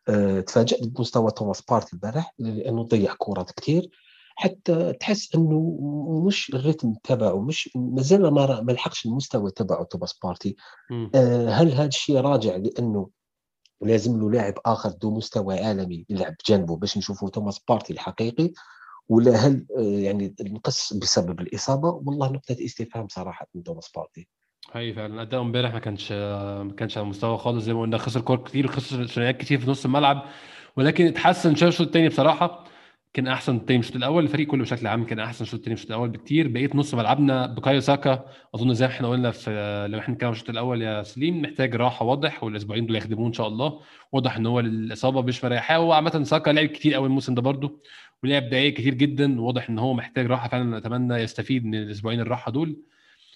أه 0.10 0.40
تفاجأت 0.40 0.88
بمستوى 0.88 1.32
توماس 1.32 1.62
بارتي 1.62 1.94
البارح 1.94 2.34
لأنه 2.40 2.84
ضيع 2.84 3.16
كرات 3.18 3.52
كثير 3.52 3.90
حتى 4.36 4.94
تحس 4.94 5.36
أنه 5.36 5.78
مش 6.28 6.52
ال 6.54 6.60
rhythm 6.60 6.94
تبعه 7.04 7.42
مش 7.42 7.70
مازال 7.76 8.34
ما 8.34 8.62
ما 8.62 8.72
لحقش 8.72 9.06
المستوى 9.06 9.52
تبعه 9.52 9.84
توماس 9.84 10.20
بارتي. 10.24 10.56
أه 11.16 11.50
هل 11.50 11.72
هذا 11.72 11.86
الشيء 11.86 12.18
راجع 12.18 12.56
لأنه 12.56 13.10
لازم 13.82 14.20
له 14.20 14.32
لاعب 14.32 14.54
آخر 14.66 14.90
ذو 14.90 15.12
مستوى 15.12 15.60
عالمي 15.60 16.06
يلعب 16.10 16.36
بجانبه 16.44 16.78
باش 16.78 16.98
نشوفوا 16.98 17.30
توماس 17.30 17.60
بارتي 17.70 17.94
الحقيقي؟ 17.94 18.52
ولا 19.10 19.32
هل 19.36 19.66
يعني 19.78 20.36
نقص 20.42 20.94
بسبب 20.94 21.42
الإصابة؟ 21.42 22.02
والله 22.06 22.32
نقطة 22.32 22.56
استفهام 22.66 23.08
صراحة 23.08 23.48
من 23.56 23.64
توماس 23.64 23.92
بارتي 23.96 24.28
هي 24.74 24.94
فعلا. 24.94 25.22
اداء 25.22 25.42
امبارح 25.42 25.74
ما 25.74 25.80
كانش 25.80 26.12
ما 26.12 26.74
كانش 26.78 26.98
على 26.98 27.04
المستوى 27.04 27.38
خالص 27.38 27.64
زي 27.64 27.74
ما 27.74 27.82
قلنا 27.82 27.98
خسر 27.98 28.22
كور 28.22 28.38
كتير 28.38 28.68
خسر 28.68 29.08
ثنائيات 29.08 29.38
كتير 29.38 29.60
في 29.60 29.70
نص 29.70 29.86
الملعب 29.86 30.26
ولكن 30.78 31.06
اتحسن 31.08 31.56
شوية 31.56 31.70
الشوط 31.70 31.88
الثاني 31.88 32.10
بصراحة. 32.10 32.64
كان 33.14 33.28
أحسن 33.28 33.66
تاني 33.66 33.80
الشوط 33.80 33.96
الأول 33.96 34.24
الفريق 34.24 34.48
كله 34.48 34.64
بشكل 34.64 34.88
عام 34.88 35.06
كان 35.06 35.20
أحسن 35.20 35.44
الشوط 35.44 35.60
الثاني 35.60 35.74
الشوط 35.74 35.88
الأول 35.88 36.10
بكتير. 36.10 36.48
بقيت 36.48 36.76
نص 36.76 36.94
ملعبنا 36.94 37.46
بكايو 37.46 37.80
ساكا. 37.80 38.26
أظن 38.56 38.74
زي 38.74 38.88
ما 38.88 38.92
إحنا 38.92 39.08
قلنا 39.10 39.32
في 39.32 39.52
لو 39.92 40.00
إحنا 40.00 40.14
بنتكلم 40.14 40.32
الشوط 40.32 40.50
الأول 40.50 40.82
يا 40.82 41.04
سليم 41.04 41.42
محتاج 41.42 41.76
راحة 41.76 42.06
واضح 42.06 42.44
والأسبوعين 42.44 42.86
دول 42.86 42.96
يخدموه 42.96 43.28
إن 43.28 43.34
شاء 43.34 43.48
الله. 43.48 43.80
واضح 44.12 44.38
إن 44.38 44.46
هو 44.46 44.60
الاصابه 44.60 45.22
مش 45.22 45.44
مريحاه 45.44 45.78
هو 45.78 45.94
عامة 45.94 46.24
ساكا 46.24 46.52
لعب 46.52 46.68
كتير 46.68 46.94
قوي 46.94 47.08
الموسم 47.08 47.36
ده 47.36 47.42
برده 47.42 47.72
ولعب 48.24 48.50
دقائق 48.50 48.74
كتير 48.74 48.94
جدا 48.94 49.42
واضح 49.42 49.70
إن 49.70 49.80
هو 49.80 49.94
محتاج 49.94 50.26
راحة 50.26 50.48
فعلا 50.48 50.78
أتمنى 50.78 51.16
يستفيد 51.16 51.66
من 51.66 51.76
الأسبوعين 51.76 52.20
الراحة 52.20 52.52
دول. 52.52 52.78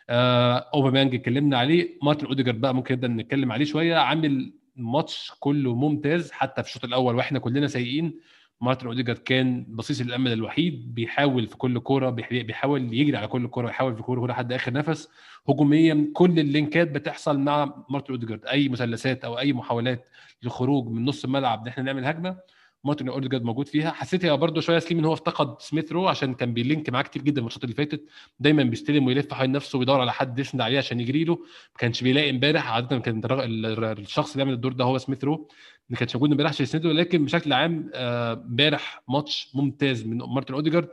آه 0.10 0.70
أوباميانج 0.74 1.16
اتكلمنا 1.16 1.58
عليه 1.58 1.90
مارتن 2.04 2.28
أوديجارد 2.28 2.62
بقى 2.62 2.76
ممكن 2.76 2.96
نبدأ 2.96 3.08
نتكلم 3.08 3.52
عليه 3.52 3.66
شوية. 3.66 3.96
عامل 3.96 4.54
ماتش 4.76 5.32
كله 5.40 5.76
ممتاز 5.76 6.32
حتى 6.32 6.64
في 6.64 6.70
الشوط 6.70 6.84
الأول 6.84 7.16
وإحنا 7.16 7.40
كلنا 7.40 7.68
سيئين. 7.68 8.20
مارتن 8.62 8.88
أوديجارد 8.88 9.18
كان 9.18 9.66
بصيص 9.70 10.02
الأمل 10.02 10.34
الوحيد 10.34 10.96
بيحاول 10.96 11.48
في 11.48 11.58
كل 11.58 11.80
كورة 11.80 12.10
بيحاول 12.10 12.94
يجري 12.94 13.18
على 13.18 13.28
كل 13.28 13.48
كورة 13.48 13.70
يحاول 13.70 13.96
في 13.96 14.02
كورة 14.02 14.20
كوره 14.20 14.32
لحد 14.32 14.54
آخر 14.54 14.74
نفس. 14.74 15.10
هجوميا 15.50 16.12
كل 16.14 16.40
ال 16.40 16.48
links 16.48 16.88
بتحصل 16.92 17.40
مع 17.40 17.84
مارتن 17.90 18.14
أوديجارد 18.14 18.46
أي 18.46 18.70
مثلثات 18.70 19.26
أو 19.26 19.40
أي 19.40 19.54
محاولات 19.54 20.10
للخروج 20.44 20.88
من 20.88 21.06
نص 21.06 21.24
الملعب 21.24 21.62
إن 21.62 21.68
إحنا 21.68 21.84
نعمل 21.84 22.06
هجمة. 22.06 22.38
مارتن 22.84 23.10
اوديجارد 23.10 23.44
موجود 23.44 23.68
فيها. 23.68 23.92
حسيت 23.92 24.26
هي 24.26 24.38
برده 24.38 24.62
شوية 24.62 24.80
سليم 24.80 25.00
إن 25.00 25.06
هو 25.06 25.14
افتقد 25.14 25.62
سميث 25.62 25.92
رو 25.92 26.08
عشان 26.08 26.34
كان 26.34 26.54
بي 26.54 26.66
link 26.66 26.90
معاه 26.90 27.02
كتير 27.02 27.22
جدا 27.22 27.38
الماتشات 27.40 27.64
اللي 27.64 27.76
فاتت. 27.76 28.06
دايما 28.40 28.64
بيستلم 28.64 29.06
ويلف 29.08 29.34
حوالين 29.34 29.52
نفسه 29.52 29.80
ويدور 29.80 30.02
على 30.02 30.14
حد 30.14 30.40
يسند 30.40 30.62
عليه 30.62 30.78
عشان 30.78 31.00
يجري 31.00 31.24
له. 31.24 31.36
ما 31.36 31.78
كانش 31.80 32.04
بيلاقي 32.04 32.30
امبارح 32.30 32.72
عادة 32.72 33.00
كان 33.00 33.22
الشخص 33.26 34.32
اللي 34.32 34.42
يعمل 34.42 34.54
الدور 34.54 34.74
ده 34.74 34.84
هو 34.84 34.98
سميث 34.98 35.24
رو. 35.24 35.50
ما 35.90 35.98
كانش 35.98 36.16
موجود 36.16 36.32
امبارح 36.32 36.50
عشان 36.50 36.64
يسنده 36.64 36.92
لكن 36.94 37.26
بشكل 37.26 37.54
عام 37.54 37.92
امبارح 37.96 39.04
ماتش 39.10 39.50
ممتاز 39.54 40.06
من 40.06 40.18
مارتن 40.18 40.54
اوديجارد 40.54 40.90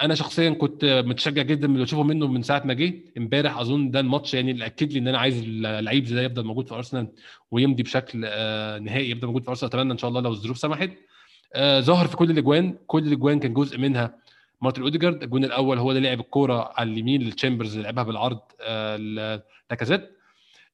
أنا 0.00 0.14
شخصيا 0.14 0.50
كنت 0.50 1.02
متشجع 1.06 1.42
جدا 1.42 1.68
من 1.68 1.74
اللي 1.74 1.84
بشوفه 1.84 2.02
منه 2.02 2.26
من 2.26 2.42
ساعة 2.42 2.62
ما 2.64 2.74
جه. 2.74 2.94
امبارح 3.18 3.58
أظن 3.58 3.90
ده 3.90 4.00
الماتش 4.00 4.34
يعني 4.34 4.50
اللي 4.50 4.66
أكد 4.66 4.92
لي 4.92 4.98
إن 4.98 5.08
أنا 5.08 5.18
عايز 5.18 5.42
اللعيب 5.46 6.04
زي 6.04 6.14
ده 6.14 6.22
يفضل 6.22 6.44
موجود 6.44 6.68
في 6.68 6.74
أرسنال 6.74 7.08
ويمضي 7.50 7.82
بشكل 7.82 8.20
نهائي 8.84 9.10
يفضل 9.10 9.26
موجود 9.26 9.44
في 9.44 9.50
أرسنال. 9.50 9.70
أتمنى 9.70 9.92
إن 9.92 9.98
شاء 9.98 10.08
الله 10.08 10.20
لو 10.20 10.30
الظروف 10.30 10.58
سمحت. 10.58 10.90
آه 11.54 11.80
ظهر 11.80 12.06
في 12.06 12.16
كل 12.16 12.30
الأجوان. 12.30 12.78
كل 12.86 13.06
الأجوان 13.06 13.38
كان 13.40 13.54
جزء 13.54 13.78
منها 13.78 14.14
مارتن 14.60 14.82
أوديجارد. 14.82 15.22
الجون 15.22 15.44
الأول 15.44 15.78
هو 15.78 15.90
اللي 15.90 16.00
لعب 16.08 16.20
الكورة 16.20 16.72
على 16.76 16.90
اليمين 16.90 17.22
للتشامبرز 17.22 17.72
اللي 17.72 17.82
لعبها 17.84 18.04
بالعرض 18.04 18.40
آه 18.60 18.96
لاكازيت. 19.70 20.10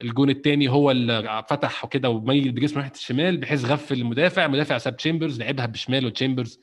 الجون 0.03 0.31
الثاني 0.31 0.68
هو 0.68 0.91
اللي 0.91 1.45
فتح 1.49 1.87
كده 1.87 2.11
وميل 2.11 2.53
بجسمه 2.53 2.76
ناحيه 2.79 2.93
الشمال 2.93 3.37
بحيث 3.37 3.64
غفل 3.64 3.95
المدافع. 4.01 4.45
المدافع 4.45 4.79
ساب 4.79 4.97
تشامبرز 4.97 5.41
لعبها 5.41 5.66
بشماله 5.66 6.11
تشامبرز 6.11 6.61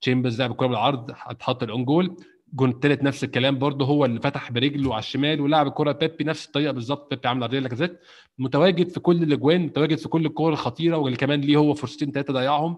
تشامبرز 0.00 0.40
لعب 0.40 0.50
الكورة 0.50 0.68
بالعرض 0.68 1.10
اتحط 1.26 1.62
ال 1.62 1.67
own 1.67 1.84
goal. 1.84 2.16
الجون 2.52 2.70
الثالث 2.70 3.02
نفس 3.02 3.24
الكلام 3.24 3.58
برضه 3.58 3.84
هو 3.86 4.04
اللي 4.04 4.20
فتح 4.20 4.52
برجله 4.52 4.92
على 4.94 4.98
الشمال 5.00 5.40
ولعب 5.40 5.66
الكره 5.66 5.92
بيبي 5.92 6.24
نفس 6.24 6.46
الطريقة 6.46 6.72
بالظبط 6.72 7.10
بيبي 7.10 7.28
عامل 7.28 7.42
عرضية 7.42 7.58
لاكازيت 7.58 8.00
متواجد 8.38 8.88
في 8.88 9.00
كل 9.00 9.22
الأجوان 9.22 9.60
متواجد 9.60 9.98
في 9.98 10.08
كل 10.08 10.26
الكور 10.26 10.52
الخطيرة 10.52 10.96
واللي 10.96 11.16
كمان 11.16 11.40
ليه 11.40 11.56
هو 11.56 11.74
فرصتين 11.74 12.12
ثلاثة 12.12 12.32
ضيعهم. 12.32 12.76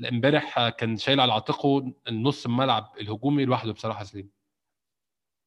امبارح 0.00 0.68
كان 0.68 0.96
شايل 0.96 1.20
على 1.20 1.32
عاتقه 1.32 1.92
النص 2.08 2.46
الملعب 2.46 2.92
الهجومي 3.00 3.44
لوحده 3.44 3.72
بصراحة 3.72 4.04
سليم. 4.04 4.30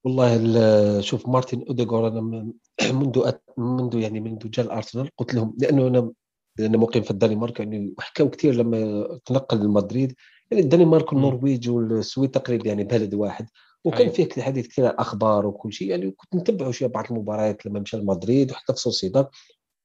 والله 0.04 1.02
شوف 1.02 1.28
مارتن 1.28 1.66
اوديجارد 1.68 2.08
أنا 2.08 2.22
منذ 3.00 3.32
منذ 3.58 3.96
يعني 3.96 4.20
منذ 4.20 4.50
جاء 4.50 4.66
الارسنال 4.66 5.10
قلت 5.18 5.34
لهم 5.34 5.56
لأنه 5.60 5.88
أنا 5.88 6.12
أنا 6.60 6.78
مقيم 6.78 7.04
في 7.04 7.12
الدنمارك 7.12 7.60
يعني 7.60 7.94
وحكاوا 7.98 8.30
كثير 8.30 8.54
لما 8.56 9.08
تنقل 9.26 9.58
لمدريد 9.58 10.16
يعني 10.52 10.64
الدنمارك 10.64 11.14
والنرويج 11.14 11.70
والسويد 11.70 12.32
تقريبا 12.32 12.68
يعني 12.68 12.84
بلد 12.84 13.14
واحد. 13.14 13.48
وكان 13.86 14.10
فيه 14.10 14.30
حديث 14.42 14.68
كثير 14.68 14.86
عن 14.86 14.92
الأخبار 14.92 15.46
وكل 15.48 15.74
شيء 15.74 15.90
يعني 15.90 16.12
كنت 16.12 16.36
نتبع 16.36 16.72
شوية 16.72 16.90
بعض 16.90 17.06
المباريات 17.12 17.66
لما 17.66 17.80
مشى 17.80 17.98
لمدريد 17.98 18.52
وحتى 18.52 18.74
في 18.74 18.80
سوسيداد 18.80 19.28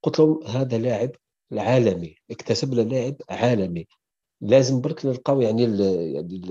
قلت 0.02 0.18
لهم 0.18 0.40
هذا 0.46 0.78
لاعب 0.78 1.10
عالمي 1.52 2.14
اكتسب 2.30 2.74
له 2.74 2.82
لاعب 2.82 3.16
عالمي. 3.30 3.86
لازم 4.42 4.80
برك 4.80 5.06
نلقاو 5.06 5.40
يعني 5.40 5.62
يعني 5.62 6.42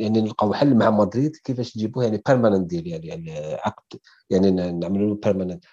يعني 0.00 0.20
نلقاو 0.20 0.54
حل 0.54 0.74
مع 0.74 0.90
مدريد 0.90 1.36
كيفاش 1.36 1.76
نجيبوه 1.76 2.04
يعني 2.04 2.22
permanent 2.28 2.70
deal 2.70 2.86
يعني 2.86 3.06
يعني 3.06 3.54
عقد 3.54 3.98
يعني 4.30 4.50
نعملوا 4.50 5.08
له 5.08 5.20
permanent 5.24 5.64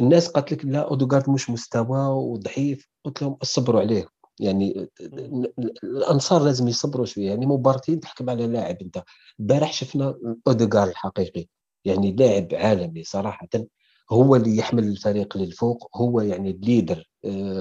الناس 0.00 0.28
قالت 0.28 0.52
لك 0.52 0.64
لا 0.64 0.88
أودوغارد 0.88 1.30
مش 1.30 1.50
مستوى 1.50 1.98
وضعيف. 2.08 2.88
قلت 3.04 3.22
لهم 3.22 3.36
اصبروا 3.42 3.80
عليه. 3.80 4.06
يعني 4.40 4.88
الأنصار 5.84 6.42
لازم 6.44 6.68
يصبروا 6.68 7.06
شوية. 7.06 7.26
يعني 7.28 7.46
مباراتين 7.46 8.00
تحكم 8.00 8.30
على 8.30 8.46
لاعب 8.46 8.76
أنت. 8.82 9.02
البارح 9.40 9.72
شفنا 9.72 10.14
أودوغارد 10.46 10.88
الحقيقي. 10.88 11.46
يعني 11.84 12.12
لاعب 12.12 12.48
عالمي 12.52 13.04
صراحة. 13.04 13.48
هو 14.12 14.36
اللي 14.36 14.56
يحمل 14.56 14.84
الفريق 14.84 15.36
للفوق. 15.36 15.96
هو 15.96 16.20
يعني 16.20 16.50
ال 16.50 16.59
leader 16.59 17.10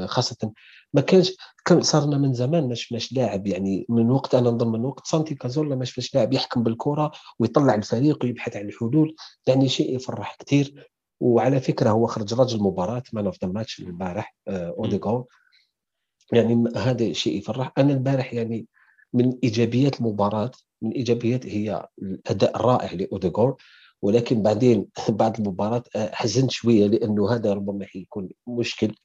خاصة 0.06 0.52
ما 0.94 1.02
كانش 1.02 1.34
كان 1.66 1.82
صارنا 1.82 2.18
من 2.18 2.34
زمان 2.34 2.68
ما 2.68 2.76
شفناش 2.76 3.14
لاعب 3.14 3.48
يعني 3.48 3.86
من 3.90 4.12
وقت 4.12 4.36
أنا 4.36 4.50
نظن 4.50 4.72
من 4.72 4.86
وقت 4.86 5.08
سانتي 5.08 5.36
كازولا 5.36 5.76
ما 5.76 5.86
شفناش 5.86 6.16
لاعب 6.16 6.34
يحكم 6.34 6.64
بالكرة 6.64 7.12
ويطلع 7.40 7.76
الفريق 7.76 8.24
ويبحث 8.24 8.58
عن 8.58 8.66
الحلول 8.66 9.16
يعني 9.48 9.70
شيء 9.70 9.96
يفرح 9.96 10.36
كثير 10.40 10.92
وعلى 11.20 11.60
فكرة 11.60 11.90
هو 11.90 12.08
خرج 12.08 12.34
رجل 12.34 12.58
المباراه 12.58 13.04
man 13.14 13.26
of 13.26 13.38
the 13.44 13.48
match 13.48 13.80
البارح 13.80 14.36
اوديغارد 14.48 15.28
يعني 16.34 16.64
هذا 16.76 17.14
شيء 17.14 17.38
يفرح. 17.38 17.72
أنا 17.78 17.94
البارح 17.94 18.34
يعني 18.34 18.68
من 19.14 19.40
إيجابيات 19.44 20.00
المباراة 20.00 20.52
من 20.82 20.92
إيجابيات 20.92 21.46
هي 21.46 21.88
الأداء 22.02 22.56
الرائع 22.56 22.94
لأوديغارد. 22.94 23.56
ولكن 24.02 24.42
بعدين 24.42 24.86
بعد 25.10 25.40
المباراة 25.40 25.84
آه، 25.96 26.12
حزنت 26.14 26.52
شوية 26.52 26.88
لأنه 26.88 27.32
هذا 27.32 27.54
ربما 27.54 27.86
حيكون 27.86 28.30
مشكل. 28.48 28.96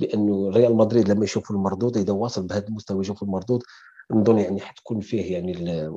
لأنه 0.00 0.50
ريال 0.50 0.76
مدريد 0.76 1.08
لما 1.08 1.24
يشوفوا 1.24 1.56
المردود 1.56 1.96
إذا 1.96 2.12
واصل 2.12 2.46
بهذا 2.46 2.68
المستوى 2.68 3.00
يشوفوا 3.00 3.28
المردود 3.28 3.62
نظن 4.10 4.38
يعني 4.38 4.60
حتكون 4.60 5.00
فيه 5.00 5.32
يعني 5.32 5.90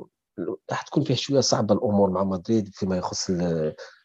حتكون 0.70 1.04
فيه 1.04 1.14
شوية 1.14 1.40
صعبة 1.40 1.74
الأمور 1.74 2.10
مع 2.10 2.24
مدريد 2.24 2.68
فيما 2.74 2.96
يخص 2.96 3.30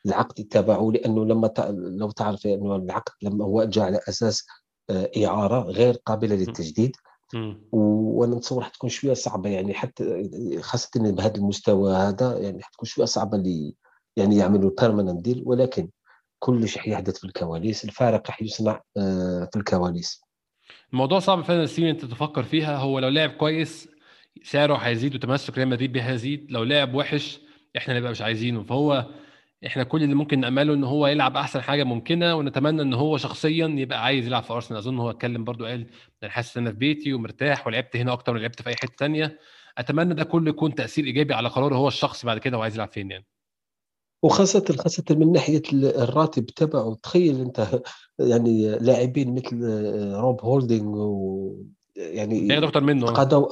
العقد 0.06 0.44
تبعه 0.44 0.91
لأنه 0.91 1.26
لما 1.26 1.54
لو 1.70 2.12
تعرف 2.12 2.48
أنه 2.48 2.76
العقد 2.76 3.12
لما 3.22 3.46
هو 3.46 3.64
جاء 3.64 3.86
على 3.86 4.00
أساس 4.10 4.46
آه، 4.89 5.12
إعارة 5.26 5.62
غير 5.64 5.94
قابلة 6.06 6.36
للتجديد. 6.36 6.96
وأنا 7.72 8.36
نتصور 8.36 8.64
حتكون 8.64 8.89
شوية 8.89 9.14
صعبة 9.14 9.50
يعني 9.50 9.74
حتى 9.74 10.28
خاصة 10.62 10.89
بهذا 10.96 11.36
المستوى 11.36 11.94
هذا 11.94 12.38
يعني 12.38 12.64
حتكون 12.64 12.86
شوية 12.89 13.06
صعبة 13.06 13.38
لي 13.38 13.76
يعني 14.16 14.38
يعملوا 14.38 14.72
بيرمننت 14.82 15.22
ديل 15.22 15.44
ولكن 15.46 15.89
كل 16.44 16.68
شيء 16.68 16.91
يحدث 16.91 17.18
في 17.18 17.24
الكواليس 17.24 17.86
الفارق 17.86 18.28
راح 18.28 18.41
يصنع 18.41 18.82
آه، 18.98 19.50
في 19.54 19.60
الكواليس. 19.60 20.22
الموضوع 20.94 21.20
صعب 21.20 21.44
فعلا 21.44 21.64
السين 21.64 21.88
أنت 21.88 22.06
تفكر 22.06 22.44
فيها. 22.44 22.78
هو 22.78 23.00
لو 23.00 23.10
لعب 23.10 23.30
كويس 23.30 23.89
سعره 24.44 24.76
هيزيد 24.76 25.16
وتمسك 25.16 25.58
ريال 25.58 25.68
مدريد 25.68 25.91
بيه 25.91 26.02
هيزيد 26.02 26.52
لو 26.52 26.64
لعب 26.64 26.96
وحش 26.96 27.39
إحنا 27.78 28.00
نبقى 28.00 28.12
مش 28.12 28.22
عايزينه. 28.22 28.64
فهو 28.64 29.06
إحنا 29.66 29.84
كل 29.84 30.04
اللي 30.04 30.16
ممكن 30.16 30.39
نامله 30.39 30.74
إن 30.74 30.84
هو 30.84 31.08
يلعب 31.08 31.38
أحسن 31.38 31.62
حاجة 31.62 31.84
ممكنة 31.84 32.36
ونتمنى 32.36 32.82
إن 32.82 32.94
هو 32.94 33.18
شخصيا 33.18 33.68
يبقى 33.68 34.04
عايز 34.04 34.28
يلعب 34.28 34.44
في 34.44 34.54
أرسنال. 34.54 34.80
أظن 34.80 35.00
هو 35.00 35.10
اتكلم 35.10 35.44
برضو 35.44 35.66
قال 35.66 35.88
أنا 36.24 36.32
حاسس 36.32 36.58
إن 36.58 36.64
أنا 36.64 36.72
في 36.74 36.80
بيتي 36.80 37.14
ومرتاح 37.14 37.68
ولعبت 37.68 37.96
هنا 37.96 38.14
أكتر 38.14 38.34
من 38.34 38.39
لعبت 38.41 38.62
في 38.62 38.70
أي 38.70 38.76
حتة 38.76 38.94
ثانية 39.00 39.39
أتمنى 39.78 40.14
ده 40.14 40.24
كله 40.24 40.50
يكون 40.50 40.76
تأثير 40.76 41.06
إيجابي 41.06 41.34
على 41.34 41.50
قراره 41.50 41.76
هو 41.76 41.88
الشخصي 41.88 42.28
بعد 42.28 42.38
كده 42.38 42.58
هو 42.58 42.62
عايز 42.62 42.76
يلعب 42.76 42.91
فين 42.91 43.12
يعني. 43.12 43.26
وخاصة 44.24 44.65
خاصة 44.80 45.03
من 45.09 45.32
ناحية 45.32 45.61
الراتب 45.74 46.45
تبعه. 46.45 46.95
تخيل 47.03 47.41
أنت 47.41 47.82
يعني 48.19 48.80
لاعبين 48.80 49.36
مثل 49.36 49.61
آه، 49.63 50.21
روب 50.21 50.41
هولدينج 50.41 50.95
و 50.95 51.55
يعني 51.95 52.57
أكثر 52.57 52.82
منه 52.82 53.03
يتقاضوا 53.03 53.47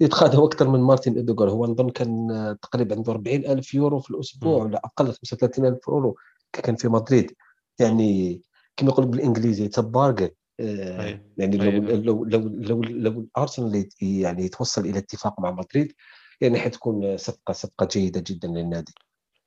يتقاضوا 0.00 0.46
أكثر 0.46 0.68
من 0.68 0.80
مارتن 0.80 1.16
أوديغارد 1.16 1.50
هو 1.50 1.66
نظن 1.66 1.90
كان 1.90 2.30
آه، 2.30 2.52
تقريبا 2.62 2.96
عنده 2.96 3.12
40 3.12 3.46
ألف 3.46 3.74
يورو 3.74 3.98
في 3.98 4.10
الأسبوع 4.10 4.64
ولا 4.64 4.80
أقل 4.84 5.06
35 5.06 5.66
ألف 5.66 5.88
يورو 5.88 6.16
كان 6.52 6.76
في 6.76 6.88
مدريد. 6.88 7.32
يعني 7.78 8.40
كما 8.76 8.90
يقول 8.90 9.06
بالإنجليزي 9.06 9.68
it's 9.68 9.89
a 9.89 9.94
bargain 9.94 10.30
آه، 10.60 11.20
يعني 11.38 11.56
لو 11.56 11.70
لو 11.94 12.24
لو 12.24 12.42
لو, 12.42 12.82
لو 12.82 13.20
الأرسنال 13.20 13.88
يعني 14.02 14.44
يتوصل 14.44 14.80
إلى 14.86 14.98
اتفاق 14.98 15.40
مع 15.40 15.50
مدريد 15.50 15.92
يعني 16.40 16.58
حتكون 16.58 17.16
صفقة 17.16 17.52
صفقة 17.52 17.88
جيدة 17.92 18.24
جدا 18.26 18.48
للنادي. 18.48 18.92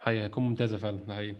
حقيقة 0.03 0.23
هيكون 0.23 0.43
ممتازة 0.43 0.77
فعلا 0.77 0.99
حقيقي. 1.09 1.35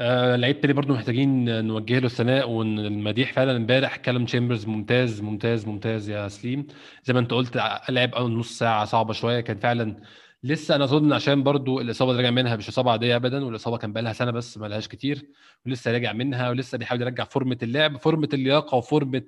آه 0.00 0.36
لعيب 0.36 0.60
تاني 0.60 0.72
برضه 0.72 0.94
محتاجين 0.94 1.64
نوجه 1.66 1.98
له 1.98 2.06
الثناء 2.06 2.50
والمديح 2.50 3.32
فعلا 3.32 3.56
امبارح 3.56 3.96
كالوم 3.96 4.24
تشامبرز. 4.24 4.66
ممتاز 4.66 5.20
ممتاز 5.20 5.66
ممتاز 5.66 6.10
يا 6.10 6.28
سليم. 6.28 6.66
زي 7.04 7.14
ما 7.14 7.20
انت 7.20 7.30
قلت 7.30 7.56
لعب 7.88 8.14
أول 8.14 8.32
نص 8.32 8.58
ساعة 8.58 8.84
صعبة 8.84 9.12
شوية 9.12 9.40
كان 9.40 9.56
فعلا 9.58 9.96
لسه 10.42 10.74
أنا 10.76 10.84
أظن 10.84 11.12
عشان 11.12 11.42
برضو 11.42 11.80
الإصابة 11.80 12.10
اللي 12.10 12.22
راجع 12.22 12.30
منها 12.34 12.56
مش 12.56 12.68
إصابة 12.68 12.90
عادية 12.90 13.16
ابدا 13.16 13.44
والإصابة 13.44 13.78
كان 13.78 13.92
بقى 13.92 14.02
لها 14.02 14.12
سنة 14.12 14.30
بس 14.30 14.58
ما 14.58 14.66
لهاش 14.66 14.88
كتير 14.88 15.30
ولسه 15.66 15.92
راجع 15.92 16.12
منها 16.12 16.50
ولسه 16.50 16.78
بيحاول 16.78 17.02
يرجع 17.02 17.24
فورمة 17.24 17.58
اللعب 17.62 17.96
فورمة 17.96 18.28
اللياقة 18.34 18.76
وفورمة 18.76 19.22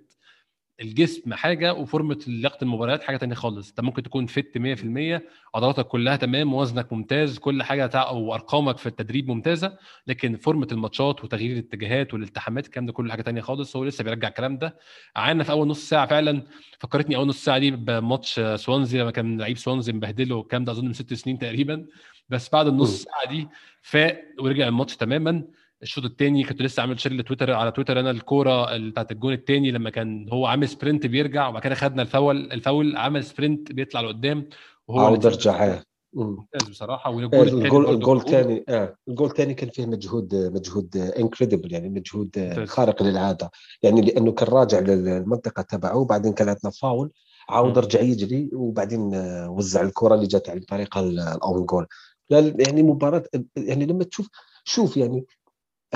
الجسم 0.81 1.35
حاجة 1.35 1.74
وفورمة 1.74 2.18
لياقة 2.27 2.59
المباريات 2.62 3.03
حاجة 3.03 3.16
تانية 3.16 3.35
خالص. 3.35 3.68
انت 3.68 3.81
ممكن 3.81 4.03
تكون 4.03 4.27
فت 4.27 4.59
100% 4.59 5.22
عضلاتك 5.55 5.87
كلها 5.87 6.16
تمام 6.16 6.55
وزنك 6.55 6.93
ممتاز 6.93 7.39
كل 7.39 7.62
حاجة 7.62 7.87
تع... 7.87 8.11
وارقامك 8.11 8.79
في 8.79 8.87
التدريب 8.87 9.29
ممتازة 9.29 9.79
لكن 10.07 10.37
فورمة 10.37 10.68
الماتشات 10.72 11.24
وتغيير 11.24 11.53
الاتجاهات 11.53 12.14
والالتحامات 12.14 12.66
الكلام 12.66 12.87
ده 12.87 12.93
كله 12.93 13.11
حاجة 13.11 13.22
تانية 13.22 13.41
خالص. 13.41 13.77
هو 13.77 13.85
لسه 13.85 14.05
بيرجع 14.05 14.29
الكلام 14.29 14.59
ده. 14.59 14.79
عانى 15.16 15.45
في 15.45 15.51
أول 15.53 15.68
نص 15.68 15.89
ساعة 15.89 16.07
فعلا 16.07 16.43
فكرتني 16.81 17.16
أول 17.16 17.27
نص 17.27 17.45
ساعة 17.45 17.59
دي 17.59 17.70
بماتش 17.70 18.41
سوانزي 18.55 18.99
لما 19.01 19.11
كان 19.11 19.41
لعيب 19.41 19.59
سوانزي 19.59 19.93
مبهدله 19.93 20.41
الكلام 20.41 20.64
ده 20.64 20.72
أظن 20.72 20.87
من 20.87 20.93
ست 20.93 21.14
سنين 21.14 21.39
تقريبا. 21.39 21.87
بس 22.29 22.51
بعد 22.53 22.66
النص 22.66 23.03
ساعة 23.03 23.29
دي 23.29 23.49
فاق 23.83 24.22
ورجع 24.41 24.68
الماتش 24.68 24.97
تماما. 24.97 25.45
الشوط 25.83 26.05
الثاني 26.05 26.45
كنت 26.45 26.62
لسه 26.62 26.81
عامل 26.81 27.01
share 27.01 27.12
لتويتر 27.12 27.53
على 27.53 27.72
تويتر 27.72 28.01
أنا 28.01 28.11
الكورة 28.11 28.79
بتاعت 28.79 29.12
الجون 29.12 29.33
الثاني 29.33 29.70
لما 29.70 29.91
كان 29.91 30.29
هو 30.33 30.47
عامل 30.47 30.68
sprint 30.68 31.07
بيرجع 31.07 31.49
وبعد 31.49 31.62
كده 31.62 31.74
خدنا 31.74 32.03
الفاول 32.03 32.53
الفاول 32.53 32.97
عمل 32.97 33.24
sprint 33.24 33.72
بيطلع 33.72 34.01
لقدام 34.01 34.49
وهو 34.89 35.01
عاود 35.01 35.27
رجع 35.27 35.81
ممتاز 36.12 36.68
بصراحة. 36.68 37.11
والجول 37.11 37.49
الجول 37.49 37.95
الجول 37.95 38.16
الثاني 38.16 38.64
آه 38.68 38.97
الجول 39.09 39.29
الثاني 39.29 39.55
كان 39.55 39.70
فيه 39.70 39.87
مجهود 39.87 40.35
مجهود 40.35 40.97
incredible 40.97 41.72
يعني 41.72 41.89
مجهود. 41.89 42.55
خارق 42.64 43.03
للعادة. 43.03 43.51
يعني 43.83 44.01
لأنه 44.01 44.33
كان 44.33 44.49
راجع 44.49 44.79
للمنطقة 44.79 45.62
تبعه 45.62 45.97
وبعدين 45.97 46.33
كان 46.33 46.49
عندنا 46.49 46.70
فاول 46.70 47.11
عاود 47.49 47.79
رجع 47.79 48.01
يجري 48.01 48.51
وبعدين 48.53 49.14
آه، 49.14 49.51
وزع 49.51 49.83
الكرة 49.83 50.14
اللي 50.14 50.27
جات 50.27 50.51
عن 50.51 50.61
طريق 50.61 50.99
ال 50.99 51.16
own 51.16 51.66
goal. 51.66 51.87
يعني 52.31 52.83
مباراة 52.83 53.24
يعني 53.57 53.87
لما 53.87 54.05
تشوف 54.05 54.29
شوف 54.64 54.97
يعني 54.97 55.24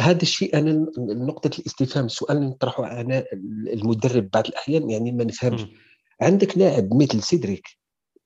هذا 0.01 0.23
الشيء 0.23 0.59
أنا 0.59 0.87
نقطة 0.99 1.59
الاستفهام 1.59 2.05
السؤال 2.07 2.37
اللي 2.37 2.49
نطرحه 2.49 3.01
أنا 3.01 3.25
المدرب 3.73 4.31
بعض 4.31 4.47
الأحيان 4.47 4.91
يعني 4.91 5.13
ما 5.13 5.25
نفهمش. 5.25 5.61
عندك 6.21 6.59
لاعب 6.59 6.95
مثل 6.95 7.23
سيدريك 7.23 7.69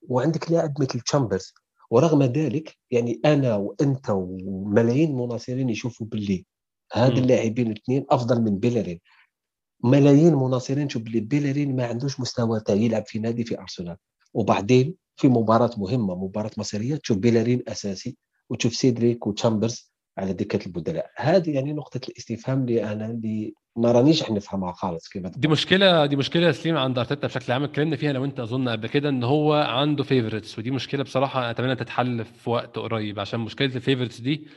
وعندك 0.07 0.51
لاعب 0.51 0.73
مثل 0.81 0.99
تشامبرز 0.99 1.53
ورغم 1.89 2.23
ذلك 2.23 2.77
يعني 2.91 3.21
أنا 3.25 3.55
وأنت 3.55 4.09
وملايين 4.09 5.09
المناصرين 5.09 5.69
يشوفوا 5.69 6.07
باللي 6.07 6.45
هاد 6.93 7.11
اللاعبين 7.17 7.71
الاثنين 7.71 8.05
أفضل 8.09 8.41
من 8.41 8.59
بيلرين 8.59 8.99
ملايين 9.83 10.27
المناصرين 10.27 10.87
تشوف 10.87 11.01
باللي 11.01 11.19
بيلرين 11.19 11.75
ما 11.75 11.85
عندوش 11.85 12.19
مستوى 12.19 12.61
يلعب 12.69 13.05
في 13.07 13.19
نادي 13.19 13.43
في 13.43 13.59
أرسنال. 13.59 13.97
وبعدين 14.33 14.95
في 15.15 15.27
مباراة 15.27 15.71
مهمة 15.77 16.15
مباراة 16.15 16.51
مصيرية 16.57 16.95
تشوف 16.95 17.17
بيلرين 17.17 17.63
أساسي 17.67 18.17
وتشوف 18.49 18.75
سيدريك 18.75 19.27
وتشامبرز 19.27 19.91
على 20.17 20.33
دكة 20.33 20.65
البدلاء. 20.65 21.11
هذه 21.15 21.51
يعني 21.51 21.73
نقطة 21.73 21.99
الاستفهام 22.09 22.61
اللي 22.61 22.91
أنا 22.91 23.05
اللي 23.05 23.53
ما 23.75 23.91
رانيش 23.91 24.31
نفهمها 24.31 24.71
خالص 24.71 25.09
كيف 25.09 25.27
دي 25.27 25.47
مشكله 25.47 26.05
دي 26.05 26.15
مشكلة 26.15 26.51
سليم 26.51 26.77
عند 26.77 26.99
أرتيتا 26.99 27.27
بشكل 27.27 27.53
عام. 27.53 27.63
اتكلمنا 27.63 27.95
فيها 27.95 28.11
أنا 28.11 28.19
وانت 28.19 28.39
أظن 28.39 28.69
قبل 28.69 28.87
كده 28.87 29.09
إن 29.09 29.23
هو 29.23 29.53
عنده 29.53 30.03
favorites 30.03 30.59
ودي 30.59 30.71
مشكلة 30.71 31.03
بصراحة 31.03 31.49
أتمنى 31.51 31.75
تتحل 31.75 32.25
في 32.25 32.49
وقت 32.49 32.79
قريب 32.79 33.19
عشان 33.19 33.39
مشكلة 33.39 33.75
ال 33.75 33.80
favorites 33.80 34.21
دي 34.21 34.47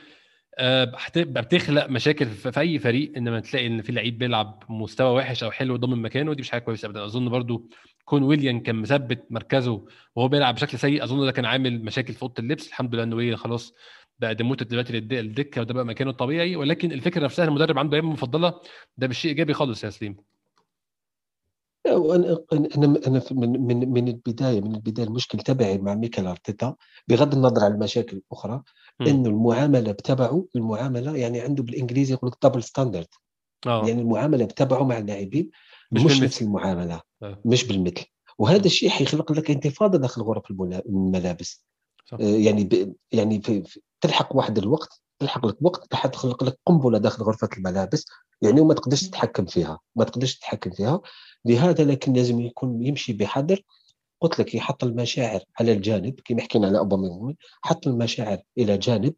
آه، 0.59 0.93
بتخلق 1.15 1.89
مشاكل 1.89 2.25
في 2.25 2.59
أي 2.59 2.79
فريق 2.79 3.11
إنما 3.17 3.39
تلاقي 3.39 3.67
إن 3.67 3.81
في 3.81 3.91
لعيب 3.91 4.17
بيلعب 4.17 4.63
مستوى 4.69 5.15
وحش 5.17 5.43
أو 5.43 5.51
حلو 5.51 5.75
ضمن 5.75 6.01
مكانه 6.01 6.33
دي 6.33 6.41
مش 6.41 6.51
حاجة 6.51 6.61
كويسة 6.61 6.85
ابدا. 6.85 7.05
أظن 7.05 7.29
برضو 7.29 7.69
كون 8.05 8.23
ويليام 8.23 8.59
كان 8.59 8.75
مثبت 8.75 9.25
مركزه 9.29 9.85
وهو 10.15 10.27
بيلعب 10.27 10.55
بشكل 10.55 10.79
سيء 10.79 11.03
أظن 11.03 11.25
ده 11.25 11.31
كان 11.31 11.45
عامل 11.45 11.83
مشاكل 11.83 12.13
في 12.13 12.23
أوضة 12.23 12.33
اللبس. 12.39 12.67
الحمد 12.67 12.95
لله 12.95 13.03
إنه 13.03 13.35
خلاص 13.35 13.73
بقى 14.19 14.35
ديموت 14.35 14.63
دلوقتي 14.63 14.93
للدكه 14.93 15.61
وده 15.61 15.73
بقى 15.73 15.85
مكانه 15.85 16.11
الطبيعي 16.11 16.55
ولكن 16.55 16.91
الفكرة 16.91 17.23
نفسها 17.23 17.45
المدرب 17.45 17.77
عنده 17.79 17.95
أيام 17.95 18.09
مفضلة 18.09 18.61
ده 18.97 19.07
مش 19.07 19.17
شيء 19.19 19.31
إيجابي 19.31 19.53
خالص 19.53 19.83
يا 19.83 19.89
سليم. 19.89 20.17
أنا 21.87 22.39
أنا 22.53 22.99
أنا 23.07 23.21
من 23.31 23.61
من 23.67 23.89
من 23.89 24.07
البداية 24.07 24.61
من 24.61 24.75
البداية 24.75 25.07
المشكل 25.07 25.39
تبعي 25.39 25.77
مع 25.77 25.95
ميكال 25.95 26.27
أرتيتا 26.27 26.75
بغض 27.07 27.35
النظر 27.35 27.65
عن 27.65 27.71
المشاكل 27.71 28.17
الأخرى 28.17 28.63
إنه 29.01 29.29
المعاملة 29.29 29.91
بتبعه 29.91 30.45
المعاملة 30.55 31.17
يعني 31.17 31.41
عنده 31.41 31.63
بالإنجليزي 31.63 32.13
يقول 32.13 32.31
لك 32.31 32.37
double 32.43 32.63
standard 32.63 33.07
يعني 33.87 34.01
المعاملة 34.01 34.45
بتبعه 34.45 34.83
مع 34.83 34.97
اللاعبين 34.97 35.49
مش, 35.91 36.01
مش 36.01 36.21
نفس 36.21 36.41
المعاملة 36.41 37.01
أوه. 37.23 37.41
مش 37.45 37.67
بالمثل. 37.67 38.05
وهذا 38.37 38.65
الشيء 38.65 38.89
حيخلق 38.89 39.31
لك 39.31 39.51
انتفاضة 39.51 39.97
داخل 39.97 40.21
غرف 40.21 40.51
الملابس. 40.51 41.65
آه، 41.65 41.78
يعني 42.19 42.63
ب... 42.63 42.95
يعني 43.11 43.41
في... 43.41 43.63
في... 43.63 43.81
تلحق 44.01 44.35
واحد 44.35 44.57
الوقت 44.57 45.01
تلحق 45.19 45.45
لك 45.45 45.55
وقت 45.61 45.93
راح 45.93 46.07
تخلق 46.07 46.43
لك 46.43 46.59
قنبلة 46.65 46.97
داخل 46.97 47.23
غرفة 47.23 47.49
الملابس 47.57 48.05
يعني 48.41 48.61
وما 48.61 48.73
تقدرش 48.73 49.03
تتحكم 49.03 49.45
فيها 49.45 49.79
ما 49.95 50.03
تقدرش 50.03 50.35
تتحكم 50.37 50.71
فيها. 50.71 51.01
لهذا 51.45 51.83
لكن 51.83 52.13
لازم 52.13 52.39
يكون 52.39 52.85
يمشي 52.85 53.13
بحذر. 53.13 53.61
قلت 54.21 54.39
لك 54.39 54.55
يحط 54.55 54.83
المشاعر 54.83 55.39
على 55.59 55.71
الجانب 55.71 56.19
كما 56.25 56.41
حكينا 56.41 56.67
على 56.67 56.77
اوباميانغ 56.77 57.33
حط 57.61 57.87
المشاعر 57.87 58.37
إلى 58.57 58.77
جانب 58.77 59.13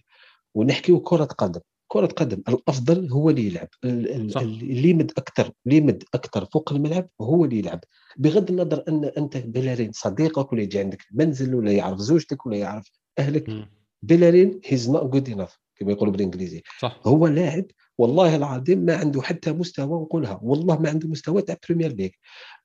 ونحكيو 0.56 1.00
كرة 1.00 1.26
قدم. 1.26 1.62
كرة 1.92 2.06
قدم 2.06 2.44
الأفضل 2.50 3.12
هو 3.12 3.30
اللي 3.30 3.48
يلعب. 3.48 3.68
اللي 3.84 4.90
يمد 4.90 5.12
أكثر 5.18 5.52
اللي 5.66 5.78
يمد 5.78 6.04
أكثر 6.14 6.46
فوق 6.46 6.74
الملعب 6.74 7.10
هو 7.22 7.46
اللي 7.46 7.60
يلعب. 7.60 7.80
بغض 8.18 8.50
النظر 8.50 8.84
أن 8.88 9.12
أنت 9.18 9.38
بلارين 9.38 9.92
صديقك 9.92 10.54
ولا 10.54 10.62
يجي 10.62 10.80
عندك 10.80 11.06
المنزل 11.12 11.56
ولا 11.56 11.72
يعرف 11.72 12.00
زوجتك 12.00 12.46
ولا 12.46 12.58
يعرف 12.58 12.92
أهلك 13.20 13.50
م. 13.50 13.66
بلارين 14.02 14.60
he's 14.66 14.90
not 14.90 15.12
good 15.12 15.30
enough 15.30 15.60
كما 15.76 15.92
يقولوا 15.92 16.14
بالإنجليزي. 16.14 16.62
صح. 16.80 17.00
هو 17.06 17.28
لاعب 17.28 17.66
والله 17.98 18.36
العظيم 18.36 18.80
ما 18.80 18.96
عنده 18.96 19.22
حتى 19.22 19.52
مستوى 19.52 20.02
نقولها 20.02 20.40
والله 20.44 20.80
ما 20.80 20.90
عنده 20.90 21.10
مستوى 21.10 21.42
تاع 21.42 21.58
Premier 21.70 21.92
League 21.94 22.10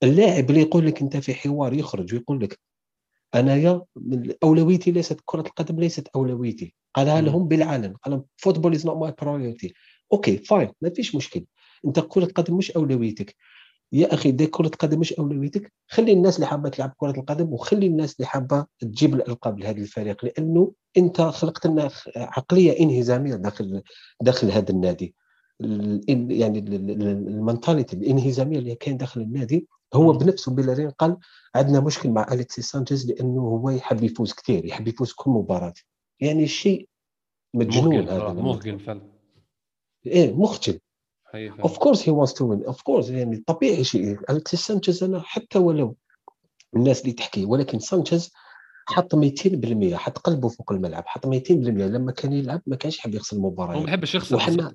اللاعب 0.02 0.50
اللي 0.50 0.60
يقول 0.60 0.86
لك 0.86 1.02
أنت 1.02 1.16
في 1.16 1.34
حوار 1.34 1.72
يخرج 1.72 2.14
ويقول 2.14 2.40
لك 2.40 2.58
انايا 3.36 3.82
أولويتي 4.42 4.90
ليست 4.90 5.20
كرة 5.24 5.40
القدم 5.40 5.80
ليست 5.80 6.08
أولويتي. 6.16 6.74
قالها 6.94 7.20
لهم 7.20 7.48
بالعلن 7.48 7.92
قال 7.92 8.22
football 8.36 8.74
is 8.74 8.86
not 8.86 8.96
my 8.96 9.14
priority 9.22 9.74
okay 10.12 10.38
fine 10.38 10.68
ما 10.80 10.90
فيش 10.90 11.14
مشكل 11.14 11.44
أنت 11.86 12.00
كرة 12.00 12.24
القدم 12.24 12.56
مش 12.56 12.70
أولويتك. 12.70 13.36
يا 13.92 14.14
أخي 14.14 14.30
دي 14.30 14.46
كرة 14.46 14.66
القدم 14.66 15.00
مش 15.00 15.12
أولويتك. 15.12 15.72
خلي 15.88 16.12
الناس 16.12 16.36
اللي 16.36 16.46
حابة 16.46 16.68
تلعب 16.68 16.94
كرة 16.96 17.10
القدم 17.10 17.52
وخلي 17.52 17.86
الناس 17.86 18.16
اللي 18.16 18.26
حابة 18.26 18.66
تجيب 18.78 19.14
الألقاب 19.14 19.58
لهذا 19.58 19.78
الفريق 19.78 20.24
لأنه 20.24 20.72
أنت 20.96 21.20
خلقت 21.20 21.66
لنا 21.66 21.90
عقلية 22.16 22.80
انهزامية 22.80 23.34
داخل 23.34 23.82
داخل 24.22 24.50
هذا 24.50 24.70
النادي. 24.70 25.14
يعني 26.08 26.58
ال 26.58 26.72
mentality 26.72 27.96
الانهزامية 27.96 28.58
اللي 28.58 28.74
كاين 28.74 28.96
داخل 28.96 29.20
النادي 29.20 29.68
هو 29.94 30.12
بنفسه 30.12 30.54
بيلارين 30.54 30.90
قال 30.90 31.16
عندنا 31.54 31.80
مشكل 31.80 32.10
مع 32.10 32.26
أليكسي 32.32 32.62
سانشيز 32.62 33.10
لأنه 33.10 33.40
هو 33.40 33.70
يحب 33.70 34.02
يفوز 34.02 34.32
كثير 34.32 34.64
يحب 34.64 34.88
يفوز 34.88 35.12
كل 35.12 35.30
مباراة. 35.30 35.74
يعني 36.20 36.46
شيء 36.46 36.88
مجنون 37.54 38.08
هذا 38.08 38.32
مخجل 38.32 38.80
فعلا. 38.80 39.12
إيه 40.06 40.34
مخجل. 40.34 40.78
of 41.34 41.78
course 41.78 42.08
he 42.08 42.12
wants 42.12 42.34
to 42.34 42.50
win 42.50 42.64
of 42.64 42.82
course 42.82 43.10
يعني 43.10 43.36
طبيعي 43.46 43.84
شيء. 43.84 44.18
الكسيس 44.30 44.60
سانشيز 44.60 45.02
أنا 45.02 45.20
حتى 45.20 45.58
ولو 45.58 45.96
الناس 46.76 47.00
اللي 47.00 47.12
تحكي 47.12 47.44
ولكن 47.44 47.78
سانشيز 47.78 48.32
حط 48.88 49.14
200% 49.14 49.94
حط 49.94 50.18
قلبه 50.18 50.48
فوق 50.48 50.72
الملعب 50.72 51.06
حط 51.06 51.26
200% 51.26 51.30
لما 51.50 52.12
كان 52.12 52.32
يلعب 52.32 52.62
ما 52.66 52.76
كانش 52.76 52.98
يحب 52.98 53.14
يخسر 53.14 53.36
المباراة. 53.36 53.80
ما 53.80 53.88
يحبش 53.88 54.14
يخسر 54.14 54.36
وحنا 54.36 54.74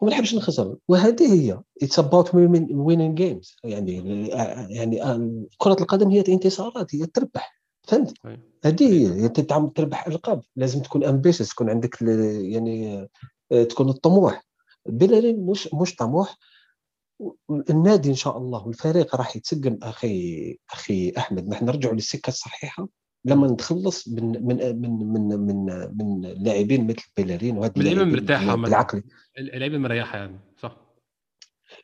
وما 0.00 0.10
نحبش 0.10 0.34
نخسر. 0.34 0.76
وهذه 0.88 1.34
هي. 1.34 1.60
It's 1.82 1.98
about 1.98 2.34
winning 2.34 3.14
games 3.14 3.56
يعني 3.64 4.28
يعني 4.70 5.00
كرة 5.58 5.76
القدم 5.80 6.10
هي 6.10 6.24
انتصارات 6.28 6.94
هي 6.94 7.06
تربح. 7.06 7.58
فهمت؟ 7.82 8.14
هذه 8.64 9.24
هي. 9.24 9.28
تربح 9.74 10.06
ألقاب. 10.06 10.40
لازم 10.56 10.82
تكون 10.82 11.04
ambitious 11.04 11.48
تكون 11.48 11.70
عندك 11.70 12.02
يعني 12.02 13.08
تكون 13.50 13.88
الطموح. 13.88 14.44
بلا 14.86 15.10
الين 15.10 15.46
مش 15.46 15.68
مش 15.74 15.96
طموح. 15.96 16.38
النادي 17.70 18.08
إن 18.08 18.14
شاء 18.14 18.38
الله 18.38 18.66
والفريق 18.66 19.16
راح 19.16 19.36
يتسقم 19.36 19.78
أخي 19.82 20.58
أخي 20.70 21.12
أحمد. 21.18 21.48
نحن 21.48 21.64
نرجعوا 21.64 21.94
للسكة 21.94 22.28
الصحيحة. 22.28 22.88
لما 23.24 23.46
نتخلص 23.46 24.08
من 24.08 24.46
من 24.46 24.80
من 24.80 24.90
من 24.90 25.40
من, 25.40 25.66
من 25.96 26.20
لاعبين 26.20 26.86
مثل 26.86 27.06
بيلارين 27.16 27.58
وهذا 27.58 27.72
اللعيبه 27.76 28.04
مرتاحة 28.04 28.54
بالعقل. 28.54 29.02
اللعيبه 29.38 29.78
مريحة 29.78 30.18
يعني 30.18 30.40
صح. 30.58 30.76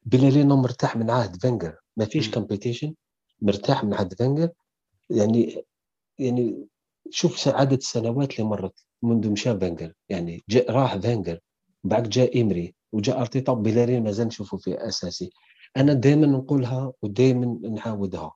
بيلارين 0.04 0.48
مرتاح 0.48 0.96
من 0.96 1.10
عهد 1.10 1.36
فينجر. 1.36 1.76
ما 1.96 2.04
فيش 2.04 2.30
competition 2.30 2.94
مرتاح 3.42 3.84
من 3.84 3.94
عهد 3.94 4.14
فينجر. 4.14 4.48
يعني 5.10 5.64
يعني 6.18 6.66
شوف 7.10 7.48
عدد 7.48 7.72
السنوات 7.76 8.32
اللي 8.32 8.50
مرت 8.50 8.84
منذ 9.02 9.30
مشى 9.30 9.58
فينجر. 9.58 9.92
يعني 10.08 10.44
جاء 10.48 10.70
راح 10.70 10.96
فينجر 10.96 11.38
بعد 11.84 12.08
جاء 12.08 12.40
إمري 12.40 12.74
وجاء 12.92 13.20
أرتيتا. 13.20 13.52
بيلارين 13.52 14.04
مازال 14.04 14.26
نشوفه 14.26 14.56
في 14.56 14.88
أساسي. 14.88 15.30
أنا 15.76 15.92
دائما 15.92 16.26
نقولها 16.26 16.92
ودائما 17.02 17.68
نعاودها 17.68 18.34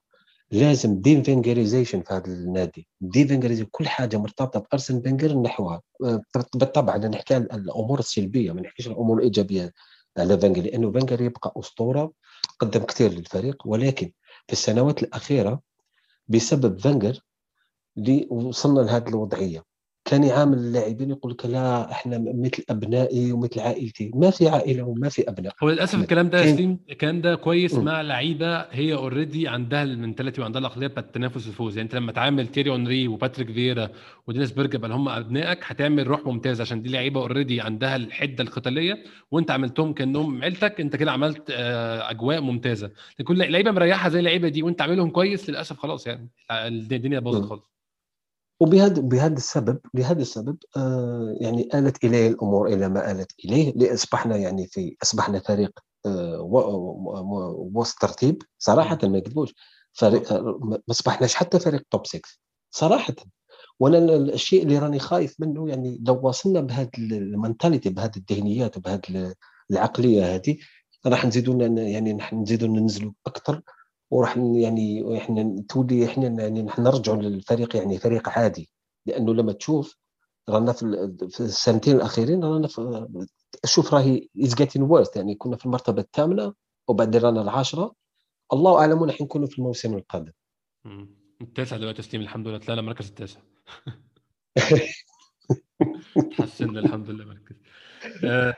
لازم 0.51 1.01
de-Wengerization 1.01 2.03
في 2.03 2.15
هذا 2.15 2.27
النادي. 2.27 2.89
de-Wengerization 3.01 3.69
كل 3.73 3.89
حاجة 3.89 4.17
مرتبطة 4.17 4.61
بأرسن 4.61 5.03
فينجر 5.03 5.39
نحوها. 5.43 5.83
بالطبع 6.55 6.95
أنا 6.95 7.09
نحكي 7.09 7.35
عن 7.35 7.43
الأمور 7.43 7.99
السلبية 7.99 8.53
ما 8.53 8.61
نحكيش 8.61 8.87
الأمور 8.89 9.19
الإيجابية 9.19 9.73
على 10.19 10.39
فينجر 10.39 10.63
لأنه 10.63 10.93
فينجر 10.93 11.21
يبقى 11.21 11.53
أسطورة 11.57 12.13
قدم 12.61 12.83
كثير 12.85 13.11
للفريق 13.11 13.63
ولكن 13.67 14.13
في 14.47 14.53
السنوات 14.53 15.03
الأخيرة 15.03 15.61
بسبب 16.29 16.79
فينجر 16.79 17.21
اللي 17.99 18.27
وصلنا 18.31 18.81
لهذه 18.81 19.09
الوضعية. 19.09 19.65
كان 20.09 20.25
يعامل 20.25 20.59
اللاعبين 20.59 21.11
يقول 21.11 21.33
لك 21.33 21.47
لا 21.47 21.91
إحنا 21.93 22.19
مثل 22.19 22.65
أبنائي 22.71 23.33
ومثل 23.33 23.61
عائلتي. 23.61 24.11
ما 24.15 24.31
في 24.31 24.49
عائله 24.49 24.83
وما 24.83 25.09
في 25.09 25.29
أبناء. 25.29 25.53
هو 25.63 25.71
للأسف 25.71 26.01
الكلام 26.01 26.29
ده 26.31 26.47
سليم 26.47 26.79
الكلام 26.91 27.21
ده 27.21 27.35
كويس 27.35 27.75
م. 27.75 27.85
مع 27.85 28.01
لعيبة 28.03 28.57
هي 28.61 28.95
already 28.95 29.49
عندها 29.49 29.83
ال 29.83 29.88
mentality 29.88 30.41
وعندها 30.41 30.61
العقلية 30.61 30.87
بتاعت 30.87 31.07
التنافس 31.07 31.47
والفوز 31.47 31.77
يعني 31.77 31.87
أنت 31.87 31.95
لما 31.95 32.13
تعامل 32.13 32.47
تيري 32.47 32.71
أونري 32.71 33.09
وباتريك 33.09 33.53
فيرا 33.53 33.89
ودينيس 34.27 34.53
بيرجكامب 34.53 34.79
بل 34.79 34.93
هم 34.93 35.09
أبنائك 35.09 35.59
هتعمل 35.63 36.07
روح 36.07 36.27
ممتازة 36.27 36.63
عشان 36.63 36.83
دي 36.83 36.89
لعيبة 36.89 37.21
already 37.21 37.61
عندها 37.61 37.97
الحدة 37.97 38.45
القتالية 38.45 39.03
وأنت 39.31 39.51
عملتهم 39.51 39.93
كأنهم 39.93 40.43
عيلتك. 40.43 40.81
أنت 40.81 40.97
كده 40.97 41.13
عملت 41.13 41.43
آه، 41.51 42.11
أجواء 42.11 42.41
ممتازة. 42.41 42.91
لكل 43.21 43.39
لعيبة 43.53 43.71
مريحة 43.71 44.09
زي 44.09 44.19
اللعيبة 44.19 44.49
دي 44.49 44.63
وأنت 44.63 44.83
عاملهم 44.83 45.11
كويس 45.11 45.51
للأسف 45.51 45.79
خلاص 45.79 46.07
يعني 46.07 46.29
الدنيا 46.51 47.19
باظت 47.21 47.45
خالص. 47.45 47.78
وبهذا 48.61 49.01
بهذا 49.01 49.35
السبب 49.35 49.81
لهذا 49.95 50.23
السبب 50.23 50.57
آه 50.77 51.37
يعني 51.41 51.69
آلت 51.75 52.05
إليه 52.05 52.29
الأمور 52.29 52.69
إلى 52.69 52.89
ما 52.89 53.11
آلت 53.11 53.33
إليه 53.45 53.73
لأصبحنا 53.77 54.37
يعني 54.37 54.67
في 54.67 54.97
أصبحنا 55.03 55.39
فريق 55.41 55.79
آه 56.07 56.41
وسط 57.75 57.99
ترتيب 58.01 58.43
صراحة 58.59 58.99
ما 59.03 59.19
نكذبوش 59.19 59.55
فريق 59.93 60.33
آه 60.33 60.59
ما 60.63 60.79
أصبحناش 60.91 61.35
حتى 61.35 61.59
فريق 61.61 61.83
top 61.91 62.07
6 62.07 62.21
صراحة. 62.71 63.15
وأنا 63.81 64.17
الشيء 64.17 64.63
اللي 64.63 64.79
راني 64.79 64.99
خايف 64.99 65.37
منه 65.41 65.69
يعني 65.69 65.99
لو 66.07 66.21
وصلنا 66.23 66.61
بهذه 66.61 66.89
ال 66.99 67.08
mentality 67.08 67.91
بهذه 67.91 68.17
الذهنيات 68.17 68.77
وبهذه 68.77 69.35
العقلية 69.71 70.35
هذه 70.35 70.57
راح 71.07 71.25
نزيدوا 71.27 71.63
يعني 71.79 72.19
نزيدوا 72.33 72.69
ننزلوا 72.69 73.13
أكثر. 73.27 73.63
وراح 74.11 74.37
يعني 74.37 75.19
إحنا 75.19 75.65
تولي 75.69 76.07
إحنا 76.07 76.43
يعني 76.43 76.67
نرجعوا 76.79 77.23
للفريق 77.23 77.77
يعني 77.77 77.99
فريق 77.99 78.29
عادي. 78.29 78.71
لأنه 79.07 79.35
لما 79.35 79.53
تشوف 79.53 79.97
رانا 80.49 80.73
في 80.73 81.41
السنتين 81.41 81.97
الأخيرين 81.97 82.45
رانا 82.45 82.69
شوف 83.65 83.95
راهي 83.95 84.29
is 84.45 84.55
getting 84.55 84.83
worse 84.83 85.17
يعني 85.17 85.35
كنا 85.35 85.57
في 85.57 85.67
المرتبة 85.67 86.03
الثامنة 86.03 86.55
وبعدين 86.89 87.21
رانا 87.21 87.43
العاشرة. 87.43 87.95
الله 88.53 88.81
أعلم 88.81 89.03
وين 89.03 89.13
نكونوا 89.21 89.47
في 89.47 89.59
الموسم 89.59 89.95
القادم. 89.95 90.33
التاسع 91.41 91.77
دلوقتي 91.77 92.03
يا 92.03 92.07
سليم 92.07 92.23
الحمد 92.23 92.49
لله. 92.49 92.59
طلعنا 92.59 92.81
المركز 92.81 93.09
التاسع. 93.09 93.41
تحسن 96.39 96.79
الحمد 96.79 97.11
لله 97.11 97.25
مركز. 97.25 97.57
آه، 98.25 98.55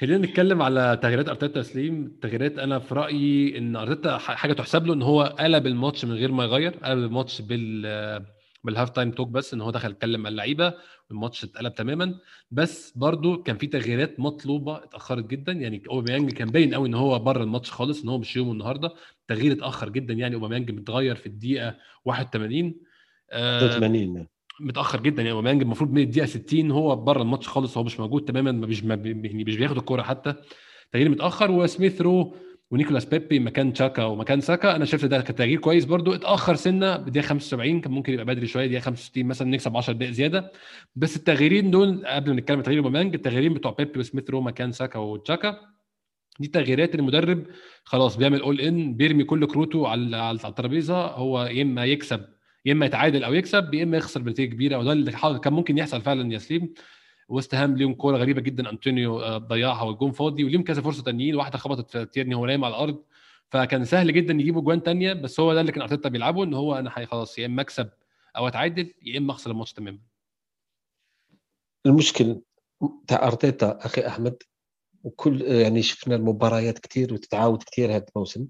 خلينا 0.00 0.26
نتكلم 0.26 0.62
على 0.62 0.98
تغييرات 1.02 1.28
أرتيتا 1.28 1.60
يا 1.60 1.69
سليم. 1.69 2.16
تغييرات 2.22 2.58
أنا 2.58 2.78
في 2.78 2.94
رأيي 2.94 3.58
إن 3.58 3.76
أرتيتا 3.76 4.18
حاجة 4.18 4.52
تحسب 4.52 4.86
له 4.86 4.94
إن 4.94 5.02
هو 5.02 5.22
قلب 5.22 5.66
الماتش 5.66 6.04
من 6.04 6.12
غير 6.12 6.32
ما 6.32 6.44
يغير 6.44 6.70
قلب 6.70 7.04
الماتش 7.04 7.42
بال 7.42 8.24
بال 8.64 8.90
half-time 8.90 9.10
talk 9.10 9.28
بس 9.28 9.54
إن 9.54 9.60
هو 9.60 9.70
دخل 9.70 9.90
اتكلم 9.90 10.20
مع 10.20 10.28
اللعيبة 10.28 10.74
والماتش 11.10 11.44
اتقلب 11.44 11.74
تماما. 11.74 12.14
بس 12.50 12.98
برضو 12.98 13.42
كان 13.42 13.56
في 13.58 13.66
تغييرات 13.66 14.20
مطلوبة 14.20 14.84
اتأخرت 14.84 15.26
جدا. 15.26 15.52
يعني 15.52 15.82
أوباميانج 15.90 16.32
كان 16.32 16.50
باين 16.50 16.74
قوي 16.74 16.88
إن 16.88 16.94
هو 16.94 17.18
بره 17.18 17.42
الماتش 17.42 17.70
خالص 17.70 18.02
إن 18.02 18.08
هو 18.08 18.18
مش 18.18 18.36
يومه 18.36 18.52
النهارده. 18.52 18.94
تغيير 19.28 19.52
اتأخر 19.52 19.88
جدا 19.88 20.14
يعني 20.14 20.34
أوباميانج 20.34 20.70
متغير 20.70 21.16
في 21.16 21.26
الدقيقة 21.26 21.74
81 22.04 22.74
81 23.32 24.26
متأخر 24.60 25.00
جدا 25.00 25.22
يعني 25.22 25.30
اوباميانج 25.32 25.62
المفروض 25.62 25.92
من 25.92 26.02
الدقيقة 26.02 26.26
60 26.26 26.70
هو 26.70 26.96
بره 26.96 27.22
الماتش 27.22 27.48
خالص 27.48 27.78
هو 27.78 27.84
مش 27.84 28.00
موجود 28.00 28.24
تماما 28.24 28.52
مش 28.52 28.84
مش 28.84 29.56
بياخد 29.56 29.76
الكورة 29.76 30.02
حتى. 30.02 30.34
تغيير 30.92 31.08
متأخر 31.08 31.50
وسميث 31.50 32.00
رو 32.00 32.36
ونيكولاس 32.70 33.04
بيبي 33.04 33.38
مكان 33.38 33.72
تشاكا 33.72 34.04
ومكان 34.04 34.40
ساكا. 34.40 34.76
أنا 34.76 34.84
شايف 34.84 35.04
ده 35.04 35.20
كان 35.20 35.34
تغيير 35.34 35.58
كويس 35.60 35.84
برضو. 35.84 36.14
اتأخر 36.14 36.54
سنة 36.54 36.96
بدقيقة 36.96 37.26
75 37.26 37.80
كان 37.80 37.92
ممكن 37.92 38.12
يبقى 38.12 38.24
بدري 38.24 38.46
شوية 38.46 38.66
دقيقة 38.66 38.80
65 38.80 39.24
مثلا 39.26 39.48
نكسب 39.48 39.76
10 39.76 39.92
دقائق 39.92 40.12
زيادة. 40.12 40.52
بس 40.96 41.16
التغييرين 41.16 41.70
دول 41.70 42.06
قبل 42.06 42.30
ما 42.30 42.36
نتكلم 42.40 42.60
تغيير 42.62 42.78
اوباميانج 42.78 43.14
التغييرين 43.14 43.54
بتوع 43.54 43.72
بيبي 43.78 44.00
وسميث 44.00 44.30
رو 44.30 44.40
مكان 44.40 44.72
ساكا 44.72 44.98
وتشاكا 44.98 45.60
دي 46.40 46.48
تغييرات 46.48 46.94
المدرب 46.94 47.46
خلاص 47.84 48.16
بيعمل 48.16 48.40
all 48.40 48.60
in 48.60 48.94
بيرمي 48.94 49.24
كل 49.24 49.46
كروته 49.46 49.88
على 49.88 50.16
على 50.16 50.38
الترابيزة. 50.44 51.06
هو 51.06 51.42
يا 51.44 51.62
إما 51.62 51.84
يكسب 51.84 52.24
يا 52.64 52.72
إما 52.72 52.86
يتعادل 52.86 53.24
أو 53.24 53.34
يكسب 53.34 53.74
يا 53.74 53.82
إما 53.82 53.96
يخسر 53.96 54.22
بنتيجة 54.22 54.50
كبيرة 54.54 54.78
وده 54.78 54.92
اللي 54.92 55.12
كان 55.42 55.52
ممكن 55.52 55.78
يحصل 55.78 56.02
فعلا 56.02 56.32
يا 56.32 56.38
سليم. 56.38 56.74
وست 57.28 57.54
هام 57.54 57.76
ليهم 57.76 57.94
كورة 57.94 58.16
غريبة 58.16 58.40
جدا 58.40 58.70
أنطونيو 58.70 59.20
آه، 59.20 59.38
ضيعها 59.38 59.82
والجون 59.82 60.12
فاضي 60.12 60.44
وليهم 60.44 60.62
كذا 60.64 60.82
فرصة 60.82 61.02
تانيين. 61.02 61.36
واحدة 61.36 61.58
خبطت 61.58 61.90
في 61.90 62.06
تيرني 62.06 62.34
وهو 62.34 62.46
نايم 62.46 62.64
على 62.64 62.74
الأرض. 62.74 63.04
فكان 63.50 63.84
سهل 63.84 64.12
جدا 64.12 64.34
يجيبوا 64.34 64.62
جوان 64.62 64.82
تانية 64.82 65.12
بس 65.12 65.40
هو 65.40 65.54
ده 65.54 65.60
اللي 65.60 65.72
كان 65.72 65.82
أرتيتا 65.82 66.08
بيلعبه 66.08 66.44
إن 66.44 66.54
هو 66.54 66.74
أنا 66.74 66.90
خلاص 66.90 67.38
يا 67.38 67.46
إما 67.46 67.62
أكسب 67.62 67.90
أو 68.36 68.48
أتعادل 68.48 68.94
يا 69.02 69.18
إما 69.18 69.32
أخسر 69.32 69.50
الماتش 69.50 69.72
تماما. 69.72 69.98
المشكل 71.86 72.40
تاع 73.06 73.26
أرتيتا 73.26 73.78
أخي 73.86 74.06
أحمد 74.06 74.42
وكل 75.04 75.42
يعني 75.42 75.82
شفنا 75.82 76.16
المباريات 76.16 76.78
كثير 76.78 77.14
وتتعاود 77.14 77.62
كثير 77.62 77.96
هذا 77.96 78.06
الموسم. 78.16 78.46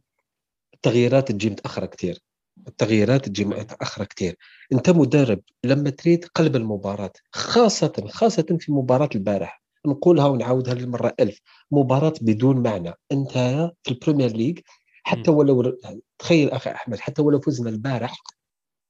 التغييرات 0.74 1.32
تجي 1.32 1.50
متاخره 1.50 1.86
كثير 1.86 2.18
التغييرات 2.68 3.28
تجي 3.28 3.44
متاخره 3.44 4.04
كثير 4.04 4.36
أنت 4.72 4.90
مدرب 4.90 5.40
لما 5.64 5.90
تريد 5.90 6.24
قلب 6.24 6.56
المباراة 6.56 7.12
خاصة 7.32 7.92
خاصة 8.08 8.56
في 8.60 8.72
مباراة 8.72 9.08
البارح 9.14 9.62
نقولها 9.86 10.26
ونعاودها 10.26 10.74
للمرة 10.74 11.14
ألف 11.20 11.40
مباراة 11.70 12.12
بدون 12.20 12.62
معنى. 12.62 12.92
أنت 13.12 13.32
في 13.82 13.90
البريمير 13.90 14.30
ليج 14.30 14.58
حتى 15.02 15.30
ولو 15.30 15.78
تخيل 16.18 16.50
أخي 16.50 16.70
أحمد 16.70 16.98
حتى 16.98 17.22
ولو 17.22 17.40
فزنا 17.40 17.70
البارح 17.70 18.22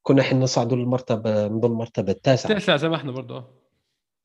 كنا 0.03 0.23
إحنا 0.23 0.39
نصعدوا 0.39 0.77
للمرتبة 0.77 1.47
نظن 1.47 1.71
المرتبة 1.71 2.13
التاسعة. 2.13 2.51
التاسعة 2.51 2.77
زي 2.77 2.89
ما 2.89 2.97
إحنا 2.97 3.13
برضه. 3.13 3.65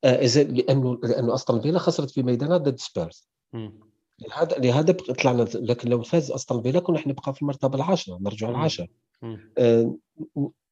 آه 0.04 0.26
لأنه 0.36 1.00
لأنه 1.02 1.34
استون 1.34 1.60
فيلا 1.60 1.78
خسرت 1.78 2.10
في 2.10 2.22
ميدانها 2.22 2.56
ضد 2.56 2.78
سبيرز. 2.78 3.28
لهذا 4.28 4.58
لهذا 4.58 4.92
طلعنا 4.92 5.42
لكن 5.54 5.88
لو 5.88 6.02
فاز 6.02 6.30
استون 6.30 6.62
فيلا 6.62 6.80
كنا 6.80 6.96
إحنا 6.98 7.12
نبقى 7.12 7.34
في 7.34 7.42
المرتبة 7.42 7.76
العاشرة 7.76 8.18
نرجع 8.20 8.48
العاشرة. 8.50 8.88
آه 9.58 9.96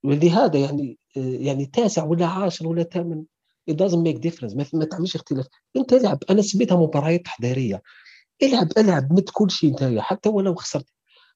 ولهذا 0.04 0.58
يعني 0.58 0.98
آه 1.16 1.20
يعني 1.20 1.66
تاسع 1.66 2.04
ولا 2.04 2.26
عاشر 2.26 2.66
ولا 2.68 2.82
ثامن 2.82 3.24
it 3.70 3.74
doesn't 3.74 4.04
make 4.08 4.18
difference 4.30 4.56
ما, 4.56 4.66
ما 4.72 4.84
تعملش 4.84 5.16
اختلاف. 5.16 5.46
انت 5.76 5.92
العب 5.92 6.18
أنا 6.30 6.42
سميتها 6.42 6.76
مباريات 6.76 7.24
تحضيرية. 7.24 7.82
العب 8.42 8.68
العب 8.78 9.12
مت 9.12 9.30
كل 9.32 9.50
شيء 9.50 9.70
انت 9.70 9.98
حتى 10.00 10.28
ولو 10.28 10.54
خسرت. 10.54 10.86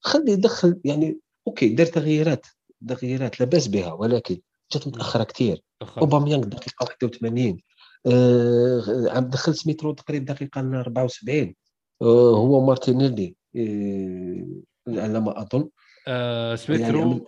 خلي 0.00 0.32
يدخل 0.32 0.80
يعني 0.84 1.18
okay 1.46 1.68
دار 1.68 1.86
تغييرات 1.86 2.46
تغييرات 2.88 3.40
لا 3.40 3.46
بأس 3.46 3.66
بها 3.68 3.92
ولكن 3.92 4.38
جات 4.72 4.86
متأخرة 4.88 5.24
كثير 5.24 5.62
أوباميانغ 5.98 6.44
دقيقة 6.44 6.74
81 6.84 7.60
آه 8.06 9.18
دخل 9.18 9.54
سميترو 9.54 9.92
تقريبا 9.92 10.32
دقيقة 10.34 10.58
74 10.58 11.38
آه 11.38 11.54
هو 12.02 12.66
مارتينيلي 12.66 13.34
آه 13.56 14.46
على 14.88 15.20
ما 15.20 15.42
أظن 15.42 15.68
آه 16.08 16.54
سميترو 16.54 16.98
يعني 17.00 17.20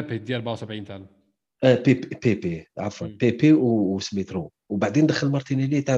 بيبي 0.00 0.18
دي 0.18 0.36
74 0.36 0.84
فعلا. 0.84 1.06
آه 1.64 1.74
بيبي 1.74 2.18
بيبي 2.22 2.66
عفوا 2.78 3.06
بيبي 3.06 3.52
وسميترو 3.52 4.52
وبعدين 4.70 5.06
دخل 5.06 5.30
مارتينيلي 5.30 5.82
تاع 5.82 5.96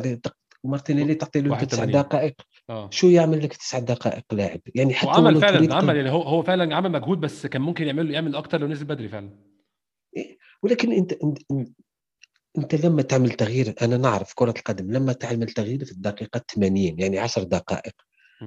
مارتينيلي 0.64 1.14
تعطي 1.14 1.40
له 1.40 1.64
تسع 1.64 1.84
دقائق. 1.84 2.34
آه. 2.70 2.90
شو 2.90 3.08
يعمل 3.08 3.44
لك 3.44 3.56
تسع 3.56 3.78
دقائق 3.78 4.34
لاعب؟ 4.34 4.60
يعني 4.74 4.94
حتى 4.94 5.10
عمل 5.10 5.40
فعلا 5.40 5.74
عمل 5.74 5.96
يعني 5.96 6.10
هو 6.10 6.22
هو 6.22 6.42
فعلا 6.42 6.76
عمل 6.76 6.92
مجهود 6.92 7.20
بس 7.20 7.46
كان 7.46 7.62
ممكن 7.62 7.86
يعمل 7.86 8.10
يعمل 8.10 8.36
أكتر 8.36 8.60
لو 8.60 8.66
نزل 8.66 8.86
بدري 8.86 9.08
فعلا. 9.08 9.30
إيه، 10.16 10.38
ولكن 10.62 10.92
أنت 10.92 11.12
أنت 11.12 11.38
أنت 12.58 12.74
لما 12.74 13.02
تعمل 13.02 13.30
تغيير 13.30 13.74
أنا 13.82 13.96
نعرف 13.96 14.32
كرة 14.34 14.54
القدم 14.58 14.92
لما 14.92 15.12
تعمل 15.12 15.46
تغيير 15.46 15.84
في 15.84 15.92
الدقيقة 15.92 16.40
80 16.54 17.00
يعني 17.00 17.18
10 17.18 17.42
دقائق. 17.42 17.94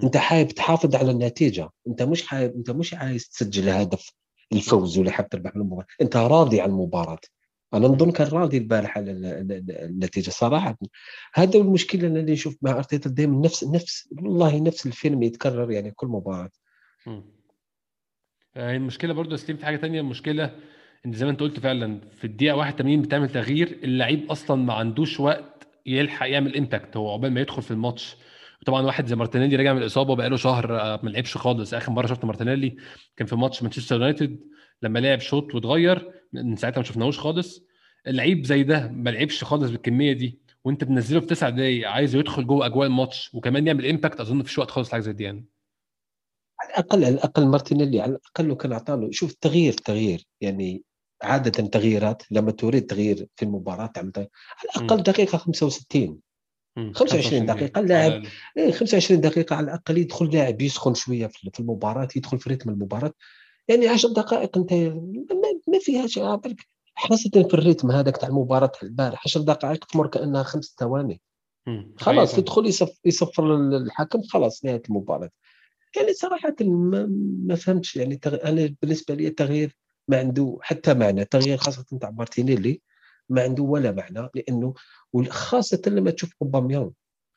أنت 0.04 0.18
حابب 0.18 0.50
تحافظ 0.50 0.96
على 0.96 1.12
النتيجة. 1.12 1.70
أنت 1.88 2.04
مش 2.04 2.28
حابب 2.28 2.56
أنت 2.56 2.72
مش 2.72 2.94
عايز 2.94 3.30
تسجل 3.30 3.70
هدف 3.70 4.12
الفوز 4.54 4.98
ولا 4.98 5.12
حتى 5.12 5.38
تربح 5.38 5.56
المباراة. 5.56 5.86
أنت 6.02 6.18
راضي 6.18 6.62
عن 6.62 6.70
المباراة. 6.70 7.20
أنا 7.74 7.88
نظن 7.88 8.12
كان 8.12 8.28
راضي 8.28 8.58
البارح 8.58 8.98
على 8.98 9.12
النتيجة 9.12 10.30
صراحة. 10.30 10.78
هذا 11.34 11.60
المشكلة 11.60 12.08
اللي 12.08 12.22
نشوف 12.22 12.58
مع 12.62 12.72
أرتيتا 12.72 13.10
دائما 13.10 13.42
نفس 13.46 13.64
نفس 13.64 14.10
والله 14.22 14.60
نفس 14.60 14.86
الفيلم 14.86 15.24
يتكرر 15.24 15.72
يعني 15.72 15.92
كل 15.92 16.08
مباراة. 16.08 16.50
هي 18.56 18.76
المشكلة 18.76 19.14
برضه 19.14 19.36
سليم 19.36 19.58
في 19.58 19.66
حاجة 19.66 19.78
ثانية 19.78 20.02
المشكلة 20.02 20.56
ان 21.06 21.14
زي 21.14 21.26
ما 21.26 21.32
أنت 21.32 21.40
قلت 21.40 21.60
فعلا 21.60 22.02
في 22.18 22.28
الدقيقة 22.28 22.56
81 22.56 23.02
بتعمل 23.02 23.30
تغيير 23.30 23.80
اللعيب 23.84 24.32
أصلا 24.32 24.64
ما 24.64 24.74
عندوش 24.74 25.20
وقت 25.20 25.68
يلحق 25.86 26.30
يعمل 26.30 26.58
impact 26.58 26.98
هو 26.98 27.12
عقبال 27.12 27.32
ما 27.32 27.42
يدخل 27.42 27.62
في 27.62 27.72
الماتش 27.72 28.16
طبعا 28.66 28.82
واحد 28.82 29.06
زي 29.08 29.16
مارتينيلي 29.16 29.56
راجع 29.56 29.74
من 29.74 29.82
الإصابة 29.82 30.16
بقاله 30.16 30.38
شهر 30.38 30.80
آه، 30.82 31.00
ما 31.04 31.10
لعبش 31.10 31.38
خالص. 31.38 31.74
آخر 31.74 31.92
مرة 31.92 32.08
شفت 32.08 32.26
مارتينيلي 32.26 32.76
كان 33.18 33.28
في 33.28 33.36
ماتش 33.36 33.64
مانشستر 33.64 33.96
يونايتد 33.96 34.40
لما 34.82 35.00
لعب 35.00 35.20
شوط 35.20 35.56
واتغير 35.56 36.12
من 36.34 36.56
ساعتها 36.56 36.78
ما 36.78 36.84
شفناهوش 36.84 37.20
خالص. 37.20 37.66
اللعيب 38.08 38.46
زي 38.46 38.64
ده 38.64 38.88
ما 38.88 39.10
لعبش 39.10 39.44
خالص 39.44 39.72
بالكمية 39.72 40.14
دي 40.14 40.40
وانت 40.66 40.84
بنزله 40.84 41.20
في 41.20 41.26
تسع 41.26 41.50
دقايق 41.50 41.90
عايز 41.90 42.16
يدخل 42.16 42.48
جوه 42.48 42.66
أجواء 42.66 42.88
الماتش 42.88 43.32
وكمان 43.34 43.68
يعمل 43.68 43.86
impact 43.86 44.20
أظن 44.20 44.38
مفيش 44.38 44.60
وقت 44.60 44.72
خالص 44.72 44.92
حاجة 44.92 45.02
زي 45.02 45.14
دي 45.14 45.24
يعني. 45.24 45.46
على 46.62 46.70
الأقل 46.70 47.06
على 47.06 47.14
الأقل 47.14 47.48
مارتينيلي 47.48 48.02
على 48.02 48.12
الأقل 48.12 48.46
لو 48.46 48.56
كان 48.56 48.72
اعطاه 48.72 49.08
شوف 49.12 49.34
تغيير 49.34 49.74
تغيير 49.74 50.26
يعني 50.42 50.84
عادة 51.24 51.52
تغييرات 51.52 52.24
لما 52.32 52.52
تريد 52.52 52.86
تغيير 52.86 53.28
في 53.36 53.46
المباراة 53.46 53.86
تعمل 53.88 54.12
على 54.18 54.28
الأقل 54.66 55.04
دقيقة 55.04 55.38
65 55.38 56.20
25 56.76 57.46
دقيقة 57.46 57.80
اللاعب. 57.80 58.24
25 58.72 59.24
إيه، 59.24 59.30
دقيقة 59.30 59.56
على 59.56 59.64
الأقل 59.64 59.98
يدخل 59.98 60.30
لاعب 60.30 60.62
يسخن 60.62 60.94
شوية 60.94 61.28
في 61.28 61.60
المباراة 61.60 62.08
يدخل 62.16 62.40
في 62.40 62.50
رتم 62.50 62.70
المباراة. 62.70 63.14
يعني 63.68 63.88
10 63.88 64.10
دقائق 64.10 64.58
أنت 64.58 64.74
ما 65.68 65.80
فيها 65.82 66.08
شيء. 66.08 66.40
خاصة 66.98 67.30
في 67.30 67.54
الريتم 67.54 67.92
هذاك 67.92 68.18
تاع 68.18 68.30
المباراة 68.30 68.72
البارح. 68.84 69.24
10 69.26 69.42
دقائق 69.42 69.86
تمر 69.86 70.08
كأنها 70.08 70.44
خمس 70.44 70.76
ثواني. 70.80 71.22
خلاص 71.98 72.36
تدخل 72.36 72.66
يصف 72.66 73.00
يصفر 73.06 73.56
الحكم 73.56 74.22
خلاص 74.22 74.66
نهاية 74.66 74.82
المباراة. 74.90 75.30
يعني 75.98 76.14
صراحة 76.14 76.56
ما, 76.62 77.08
ما 77.46 77.56
فهمتش. 77.56 77.96
يعني 77.96 78.16
تغ... 78.16 78.36
أنا 78.44 78.76
بالنسبة 78.82 79.16
لي 79.16 79.28
التغيير 79.28 79.78
ما 80.08 80.20
عنده 80.20 80.58
حتى 80.62 80.94
معنى 80.94 81.26
تغيير 81.26 81.58
خاصة 81.58 81.86
تاع 82.02 82.10
مارتينيلي. 82.10 82.82
ما 83.30 83.42
عنده 83.42 83.64
ولا 83.64 83.92
معنى 83.92 84.30
لأنه 84.36 84.74
وخاصه 85.14 85.82
لما 85.88 86.12
تشوف 86.12 86.34
أوباميانغ. 86.42 86.90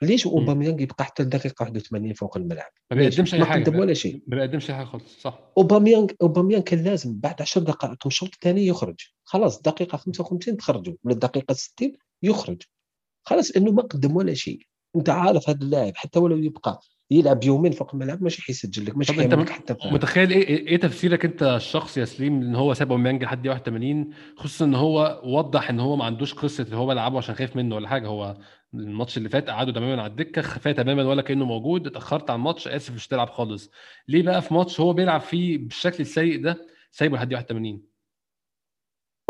ليش 0.02 0.26
أوباميانغ 0.26 0.80
يبقى 0.80 1.04
حتى 1.04 1.22
الدقيقه 1.22 1.54
81 1.62 2.12
فوق 2.12 2.36
الملعب؟ 2.36 2.70
ما 2.90 2.96
بيقدمش 2.96 3.34
أي 3.34 3.44
حاجة 3.44 3.70
ما 3.70 3.78
ولا 3.80 3.94
شيء. 3.94 4.22
ما 4.26 4.36
بيقدمش 4.36 4.70
أي 4.70 4.76
حاجة 4.76 4.86
خالص 4.86 5.20
صح. 5.20 5.40
أوباميانغ 5.58 6.06
أوباميانغ 6.22 6.62
كان 6.64 6.84
لازم 6.84 7.20
بعد 7.20 7.42
10 7.42 7.60
دقائق 7.62 7.90
من 7.90 7.96
الشوط 8.06 8.30
الثاني 8.34 8.66
يخرج. 8.66 9.00
خلاص 9.24 9.62
دقيقة 9.62 9.98
55 9.98 10.56
تخرجوا. 10.56 10.94
من 11.04 11.12
الدقيقة 11.12 11.54
60 11.54 11.92
يخرج. 12.22 12.62
خلاص 13.24 13.50
إنه 13.50 13.70
ما 13.72 13.82
قدم 13.82 14.16
ولا 14.16 14.34
شيء. 14.34 14.60
أنت 14.96 15.08
عارف 15.08 15.48
هذا 15.50 15.58
اللاعب 15.62 15.92
حتى 15.96 16.18
ولو 16.18 16.36
يبقى 16.36 16.80
يلعب 17.10 17.44
يومين 17.44 17.72
فوق 17.72 17.94
الملعب 17.94 18.22
مش 18.22 18.40
حيسجل 18.40 18.86
لك 18.86 18.96
مش 18.96 19.10
حيعمل 19.10 19.40
لك 19.40 19.48
حتى. 19.50 19.74
متخيل 19.92 20.30
إيه 20.30 20.66
إيه 20.66 20.76
تفسيرك 20.80 21.24
أنت 21.24 21.42
الشخصي 21.42 22.00
يا 22.00 22.04
سليم 22.04 22.42
إن 22.42 22.54
هو 22.54 22.74
ساب 22.74 22.92
اوميانج 22.92 23.22
لحد 23.24 23.48
81 23.48 24.10
خصوصا 24.36 24.64
إن 24.64 24.74
هو 24.74 25.20
وضح 25.24 25.70
إن 25.70 25.80
هو 25.80 25.96
ما 25.96 26.04
عندوش 26.04 26.34
قصة 26.34 26.64
اللي 26.64 26.76
هو 26.76 26.92
لعبه 26.92 27.18
عشان 27.18 27.34
خايف 27.34 27.56
منه 27.56 27.74
ولا 27.76 27.88
حاجة 27.88 28.06
هو 28.08 28.36
الماتش 28.74 29.18
اللي 29.18 29.28
فات 29.28 29.50
قعدوا 29.50 29.72
تماما 29.72 30.02
على 30.02 30.10
الدكة 30.10 30.42
خفاه 30.42 30.72
تماما 30.72 31.04
ولا 31.04 31.22
كأنه 31.22 31.44
موجود 31.44 31.86
اتأخرت 31.86 32.30
على 32.30 32.38
الماتش 32.38 32.68
آسف 32.68 32.94
مش 32.94 33.06
تلعب 33.08 33.30
خالص. 33.30 33.70
ليه 34.08 34.22
بقى 34.22 34.42
في 34.42 34.54
ماتش 34.54 34.80
هو 34.80 34.92
بيلعب 34.92 35.20
فيه 35.20 35.58
بالشكل 35.58 35.96
السيء 36.00 36.42
ده؟ 36.42 36.66
سايبه 36.90 37.16
لحد 37.16 37.34
81 37.34 37.80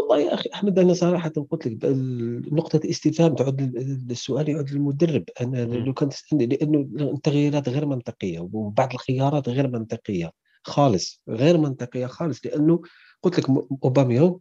والله 0.08 0.24
يا 0.24 0.34
أخي 0.34 0.50
أحمد 0.54 0.78
أنا 0.78 0.94
صراحة 0.94 1.28
قلت 1.50 1.66
لك 1.66 1.78
نقطة 2.52 2.76
الاستفهام 2.76 3.34
تعود 3.34 3.60
السؤال 4.10 4.48
يعود 4.48 4.70
للمدرب. 4.70 5.24
أنا 5.40 5.64
لو 5.64 5.94
كنت 5.94 6.14
لأنه 6.32 6.78
التغييرات 7.14 7.68
غير 7.68 7.86
منطقية 7.86 8.40
وبعض 8.52 8.92
الخيارات 8.92 9.48
غير 9.48 9.68
منطقية 9.68 10.32
خالص 10.62 11.22
غير 11.28 11.58
منطقية 11.58 12.06
خالص 12.06 12.46
لأنه 12.46 12.82
قلت 13.22 13.38
لك 13.38 13.46
اوباميانغ 13.84 14.40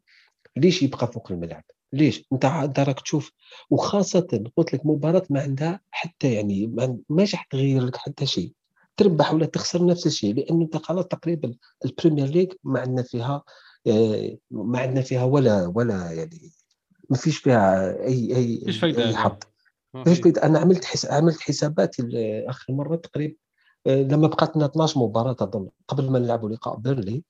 ليش 0.57 0.83
يبقى 0.83 1.11
فوق 1.11 1.31
الملعب؟ 1.31 1.63
ليش؟ 1.93 2.23
أنت 2.33 2.45
أنت 2.45 2.79
راك 2.79 2.99
تشوف 3.01 3.31
وخاصة 3.69 4.43
قلت 4.57 4.73
لك 4.73 4.85
مباراة 4.85 5.23
ما 5.29 5.41
عندها 5.41 5.79
حتى 5.91 6.33
يعني 6.33 6.75
ماش 7.09 7.35
حتغير 7.35 7.81
لك 7.85 7.95
حتى 7.95 8.25
شيء. 8.25 8.53
تربح 8.97 9.33
ولا 9.33 9.45
تخسر 9.45 9.85
نفس 9.85 10.07
الشيء 10.07 10.33
لأنه 10.35 10.61
أنت 10.65 10.77
خلاص 10.77 11.05
تقريبا 11.05 11.53
البريمير 11.85 12.25
ليغ 12.27 12.47
ما 12.63 12.79
عندنا 12.79 13.03
فيها 13.03 13.43
ما 14.51 14.79
عندنا 14.79 15.01
فيها 15.01 15.23
ولا 15.23 15.71
ولا 15.75 16.11
يعني 16.11 16.51
ما 17.09 17.17
فيش 17.17 17.37
فيها 17.37 17.97
أي 18.03 18.35
أي 18.35 18.61
فيش 18.65 18.79
فايدة 18.79 19.07
أي. 19.07 19.15
حظ. 19.15 19.37
فيش 20.03 20.19
فايدة. 20.19 20.43
أنا 20.43 20.59
عملت 20.59 20.85
حس... 20.85 21.05
عملت 21.05 21.41
حساباتي 21.41 22.03
آخر 22.49 22.73
مرة 22.73 22.95
تقريبا 22.95 23.35
آه، 23.87 24.01
لما 24.01 24.27
بقات 24.27 24.55
لنا 24.57 24.65
12 24.65 24.99
مباراة 24.99 25.35
أظن 25.41 25.69
قبل 25.87 26.11
ما 26.11 26.19
نلعبوا 26.19 26.49
لقاء 26.49 26.75
بيرنلي 26.75 27.23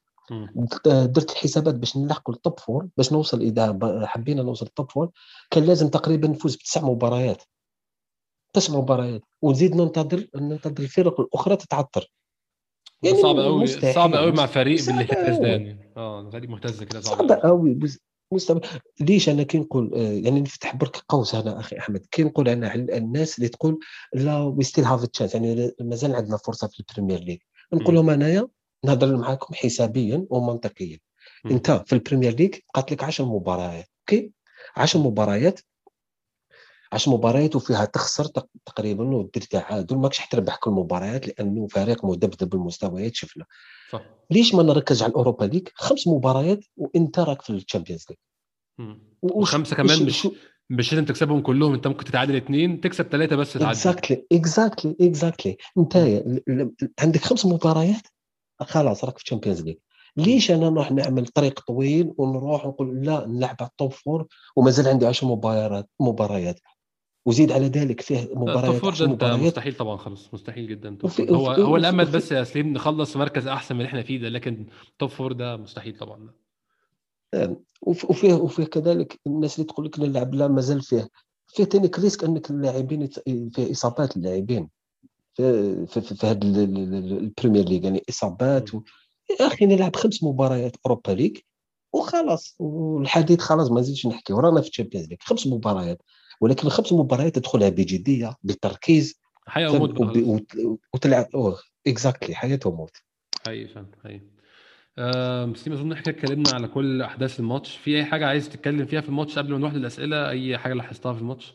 درت 0.86 1.32
الحسابات 1.32 1.76
باش 1.76 1.98
نلحقوا 1.98 2.36
ال 2.36 2.42
top 2.42 2.60
four 2.60 2.88
باش 2.98 3.14
نوصل 3.14 3.42
إذا 3.42 3.80
حبينا 4.06 4.44
نوصل 4.44 4.66
ال 4.66 4.72
top 4.72 4.92
four 4.92 5.10
كان 5.52 5.64
لازم 5.64 5.88
تقريبا 5.88 6.28
نفوز 6.28 6.56
بتسع 6.56 6.82
مباريات. 6.82 7.44
تسع 8.54 8.74
مباريات. 8.74 9.22
ونزيد 9.42 9.76
ننتظر 9.76 10.28
ننتظر 10.36 10.84
الفرق 10.84 11.20
الأخرى 11.20 11.56
تتعثر 11.56 12.12
يعني 13.04 13.22
صعب 13.22 13.40
قوي 13.40 13.68
صعب 13.68 14.16
قوي 14.16 14.32
مع 14.32 14.46
فريق 14.46 14.86
بالاهتزاز 14.86 15.38
ده 15.38 15.48
يعني. 15.48 15.92
آه 15.98 16.30
فريق 16.30 16.50
مهتز 16.50 16.84
كده 16.84 17.02
صعب, 17.02 17.18
صعب 17.30 17.40
قوي 17.40 17.80
مستوى 18.32 18.62
ليش 19.02 19.30
أنا 19.30 19.44
كي 19.44 19.60
نقول 19.60 19.92
آه، 19.96 19.98
يعني 19.98 20.42
نفتح 20.42 20.76
برك 20.76 20.98
قوس 21.10 21.36
هنا 21.36 21.60
أخي 21.60 21.78
أحمد. 21.78 22.06
كي 22.12 22.24
نقول 22.24 22.50
أنا 22.50 22.76
الناس 22.76 23.38
اللي 23.38 23.50
تقول 23.50 23.80
لا 24.14 24.38
we 24.38 24.64
still 24.64 24.86
have 24.86 25.06
chance 25.06 25.36
يعني 25.36 25.72
مازال 25.82 26.16
عندنا 26.16 26.38
فرصة 26.38 26.68
في 26.68 26.80
البريمير 26.80 27.20
ليغ 27.20 27.38
نقول 27.74 27.96
لهم 27.96 28.10
أنايا 28.10 28.48
نهضر 28.86 29.18
معاكم 29.18 29.54
حسابيا 29.54 30.26
ومنطقيا. 30.30 30.98
أنت 31.46 31.72
في 31.86 31.94
البريمير 31.94 32.34
ليغ 32.36 32.50
بقات 32.74 32.92
لك 32.92 33.04
10 33.04 33.26
مباريات 33.26 33.90
okay؟ 34.00 34.32
10 34.76 35.00
مباريات 35.00 35.60
10 36.94 37.14
مباريات 37.14 37.56
وفيها 37.56 37.86
تخسر 37.86 38.26
تقريبا 38.66 39.04
ودير 39.04 39.44
تعادل 39.44 39.98
ماكش 39.98 40.20
حتربح 40.20 40.56
كل 40.56 40.72
المباريات 40.72 41.28
لأنه 41.28 41.68
فريق 41.68 42.06
مذبذب 42.06 42.50
بالمستويات 42.50 43.16
شفنا. 43.16 43.46
صح. 43.92 44.02
ليش 44.32 44.56
ما 44.56 44.64
نركز 44.64 45.04
على 45.04 45.10
الأوروبا 45.10 45.46
ليج 45.46 45.68
خمس 45.74 46.08
مباريات 46.08 46.66
وإنت 46.78 47.20
راك 47.20 47.42
في 47.42 47.50
الشامبيونز 47.50 48.06
ليج 48.10 48.18
وخمسة 49.22 49.76
كمان 49.76 50.06
مش 50.06 50.28
مش 50.70 50.94
لازم 50.94 51.06
تكسبهم 51.06 51.42
كلهم 51.42 51.74
أنت 51.74 51.88
ممكن 51.88 52.06
تتعادل 52.06 52.36
اثنين 52.36 52.82
تكسب 52.82 53.06
ثلاثة 53.06 53.36
بس 53.36 53.54
تعادل. 53.54 53.70
exactly 53.70 54.26
exactly 54.32 54.96
exactly 55.02 55.58
أنت 55.78 56.24
عندك 57.00 57.22
خمس 57.22 57.46
مباريات 57.46 58.08
خلاص 58.60 59.04
راك 59.04 59.18
في 59.18 59.24
الشامبيونز 59.24 59.62
ليج 59.62 59.78
ليش 60.18 60.52
أنا 60.52 60.70
نروح 60.70 60.92
نعمل 60.92 61.28
طريق 61.28 61.60
طويل 61.60 62.14
ونروح 62.18 62.66
نقول 62.66 63.06
لا 63.06 63.26
نلعب 63.28 63.56
على 63.60 63.70
ال 63.70 63.75
top 63.75 63.92
four 63.92 64.28
ومازال 64.56 64.88
عندي 64.88 65.06
10 65.06 65.28
مباريات 65.28 65.90
مباريات. 66.00 66.60
وزيد 67.28 67.52
على 67.52 67.68
ذلك 67.68 68.02
فيه 68.02 68.30
مباريات 68.36 68.84
ال 68.84 68.90
top 68.90 69.10
مباريات. 69.10 69.40
مستحيل 69.40 69.74
طبعا 69.74 69.98
خلاص 69.98 70.34
مستحيل 70.34 70.68
جدا. 70.68 70.98
وفي 71.04 71.32
هو 71.32 71.52
وفي 71.52 71.62
هو 71.62 71.76
الأمل 71.76 72.06
بس 72.06 72.32
يا 72.32 72.44
سليم 72.44 72.74
نخلص 72.74 73.18
مركز 73.18 73.48
أحسن 73.48 73.76
من 73.76 73.82
اللي 73.82 73.90
إحنا 73.90 74.04
فيه 74.04 74.20
ده 74.20 74.30
لكن 74.30 74.66
top 75.00 75.10
four 75.10 75.32
ده 75.32 75.58
مستحيل 75.58 75.98
طبعا. 75.98 76.30
نعم. 77.36 77.56
وفيه 77.82 78.34
وفيه 78.34 78.64
كذلك 78.64 79.20
الناس 79.28 79.56
اللي 79.60 79.68
تقول 79.68 79.86
لك 79.86 80.00
نلعب 80.00 80.36
لا 80.36 80.48
مازال 80.48 80.82
فيه. 80.82 81.10
فيه 81.48 81.64
ثاني 81.64 81.92
risk 82.00 82.24
انك 82.24 82.50
اللاعبين 82.50 83.08
فيه 83.54 83.72
إصابات 83.72 84.18
اللاعبين 84.18 84.70
في 85.34 85.86
في, 85.86 86.02
في 86.02 86.28
هذا 86.28 86.40
البريمير 86.44 87.66
ليغ 87.66 87.84
يعني 87.84 88.04
إصابات 88.10 88.76
و... 88.76 88.82
يا 89.40 89.48
أخي 89.48 89.66
نلعب 89.66 89.96
خمس 89.96 90.24
مباريات 90.24 90.76
أوروبا 90.86 91.12
ليغ 91.12 91.32
وخلاص 91.94 92.56
والحديث 92.60 93.40
خلاص 93.40 93.72
ما 93.72 93.80
نزيدش 93.80 94.06
نحكي 94.08 94.34
ورانا 94.34 94.62
في 94.62 94.68
الشامبيونز 94.68 95.08
ليغ 95.08 95.18
خمس 95.22 95.48
مباريات. 95.48 96.02
ولكن 96.42 96.68
الخمس 96.68 96.94
مباريات 96.94 97.36
تدخلها 97.36 97.70
بجدية 97.70 98.36
بتركيز 98.44 99.20
حياة 99.48 99.72
وموت 99.72 100.48
وتلعب 100.94 101.28
أوه 101.36 101.60
exactly 101.88 102.36
حياة 102.36 102.60
وموت. 102.66 102.98
حقيقي 103.46 103.68
فعلا 103.68 103.88
حقيقي. 104.04 104.22
سليم 105.48 105.74
أظن 105.74 105.92
إحنا 105.92 106.14
اتكلمنا 106.14 106.50
على 106.54 106.68
كل 106.68 107.02
أحداث 107.02 107.40
الماتش. 107.40 107.78
في 107.78 107.98
أي 107.98 108.06
حاجة 108.06 108.28
عايز 108.28 108.50
تتكلم 108.50 108.86
فيها 108.86 109.02
في 109.02 109.10
الماتش 109.10 109.38
قبل 109.40 109.52
ما 109.52 109.58
نروح 109.58 109.74
للأسئلة؟ 109.74 110.30
أي 110.30 110.58
حاجة 110.58 110.74
لاحظتها 110.74 111.14
في 111.14 111.20
الماتش؟ 111.20 111.54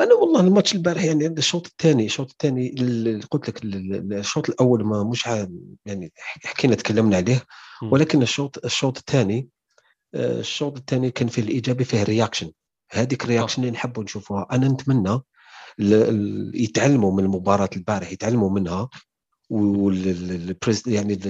أنا 0.00 0.14
والله 0.14 0.40
الماتش 0.40 0.74
البارح 0.74 1.04
يعني 1.04 1.26
الشوط 1.26 1.66
الثاني 1.66 2.06
الشوط 2.06 2.30
الثاني 2.30 2.68
قلت 3.30 3.48
لك 3.48 3.64
الشوط 3.64 4.48
الأول 4.50 4.84
ما 4.84 5.04
مش 5.04 5.26
يعني 5.86 6.12
حكينا 6.44 6.74
تكلمنا 6.74 7.16
عليه. 7.16 7.42
ولكن 7.82 8.22
الشوط 8.22 8.64
الشوط 8.64 8.98
الثاني 8.98 9.48
آه، 10.14 10.40
الشوط 10.40 10.76
الثاني 10.76 11.10
كان 11.10 11.28
فيه 11.28 11.42
الإيجابي 11.42 11.84
فيه 11.84 12.02
reaction 12.02 12.50
هذيك 12.90 13.24
ال 13.24 13.28
reaction 13.28 13.62
اللي 13.62 13.72
نحبوا 13.72 14.04
نشوفوها. 14.04 14.46
أنا 14.52 14.68
نتمنى 14.68 15.20
يتعلموا 16.54 17.12
من 17.12 17.24
مباراه 17.24 17.70
البارح 17.76 18.12
يتعلموا 18.12 18.50
منها 18.50 18.88
يعني 20.86 21.20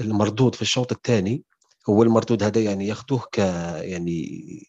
المردود 0.00 0.54
في 0.54 0.62
الشوط 0.62 0.92
الثاني 0.92 1.42
هو 1.88 2.02
المردود 2.02 2.42
هذا 2.42 2.60
يعني 2.60 2.86
ياخذوه 2.86 3.22
ك 3.32 3.38
يعني 3.82 4.68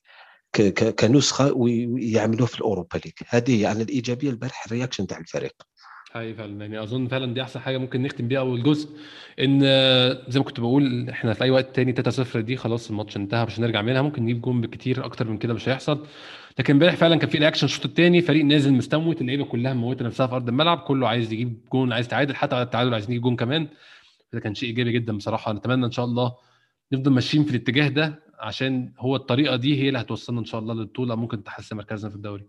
كنسخة 1.00 1.54
ويعملوه 1.54 2.48
في 2.48 2.56
الأوروبا 2.56 2.98
ليج. 2.98 3.14
هذه 3.28 3.62
يعني 3.62 3.84
الإيجابية 3.84 4.30
البارح 4.30 4.66
ال 4.66 4.70
reaction 4.70 5.08
تاع 5.08 5.18
الفريق. 5.18 5.54
اي 6.16 6.34
فعلا. 6.34 6.66
يعني 6.66 6.84
أظن 6.84 7.08
فعلا 7.08 7.34
دي 7.34 7.42
أحسن 7.42 7.60
حاجة 7.60 7.78
ممكن 7.78 8.02
نختم 8.02 8.28
بيها 8.28 8.40
أول 8.40 8.64
جزء 8.64 8.90
إن 9.40 9.60
زي 10.28 10.40
ما 10.40 10.46
كنت 10.46 10.60
بقول 10.60 11.10
إحنا 11.10 11.34
في 11.34 11.44
أي 11.44 11.50
وقت 11.50 11.76
تاني 11.76 11.92
3 11.92 12.12
0 12.12 12.42
دي 12.42 12.56
خلاص 12.58 12.90
الماتش 12.90 13.18
انتهى 13.18 13.46
مش 13.46 13.60
هنرجع 13.60 13.82
منها 13.82 14.02
ممكن 14.02 14.24
نجيب 14.24 14.42
جون 14.42 14.62
بكتير 14.62 15.06
أكتر 15.06 15.28
من 15.28 15.38
كده 15.38 15.54
مش 15.54 15.70
هيحصل. 15.70 16.06
لكن 16.60 16.74
امبارح 16.74 16.96
فعلا 16.96 17.16
كان 17.16 17.30
في 17.30 17.38
reaction 17.38 17.66
الشوط 17.66 17.86
الثاني 17.86 18.22
فريق 18.22 18.46
نازل 18.46 18.74
مستموت 18.74 19.22
اللعيبة 19.22 19.46
كلها 19.46 19.74
موتة 19.74 20.06
نفسها 20.06 20.28
في 20.28 20.36
أرض 20.36 20.50
الملعب 20.50 20.78
كله 20.78 21.08
عايز 21.08 21.34
يجيب 21.34 21.60
جون 21.74 21.94
عايز 21.94 22.08
تعادل 22.08 22.36
حتى 22.36 22.56
على 22.56 22.64
التعادل 22.66 22.94
عايزين 22.94 23.10
نجيب 23.10 23.22
جون 23.22 23.36
كمان. 23.36 23.68
ده 24.34 24.40
كان 24.40 24.56
شيء 24.56 24.70
إيجابي 24.70 24.92
جدا 24.92 25.18
بصراحة. 25.18 25.54
نتمنى 25.54 25.86
إن 25.86 25.92
شاء 25.92 26.06
الله 26.06 26.36
نفضل 26.92 27.12
ماشيين 27.12 27.44
في 27.44 27.50
الاتجاه 27.52 27.88
ده 27.88 28.24
عشان 28.40 28.94
هو 29.00 29.16
الطريقة 29.16 29.56
دي 29.56 29.82
هي 29.84 29.88
اللي 29.88 30.00
هتوصلنا 30.00 30.40
إن 30.40 30.46
شاء 30.46 30.62
الله 30.62 30.74
للبطولة 30.74 31.16
ممكن 31.16 31.44
تحسن 31.44 31.78
مركزنا 31.78 32.10
في 32.10 32.16
الدوري. 32.16 32.48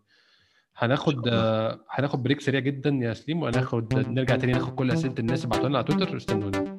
هناخد 0.78 1.28
هناخد 1.90 2.22
break 2.22 2.40
سريع 2.40 2.60
جدا 2.60 2.90
يا 2.90 3.14
سليم 3.14 3.42
وهناخد 3.42 3.94
نرجع 3.94 4.36
تاني 4.36 4.52
ناخد 4.52 4.74
كل 4.74 4.90
أسئلة 4.90 5.14
الناس 5.18 5.44
اللي 5.44 5.50
بعتوها 5.50 5.68
لنا 5.68 5.78
على 5.78 5.86
تويتر. 5.86 6.16
استنونا. 6.16 6.76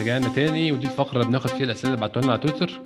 رجعنا 0.00 0.28
تاني 0.28 0.72
ودي 0.72 0.86
الفقرة 0.86 1.12
اللي 1.12 1.24
بناخد 1.24 1.50
فيها 1.50 1.64
الأسئلة 1.64 1.94
اللي 1.94 2.00
بعتوها 2.00 2.24
لنا 2.24 2.32
على 2.32 2.40
تويتر. 2.40 2.80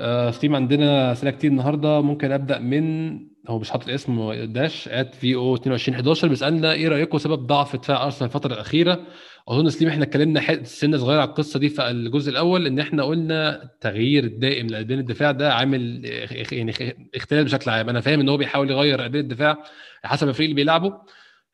آه 0.00 0.32
عندنا 0.56 1.12
أسئلة 1.12 1.30
كتير 1.30 1.50
النهارده. 1.50 2.00
ممكن 2.00 2.32
أبدأ 2.32 2.58
من 2.58 3.12
هو 3.48 3.58
مش 3.58 3.70
حاطط 3.70 3.88
اسم 3.88 4.32
داش 4.32 4.88
ات 4.88 5.14
في 5.14 5.34
أو 5.34 5.54
2211 5.54 6.28
بيسألنا 6.28 6.72
إيه 6.72 6.88
رأيكم 6.88 7.18
سبب 7.18 7.46
ضعف 7.46 7.76
دفاع 7.76 8.04
أرسنال 8.04 8.30
الفترة 8.30 8.54
الأخيرة؟ 8.54 9.00
أظن 9.48 9.70
سليم 9.70 9.90
إحنا 9.90 10.04
اتكلمنا 10.04 10.64
سنة 10.64 10.96
صغيرة 10.96 11.20
على 11.20 11.28
القصة 11.30 11.58
دي 11.58 11.68
في 11.68 11.90
الجزء 11.90 12.30
الأول 12.30 12.66
إن 12.66 12.78
إحنا 12.78 13.02
قلنا 13.02 13.62
التغيير 13.62 14.24
الدائم 14.24 14.66
لقلبين 14.66 14.98
الدفاع 14.98 15.30
ده 15.30 15.54
عامل 15.54 16.04
يعني 16.52 16.72
اختلال 17.14 17.44
بشكل 17.44 17.70
عام. 17.70 17.88
أنا 17.88 18.00
فاهم 18.00 18.20
إن 18.20 18.28
هو 18.28 18.36
بيحاول 18.36 18.70
يغير 18.70 19.00
قلبين 19.02 19.20
الدفاع 19.20 19.64
حسب 20.04 20.28
الفريق 20.28 20.48
اللي 20.48 20.54
بيلعبه. 20.56 20.98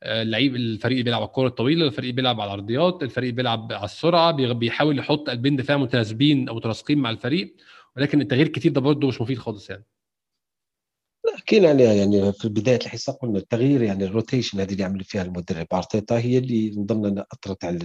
آه، 0.02 0.22
اللعيب 0.22 0.56
الفريق 0.56 1.04
بيلعب 1.04 1.20
على 1.20 1.28
الكره 1.28 1.46
الطويلة 1.46 1.86
الفريق 1.86 2.14
بيلعب 2.14 2.40
على 2.40 2.48
العرضيات 2.48 3.02
الفريق 3.02 3.34
بيلعب 3.34 3.72
على 3.72 3.84
السرعة 3.84 4.30
بيحاول 4.54 4.98
يحط 4.98 5.30
قلبين 5.30 5.56
دفاع 5.56 5.76
متناسبين 5.76 6.48
أو 6.48 6.54
متناسقين 6.54 6.98
مع 6.98 7.10
الفريق. 7.10 7.54
ولكن 7.96 8.20
التغيير 8.20 8.48
كتير 8.48 8.72
ده 8.72 8.80
برضه 8.80 9.08
مش 9.08 9.20
مفيد 9.20 9.38
خالص 9.38 9.70
يعني. 9.70 9.84
حكينا 11.36 11.68
عليها 11.68 11.92
يعني 11.92 12.32
في 12.32 12.48
بدايه 12.48 12.76
الحصه 12.76 13.12
قلنا 13.12 13.38
التغيير 13.38 13.82
يعني 13.82 14.04
ال 14.04 14.10
rotation 14.10 14.60
هذه 14.60 14.72
اللي 14.72 14.84
عمل 14.84 15.04
فيها 15.04 15.22
المدرب. 15.22 15.66
أرتيتا 15.72 16.18
هي 16.18 16.38
اللي 16.38 16.70
نظن 16.76 17.24
أثرت 17.32 17.64
على 17.64 17.78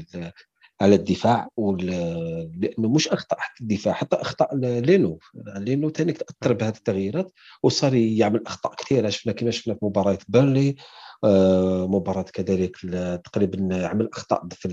على 0.81 0.95
الدفاع 0.95 1.47
لأنه 1.57 2.89
مش 2.89 3.07
اخطاء 3.07 3.39
حتى 3.39 3.61
الدفاع 3.63 3.93
حتى 3.93 4.15
اخطاء 4.15 4.55
لينو. 4.57 5.19
لينو 5.57 5.89
ثاني 5.89 6.13
تاثر 6.13 6.53
بهذه 6.53 6.75
التغييرات 6.77 7.31
وصار 7.63 7.93
يعمل 7.93 8.43
أخطاء 8.47 8.75
كثيره 8.75 9.09
شفنا 9.09 9.33
كما 9.33 9.51
شفنا 9.51 9.73
في 9.73 9.85
مباراة 9.85 10.17
بيرنلي 10.27 10.75
آه، 11.23 11.87
مباراة 11.87 12.23
كذلك 12.23 12.77
تقريبا 13.25 13.87
عمل 13.87 14.09
أخطاء 14.13 14.47
في 14.51 14.67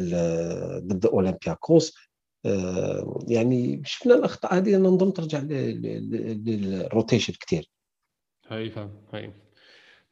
ضد 0.87 1.07
أولمبياكوس. 1.07 1.95
يعني 3.29 3.83
شفنا 3.85 4.15
الأخطاء 4.15 4.55
هذه 4.57 4.77
أنا 4.77 4.89
نظن 4.89 5.13
ترجع 5.13 5.41
لل 6.47 6.64
rotation 6.64 7.33
كثير 7.41 7.71
هاي 8.49 8.71
فاهم 8.71 8.91
هاي. 9.13 9.33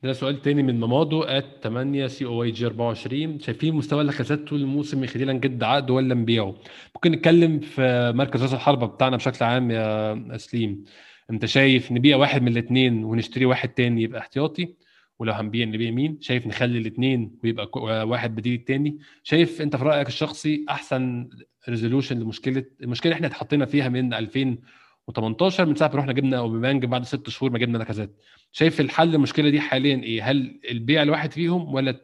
ده 0.02 0.12
سؤال 0.12 0.42
تاني 0.42 0.62
من 0.62 0.80
مامادو 0.80 1.22
at 1.22 1.44
8 1.62 2.06
C 2.06 2.24
O 2.24 2.42
E 2.42 2.50
G 2.50 2.66
24 2.66 3.40
شايفين 3.40 3.74
مستوى 3.74 4.04
لاكازيت 4.04 4.48
طول 4.48 4.60
الموسم 4.60 5.04
يخلينا 5.04 5.32
نجد 5.32 5.62
عقد 5.62 5.90
ولا 5.90 6.14
نبيعه؟ 6.14 6.54
ممكن 6.94 7.12
نتكلم 7.12 7.60
في 7.60 8.12
مركز 8.14 8.42
راس 8.42 8.54
الحربة 8.54 8.86
بتاعنا 8.86 9.16
بشكل 9.16 9.44
عام 9.44 9.70
يا 9.70 10.36
سليم 10.36 10.84
أنت 11.30 11.46
شايف 11.46 11.92
نبيع 11.92 12.16
واحد 12.16 12.42
من 12.42 12.48
الاثنين 12.48 13.04
ونشتري 13.04 13.44
واحد 13.44 13.68
تاني 13.68 14.02
يبقى 14.02 14.20
احتياطي؟ 14.20 14.74
ولو 15.18 15.32
هنبيع 15.32 15.66
نبيع 15.66 15.90
مين؟ 15.90 16.18
شايف 16.20 16.46
نخلي 16.46 16.78
الاثنين 16.78 17.38
ويبقى 17.44 17.70
واحد 18.08 18.34
بديل 18.34 18.54
التاني؟ 18.54 18.98
شايف 19.22 19.62
انت 19.62 19.76
في 19.76 19.84
رأيك 19.84 20.08
الشخصي 20.08 20.64
أحسن 20.68 21.28
resolution 21.68 22.18
لمشكله 22.18 22.64
المشكلة 22.82 23.12
إحنا 23.12 23.26
اتحطينا 23.26 23.66
فيها 23.66 23.88
من 23.88 24.14
2018 24.14 25.66
من 25.66 25.74
ساعة 25.74 25.88
ما 25.88 25.94
رحنا 25.94 26.12
جبنا 26.12 26.38
اوباميانج 26.38 26.84
بعد 26.84 27.04
ست 27.04 27.28
شهور 27.28 27.50
ما 27.52 27.58
جبنا 27.58 27.78
لاكازيت 27.78 28.10
شايف 28.52 28.80
الحل 28.80 29.14
المشكلة 29.14 29.50
دي 29.50 29.60
حاليا 29.60 30.02
إيه؟ 30.02 30.30
هل 30.30 30.60
البيع 30.70 31.02
الواحد 31.02 31.32
فيهم 31.32 31.74
ولا 31.74 32.00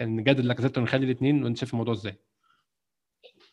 نجدد 0.00 0.40
لاكازيت 0.44 0.78
ونخلي 0.78 1.04
الاثنين 1.06 1.44
وانت 1.44 1.58
شايف 1.58 1.72
الموضوع 1.72 1.94
إزاي؟ 1.94 2.18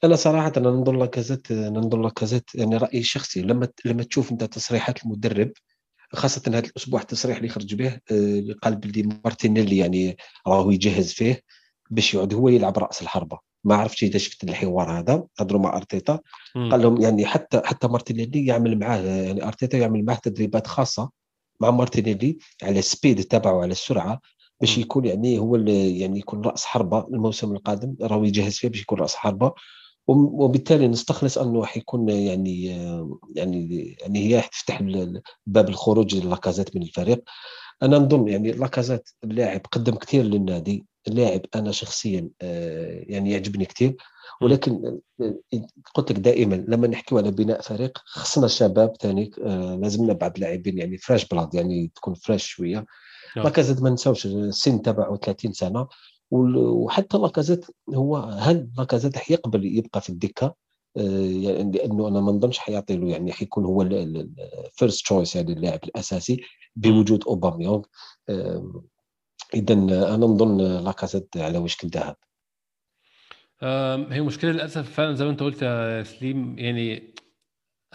أنا 0.04 0.16
صراحة 0.16 0.54
أنا 0.58 0.70
ننظر 0.70 0.97
لاكازيت 0.97 1.51
ننظر 1.51 2.01
لاكازيت 2.01 2.56
يعني 2.56 2.78
رأيي 2.78 2.99
الشخصي. 2.99 3.41
لما 3.41 3.68
لما 3.86 4.04
تشوف 4.04 4.32
أنت 4.32 4.43
تصريحات 4.43 5.06
المدرب 5.06 5.51
خاصة 6.16 6.41
هذا 6.47 6.59
الأسبوع 6.59 7.01
التصريح 7.01 7.38
اللي 7.38 7.49
خرج 7.49 7.76
به 7.76 7.99
آه، 8.11 8.43
قال 8.61 8.76
بلي 8.76 9.20
مارتينيلي 9.26 9.78
يعني 9.78 10.18
راهو 10.47 10.72
يجهز 10.72 11.14
فيه 11.14 11.41
باش 11.89 12.14
يعود 12.14 12.34
هو 12.34 12.49
يلعب 12.49 12.78
رأس 12.78 13.01
الحربة. 13.01 13.39
ما 13.64 13.76
عرفتش 13.76 14.03
إذا 14.03 14.18
شفت 14.18 14.43
الحوار 14.43 14.99
هذا 14.99 15.24
هضروا 15.39 15.61
مع 15.61 15.78
أرتيتا. 15.78 16.20
قال 16.72 16.82
لهم 16.82 17.01
يعني 17.01 17.26
حتى 17.26 17.61
حتى 17.66 17.88
مارتينيلي 17.88 18.45
يعمل 18.45 18.80
معاه 18.80 18.99
يعني 18.99 19.47
أرتيتا 19.47 19.78
يعمل 19.78 20.05
معاه 20.05 20.20
تدريبات 20.24 20.68
خاصة 20.68 21.09
مع 21.59 21.72
مارتينيلي 21.72 22.38
على 22.64 22.80
ال 22.80 22.87
speed 22.87 23.24
تبعه 23.24 23.61
على 23.61 23.72
السرعة 23.72 24.20
باش 24.61 24.78
يكون 24.78 25.05
يعني 25.05 25.39
هو 25.39 25.55
يعني 25.55 26.20
يكون 26.20 26.41
رأس 26.41 26.66
حربة 26.66 27.07
الموسم 27.07 27.51
القادم 27.51 27.95
راهو 28.01 28.24
يجهز 28.24 28.55
فيه 28.55 28.68
باش 28.68 28.82
يكون 28.82 28.99
رأس 28.99 29.16
حربة. 29.16 29.53
وبالتالي 30.08 30.88
نستخلص 30.88 31.38
أنه 31.38 31.66
حيكون 31.66 32.10
يعني 32.10 32.66
يعني 33.36 33.95
يعني 34.01 34.20
هي 34.20 34.41
تفتح 34.41 34.82
باب 35.45 35.70
الخروج 35.70 36.16
لاكازيت 36.16 36.76
من 36.76 36.82
الفريق. 36.82 37.24
أنا 37.84 37.97
نظن 37.97 38.28
يعني 38.28 38.51
لاكازيت 38.51 39.10
اللاعب 39.24 39.62
قدم 39.72 39.95
كثير 39.95 40.24
للنادي. 40.24 40.86
اللاعب 41.08 41.41
أنا 41.56 41.72
شخصيا 41.72 42.30
آه، 42.41 43.04
يعني 43.08 43.32
يعجبني 43.32 43.66
كثير 43.66 43.95
ولكن 44.41 44.99
آه، 45.22 45.39
قلت 45.93 46.12
لك 46.12 46.20
دائما 46.20 46.56
لما 46.68 46.88
نحكيو 46.88 47.18
على 47.18 47.32
بناء 47.32 47.62
فريق 47.62 47.97
خصنا 48.06 48.45
الشباب 48.45 48.93
ثاني 49.01 49.32
آه، 49.43 49.76
لازمنا 49.76 50.14
بعض 50.14 50.32
اللاعبين 50.36 50.78
يعني 50.78 50.97
fresh 50.97 51.26
blood 51.26 51.56
يعني 51.56 51.91
تكون 51.95 52.14
fresh 52.14 52.45
شوية. 52.45 52.86
لاكازيت 53.36 53.82
ما 53.82 53.89
نساوش 53.89 54.26
السن 54.26 54.82
تبعه 54.82 55.18
30 55.18 55.54
سنة. 55.54 55.88
وحتى 56.34 57.18
لاكازيت 57.18 57.66
هو 57.96 58.18
هل 58.18 58.70
لاكازيت 58.78 59.18
حيقبل 59.18 59.66
يبقى 59.66 60.02
في 60.02 60.10
الدكة؟ 60.10 60.56
يعني 60.96 61.72
لأنه 61.72 62.08
أنا 62.08 62.22
ما 62.22 62.32
نظنش 62.32 62.60
حيعطي 62.60 62.98
له 62.98 63.08
يعني 63.10 63.32
حيكون 63.34 63.66
هو 63.66 63.82
ال 63.82 64.02
first 64.02 65.04
choice 65.04 65.36
يعني 65.36 65.54
اللاعب 65.54 65.80
الأساسي 65.84 66.42
بوجود 66.76 67.24
اوباميونغ 67.24 67.82
اذا 69.54 69.74
أنا 69.74 70.26
نظن 70.26 70.58
لاكازيت 70.84 71.38
على 71.38 71.58
وشك 71.58 71.84
الذهاب 71.84 72.16
هي 74.12 74.22
مشكلة 74.22 74.52
للأسف 74.52 74.92
فعلا 74.92 75.16
زي 75.16 75.26
ما 75.26 75.32
أنت 75.32 75.44
قلت 75.44 75.62
يا 75.62 76.04
سليم 76.04 76.60
يعني 76.60 77.14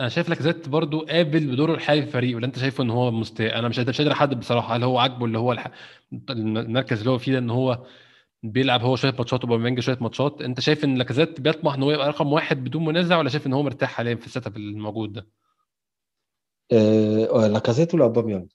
أنا 0.00 0.08
شايف 0.08 0.28
لاكازيت 0.28 0.68
برضو 0.68 1.00
قابل 1.00 1.46
بدوره 1.46 1.74
الحالي 1.74 2.00
في 2.02 2.06
الفريق 2.08 2.36
ولا 2.36 2.46
أنت 2.46 2.58
شايفه 2.58 2.84
إن 2.84 2.90
هو 2.90 3.10
مستاء؟ 3.10 3.58
أنا 3.58 3.68
مش 3.68 3.80
قادر 3.80 4.12
أحدد 4.12 4.38
بصراحة 4.40 4.76
هل 4.76 4.82
هو 4.82 4.98
عاجبه 4.98 5.24
اللي 5.26 5.38
هو 5.38 5.52
الح... 5.52 5.70
المركز 6.30 6.98
اللي 6.98 7.10
هو 7.10 7.18
فيه 7.18 7.32
ده 7.32 7.38
إن 7.38 7.50
هو 7.50 7.84
بيلعب 8.42 8.82
هو 8.82 8.96
شوية 8.96 9.14
ماتشات 9.18 9.44
واوباميونغ 9.44 9.80
شوية 9.80 9.98
ماتشات. 10.00 10.40
أنت 10.42 10.60
شايف 10.60 10.84
إن 10.84 10.94
لاكازيت 10.94 11.40
بيطمح 11.40 11.74
إن 11.74 11.82
هو 11.82 11.90
يبقى 11.90 12.08
رقم 12.08 12.32
واحد 12.32 12.64
بدون 12.64 12.84
منازع 12.84 13.18
ولا 13.18 13.28
شايف 13.28 13.46
إن 13.46 13.52
هو 13.52 13.62
مرتاح 13.62 13.90
حاليا 13.90 14.14
في 14.14 14.26
ال 14.26 14.46
setup 14.46 14.56
الموجود 14.56 15.12
ده؟ 15.12 15.26
أه 16.72 17.46
لاكازيت 17.46 17.94
ولا 17.94 18.04
أوباميانج؟ 18.04 18.50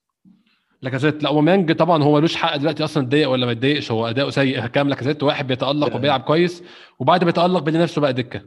لاكازيت. 0.82 1.24
لا 1.24 1.30
أوباميانج 1.30 1.72
طبعا 1.72 2.04
هو 2.04 2.16
ملوش 2.16 2.36
حق 2.36 2.56
دلوقتي 2.56 2.84
أصلا 2.84 3.04
يتضايق 3.04 3.30
ولا 3.30 3.46
ما 3.46 3.52
يتضايقش. 3.52 3.92
هو 3.92 4.08
أداؤه 4.08 4.30
سيء 4.30 4.66
كام 4.68 4.90
لاكازيت 4.90 5.24
واحد 5.24 5.48
بيتألق 5.48 5.96
وبيلعب 5.96 6.22
كويس 6.22 6.64
وبعد 7.00 7.24
بيتالق 7.24 7.60
بيلاقي 7.60 7.84
نفسه 7.84 8.02
بقى 8.02 8.14
دكة. 8.14 8.42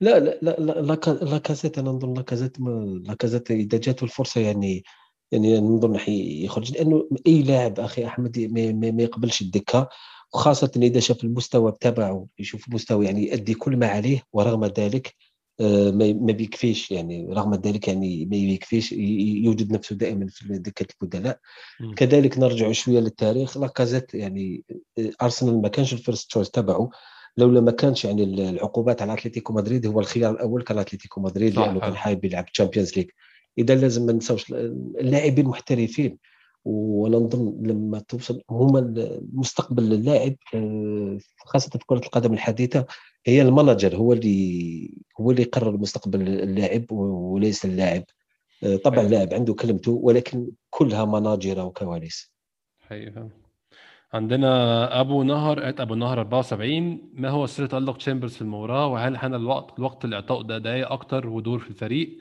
لا 0.00 0.18
لا 0.18 0.38
لا 0.42 0.94
لاكازيت 1.22 1.78
أنا 1.78 1.90
نظن 1.90 2.14
لاكازيت 2.14 2.60
لاكازيت 3.04 3.50
إذا 3.50 3.78
جاته 3.78 4.04
الفرصة 4.04 4.40
يعني 4.40 4.84
يعني 5.32 5.60
نظن 5.60 5.98
يخرج 6.08 6.72
لأنه 6.72 7.08
أي 7.26 7.42
لاعب 7.42 7.80
أخي 7.80 8.06
أحمد 8.06 8.38
ما 8.94 9.02
يقبلش 9.02 9.42
الدكة. 9.42 9.88
وخاصة 10.34 10.70
إذا 10.76 11.00
شاف 11.00 11.24
المستوى 11.24 11.72
تبعه 11.80 12.26
يشوف 12.38 12.68
المستوى 12.68 13.06
يعني 13.06 13.28
يؤدي 13.28 13.54
كل 13.54 13.76
ما 13.76 13.86
عليه 13.86 14.22
ورغم 14.32 14.64
ذلك 14.64 15.14
آه، 15.60 15.90
ما 15.90 16.32
بيكفيش 16.32 16.90
يعني 16.90 17.26
رغم 17.30 17.54
ذلك 17.54 17.88
يعني 17.88 18.24
ما 18.24 18.30
بيكفيش 18.30 18.92
يوجد 18.92 19.72
نفسه 19.72 19.96
دائما 19.96 20.26
في 20.28 20.58
دكة 20.58 20.86
البدلاء. 21.02 21.38
كذلك 21.96 22.38
نرجع 22.38 22.72
شوية 22.72 23.00
للتاريخ. 23.00 23.58
لاكازيت 23.58 24.14
يعني 24.14 24.64
آه، 24.98 25.10
أرسنال 25.22 25.62
ما 25.62 25.68
كانش 25.68 25.92
ال 25.92 25.98
first 25.98 26.30
choice 26.30 26.50
تبعه. 26.50 26.90
لولا 27.36 27.60
ما 27.60 27.70
كانش 27.70 28.04
يعني 28.04 28.24
العقوبات 28.24 29.02
على 29.02 29.12
أتلتيكو 29.12 29.52
مدريد 29.52 29.86
هو 29.86 30.00
الخيار 30.00 30.34
الأول 30.34 30.62
كان 30.62 30.78
أتلتيكو 30.78 31.20
مدريد 31.20 31.58
لأنه 31.58 31.80
كان 31.80 31.96
حابب 31.96 32.24
يلعب 32.24 32.46
Champions 32.46 32.96
League 32.96 33.10
إذا 33.58 33.74
لازم 33.74 34.06
ما 34.06 34.12
نساوش 34.12 34.52
اللاعبين 35.00 35.46
محترفين. 35.46 36.18
وأنا 36.64 37.16
نظن 37.16 37.66
لما 37.66 37.98
توصل 37.98 38.42
هما 38.50 38.94
مستقبل 39.32 39.92
اللاعب 39.92 40.34
آه، 40.54 41.18
خاصة 41.46 41.70
في 41.70 41.86
كرة 41.86 41.98
القدم 41.98 42.32
الحديثة 42.32 42.86
هي 43.26 43.42
ال 43.42 43.49
manager 43.49 43.96
هو 43.96 44.12
اللي 44.12 44.90
هو 45.20 45.30
اللي 45.30 45.42
يقرر 45.42 45.76
مستقبل 45.76 46.28
اللاعب 46.28 46.92
وليس 46.92 47.64
اللاعب. 47.64 48.04
آه، 48.64 48.76
طبعا 48.76 49.00
اللاعب 49.00 49.34
عنده 49.34 49.54
كلمته 49.54 49.92
ولكن 49.92 50.50
كلها 50.70 51.04
مناجرة 51.04 51.64
وكواليس. 51.64 52.32
حقيقة. 52.80 53.28
عندنا 54.12 55.00
أبو 55.00 55.22
نهر 55.22 55.68
at 55.68 55.80
أبو 55.80 55.94
نهر 55.94 56.20
74 56.20 57.10
ما 57.14 57.28
هو 57.28 57.46
سر 57.46 57.66
تألق 57.66 57.96
تشامبرز 57.96 58.34
في 58.34 58.42
المباراة؟ 58.42 58.86
وهل 58.86 59.18
حان 59.18 59.34
الوقت 59.34 59.78
الوقت 59.78 60.06
لاعطائه 60.06 60.58
دقائق 60.58 60.92
أكتر 60.92 61.28
ودور 61.28 61.58
في 61.58 61.70
الفريق؟ 61.70 62.18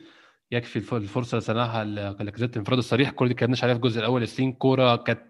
يكفي 0.53 0.95
الفرصة 0.95 1.31
اللي 1.35 1.41
صنعها 1.45 1.83
لاكازيت 1.83 2.57
انفراد 2.57 2.77
الصريح. 2.77 3.09
الكوره 3.09 3.27
دي 3.27 3.33
كناش 3.33 3.63
عليها 3.63 3.75
في 3.75 3.83
الجزء 3.83 3.99
الأول 3.99 4.23
السين 4.23 4.53
كوره 4.53 4.95
كانت 4.95 5.21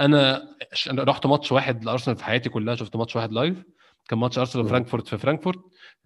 أنا 0.00 0.48
رحت 0.90 1.26
ماتش 1.26 1.52
واحد 1.52 1.84
لأرسنال 1.84 2.16
في 2.16 2.24
حياتي 2.24 2.48
كلها 2.48 2.74
شفت 2.74 2.96
ماتش 2.96 3.16
واحد 3.16 3.32
live. 3.32 3.64
كان 4.08 4.18
ماتش 4.18 4.38
أرسنال 4.38 4.64
وفرانكفورت 4.64 5.08
في 5.08 5.18
فرانكفورت. 5.18 5.60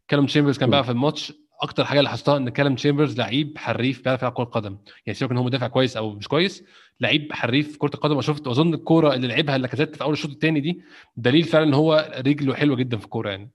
كالوم 0.09 0.27
تشامبرز 0.27 0.59
كان 0.59 0.71
بقى 0.71 0.85
في 0.85 0.91
الماتش. 0.91 1.33
أكتر 1.63 1.85
حاجة 1.85 2.01
لاحظتها 2.01 2.37
إن 2.37 2.49
كالوم 2.49 2.75
تشامبرز 2.75 3.19
لعيب 3.19 3.59
حريف 3.59 4.05
بيعرف 4.05 4.23
يلعب 4.23 4.33
كرة 4.33 4.45
قدم 4.45 4.79
يعني 5.07 5.19
سيبك 5.19 5.31
إن 5.33 5.37
هو 5.39 5.45
مدافع 5.45 5.67
كويس 5.69 5.97
أو 5.97 6.15
مش 6.15 6.29
كويس 6.29 6.65
لعيب 7.01 7.33
حريف 7.33 7.73
في 7.73 7.79
كرة 7.79 7.91
القدم. 7.95 8.17
وشفت 8.17 8.47
واظن 8.47 8.75
الكوره 8.75 9.15
اللي 9.15 9.27
لعبها 9.29 9.59
لاكازيت 9.59 9.97
في 9.97 10.05
أول 10.05 10.13
الشوط 10.13 10.31
الثاني 10.31 10.61
دي 10.61 10.83
دليل 11.17 11.45
فعلا 11.45 11.65
إن 11.65 11.75
هو 11.75 12.13
رجله 12.27 12.55
حلوة 12.55 12.77
جدا 12.77 12.97
في 12.97 13.05
الكورة 13.05 13.31
يعني. 13.31 13.51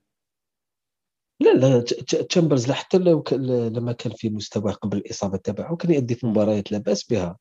لا 1.43 1.53
لا 1.53 1.79
تشامبرز 2.29 2.71
حتى 2.71 2.97
لو 2.97 3.23
لما 3.31 3.91
كان 3.91 4.13
في 4.13 4.29
مستوى 4.29 4.71
قبل 4.71 4.97
الإصابة 4.97 5.37
تبعه 5.37 5.75
كان 5.75 5.91
يؤدي 5.93 6.15
في 6.15 6.27
مباريات 6.27 6.71
لا 6.71 6.77
بأس 6.77 7.03
بها. 7.03 7.37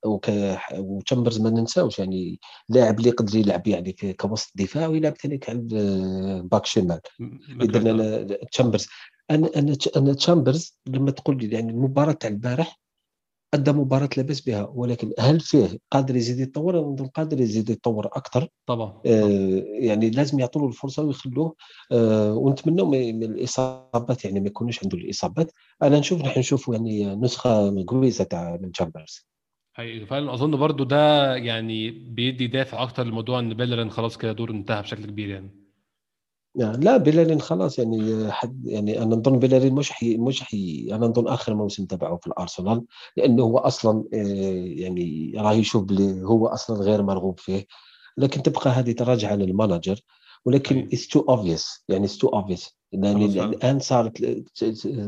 وتشامبرز 0.78 1.40
ما 1.40 1.50
ننساوش 1.50 1.98
يعني 1.98 2.40
لاعب 2.68 2.98
اللي 2.98 3.08
يقدر 3.08 3.38
يلعب 3.38 3.66
يعني 3.66 3.94
في 3.98 4.12
كوسط 4.12 4.52
دفاع 4.54 4.86
ويلعب 4.86 5.14
ثاني 5.16 5.40
باك 6.42 6.66
شمال. 6.66 7.00
اذا 7.62 7.90
أنا 7.90 8.26
تشامبرز 8.52 8.86
أنا 9.30 9.50
أنا 9.56 9.76
أنا 9.96 10.14
تشامبرز 10.14 10.78
لما 10.86 11.10
تقول 11.10 11.38
لي 11.38 11.54
يعني 11.54 11.70
المباراة 11.72 12.12
تاع 12.12 12.30
البارح 12.30 12.81
ادى 13.54 13.72
مباراة 13.72 14.08
لاباس 14.16 14.40
بها 14.40 14.72
ولكن 14.74 15.12
هل 15.18 15.40
فيه 15.40 15.78
قادر 15.90 16.16
يزيد 16.16 16.38
يتطور؟ 16.40 16.76
نظن 16.80 17.06
قادر 17.06 17.40
يزيد 17.40 17.70
يتطور 17.70 18.06
أكثر. 18.06 18.48
طبعا 18.66 19.00
آه 19.06 19.62
يعني 19.80 20.10
لازم 20.10 20.40
يعطوا 20.40 20.62
له 20.62 20.68
الفرصة 20.68 21.02
ويخلوه 21.02 21.54
آه 21.92 22.34
ونتمنوا 22.34 22.86
من 22.86 23.22
الإصابات 23.22 24.24
يعني 24.24 24.40
ما 24.40 24.46
يكونوش 24.46 24.82
عنده 24.84 24.98
الإصابات. 24.98 25.52
أنا 25.82 25.98
نشوف 25.98 26.22
نحن 26.22 26.40
نشوفوا 26.40 26.74
يعني 26.74 27.14
نسخة 27.14 27.84
كويسه 27.84 28.24
تاع 28.24 28.58
من 28.62 28.72
تشامبرز 28.72 29.26
حقيقي 29.74 30.06
فعلا 30.06 30.34
أظن 30.34 30.56
برضو 30.56 30.84
ده 30.84 31.34
يعني 31.36 31.90
بيدي 31.90 32.46
دافع 32.46 32.82
أكتر 32.82 33.04
لموضوع 33.04 33.38
إن 33.38 33.54
بيلرين 33.54 33.90
خلاص 33.90 34.18
كده 34.18 34.32
دور 34.32 34.50
انتهى 34.50 34.82
بشكل 34.82 35.04
كبير 35.06 35.28
يعني. 35.28 35.61
لا 36.54 36.96
بيلارين 36.96 37.40
خلاص 37.40 37.78
يعني 37.78 38.32
حد 38.32 38.66
يعني 38.66 39.02
أنا 39.02 39.16
نظن 39.16 39.38
بيلارين 39.38 39.74
مش 39.74 39.92
حي 39.92 40.16
مش 40.16 40.42
حي 40.42 40.88
أنا 40.92 41.06
نظن 41.06 41.28
آخر 41.28 41.54
موسم 41.54 41.86
تبعه 41.86 42.16
في 42.16 42.26
الأرسنال 42.26 42.84
لأنه 43.16 43.42
هو 43.42 43.58
أصلا 43.58 44.04
آه، 44.14 44.16
يعني 44.80 45.32
راه 45.36 45.52
يشوف 45.52 45.84
بلي 45.84 46.22
هو 46.22 46.46
أصلا 46.46 46.76
غير 46.76 47.02
مرغوب 47.02 47.40
فيه 47.40 47.66
لكن 48.16 48.42
تبقى 48.42 48.70
هذه 48.70 48.92
تراجع 48.92 49.34
لل 49.34 49.49
manager 49.49 50.00
ولكن 50.44 50.88
it's 50.92 51.08
too 51.08 51.20
obvious 51.20 51.84
يعني 51.88 52.04
it's 52.04 52.18
too 52.18 52.28
obvious 52.28 52.76
يعني 52.92 53.24
الآن 53.24 53.78
صارت 53.78 54.20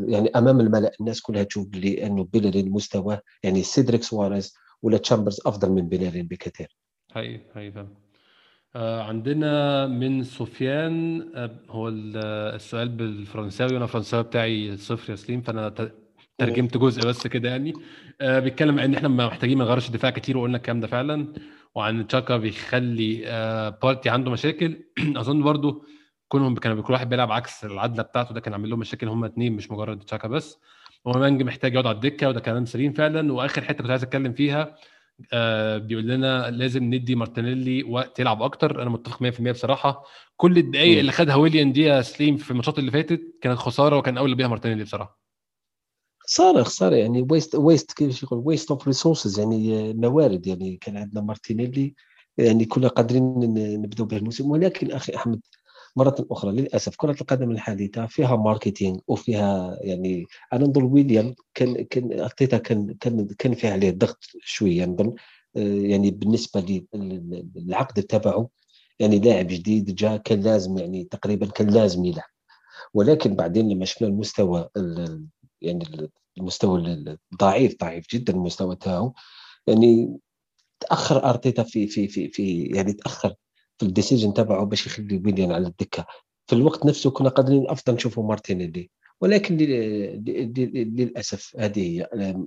يعني 0.08 0.28
أمام 0.28 0.60
الملأ 0.60 0.92
الناس 1.00 1.20
كلها 1.20 1.42
تشوف 1.42 1.66
بلي 1.66 2.06
إنه 2.06 2.24
بيلرين 2.24 2.70
مستواه 2.70 3.20
يعني 3.42 3.62
سيدريك 3.62 4.02
سواريز 4.02 4.54
ولا 4.82 4.98
تشامبرز 4.98 5.40
أفضل 5.46 5.72
من 5.72 5.88
بيلرين 5.88 6.26
بكثير. 6.26 6.76
هاي 7.12 7.40
هاي 7.54 7.72
فهم 7.72 8.03
آه 8.76 9.02
عندنا 9.02 9.86
من 9.86 10.22
سفيان 10.24 11.22
آه 11.34 11.50
هو 11.70 11.88
السؤال 11.88 12.88
بالفرنساوي 12.88 13.72
وأنا 13.72 13.84
الفرنساوي 13.84 14.22
بتاعي 14.22 14.76
صفر 14.76 15.10
يا 15.10 15.16
سليم 15.16 15.40
فأنا 15.42 15.74
ترجمت 16.38 16.76
جزء 16.76 17.08
بس 17.08 17.26
كده 17.26 17.48
يعني. 17.48 17.72
آه 18.20 18.38
بيتكلم 18.40 18.78
إن 18.78 18.94
إحنا 18.94 19.08
محتاجين 19.08 19.58
ما 19.58 19.64
نغيرش 19.64 19.86
الدفاع 19.88 20.10
كتير 20.10 20.38
وقلنا 20.38 20.56
الكلام 20.56 20.80
ده 20.80 20.86
فعلا 20.86 21.32
وعن 21.74 22.06
تشاكا 22.06 22.36
بيخلي 22.36 23.22
بارتي 23.82 24.10
عنده 24.10 24.30
مشاكل. 24.30 24.84
أظن 25.16 25.42
برضو 25.42 25.84
كونهم 26.28 26.54
كانوا 26.54 26.82
كل 26.82 26.92
واحد 26.92 27.08
بيلعب 27.08 27.32
عكس 27.32 27.64
العدلة 27.64 28.02
بتاعته 28.02 28.34
ده 28.34 28.40
كان 28.40 28.52
عامل 28.52 28.70
لهم 28.70 28.78
مشاكل 28.78 29.08
هم 29.08 29.24
اثنين 29.24 29.52
مش 29.52 29.70
مجرد 29.70 29.98
تشاكا 30.00 30.28
بس. 30.28 30.58
ومانج 31.04 31.42
محتاج 31.42 31.72
يقعد 31.72 31.86
على 31.86 31.94
الدكة 31.94 32.28
وده 32.28 32.40
كلام 32.40 32.64
سليم 32.64 32.92
فعلا. 32.92 33.32
وآخر 33.32 33.62
حتة 33.62 33.78
كنت 33.82 33.90
عايز 33.90 34.02
أتكلم 34.02 34.32
فيها 34.32 34.76
آه 35.32 35.78
بيقول 35.78 36.06
لنا 36.08 36.50
لازم 36.50 36.94
ندي 36.94 37.14
مارتينيلي 37.14 37.82
وقت 37.84 38.20
يلعب 38.20 38.42
أكتر. 38.42 38.82
أنا 38.82 38.90
متفق 38.90 39.22
100% 39.22 39.52
بصراحة. 39.52 40.04
كل 40.36 40.58
الدقائق 40.58 40.98
اللي 40.98 41.12
خدها 41.12 41.34
ويليام 41.34 41.72
دي 41.72 41.82
يا 41.82 42.02
سليم 42.02 42.36
في 42.36 42.50
الماتشات 42.50 42.78
اللي 42.78 42.90
فاتت 42.90 43.38
كانت 43.40 43.58
خسارة 43.58 43.96
وكان 43.98 44.18
أولى 44.18 44.34
بيها 44.34 44.48
مارتينيلي 44.48 44.84
بصراحة. 44.84 45.18
خسارة 46.18 46.62
خسارة 46.62 46.96
يعني 46.96 47.26
waste 47.30 47.54
waste 47.54 47.92
كيف 47.92 48.22
يقول؟ 48.22 48.42
waste 48.44 48.70
of 48.70 48.86
resources 48.86 49.38
يعني 49.38 49.92
موارد 49.94 50.46
يعني 50.46 50.76
كان 50.76 50.96
عندنا 50.96 51.20
مارتينيلي 51.20 51.94
يعني 52.38 52.64
كنا 52.64 52.88
قادرين 52.88 53.34
نبداو 53.82 54.06
به 54.06 54.16
الموسم. 54.16 54.50
ولكن 54.50 54.90
أخي 54.90 55.16
أحمد 55.16 55.40
مرة 55.96 56.26
أخرى 56.30 56.52
للأسف 56.52 56.96
كرة 56.96 57.16
القدم 57.20 57.50
الحديثة 57.50 58.06
فيها 58.06 58.36
ماركتينغ 58.36 58.98
وفيها 59.08 59.78
يعني 59.80 60.26
أنا 60.52 60.64
نظن 60.66 60.82
ويليام 60.82 61.34
كان 61.54 61.84
كان 61.84 62.20
أرتيتا 62.20 62.58
كان 62.58 62.94
كان 63.00 63.26
كان 63.38 63.54
فيه 63.54 63.68
عليه 63.70 63.90
ضغط 63.90 64.24
شوية 64.44 64.84
نظن. 64.86 65.14
آه، 65.56 65.60
يعني 65.60 66.10
بالنسبة 66.10 66.86
للعقد 67.56 68.02
تبعه 68.02 68.48
يعني 68.98 69.18
لاعب 69.18 69.46
جديد 69.46 69.94
جاء 69.94 70.16
كان 70.16 70.40
لازم 70.40 70.78
يعني 70.78 71.04
تقريبا 71.04 71.46
كان 71.46 71.70
لازم 71.70 72.04
يلعب. 72.04 72.30
ولكن 72.94 73.36
بعدين 73.36 73.68
لما 73.72 73.84
شفنا 73.84 74.08
المستوى 74.08 74.68
يعني 75.62 76.10
المستوى 76.38 76.80
الضعيف 77.32 77.76
ضعيف 77.80 78.06
جدا 78.12 78.32
المستوى 78.32 78.76
تاعو 78.76 79.14
يعني 79.66 80.18
تأخر 80.80 81.30
أرتيتا 81.30 81.62
في 81.62 81.86
في 81.86 82.08
في 82.08 82.28
في 82.28 82.62
يعني 82.62 82.92
تأخر 82.92 83.34
في 83.78 83.86
ال 83.86 83.92
decision 83.92 84.34
تبعه 84.34 84.64
باش 84.64 84.86
يخلي 84.86 85.22
ويليان 85.24 85.52
على 85.52 85.66
الدكة. 85.66 86.06
في 86.46 86.52
الوقت 86.52 86.86
نفسه 86.86 87.10
كنا 87.10 87.28
قادرين 87.28 87.64
أفضل 87.68 87.94
نشوفوا 87.94 88.28
مارتينيلي. 88.28 88.90
ولكن 89.20 89.56
للأسف 90.96 91.56
هذه 91.58 91.80
هي. 91.80 92.02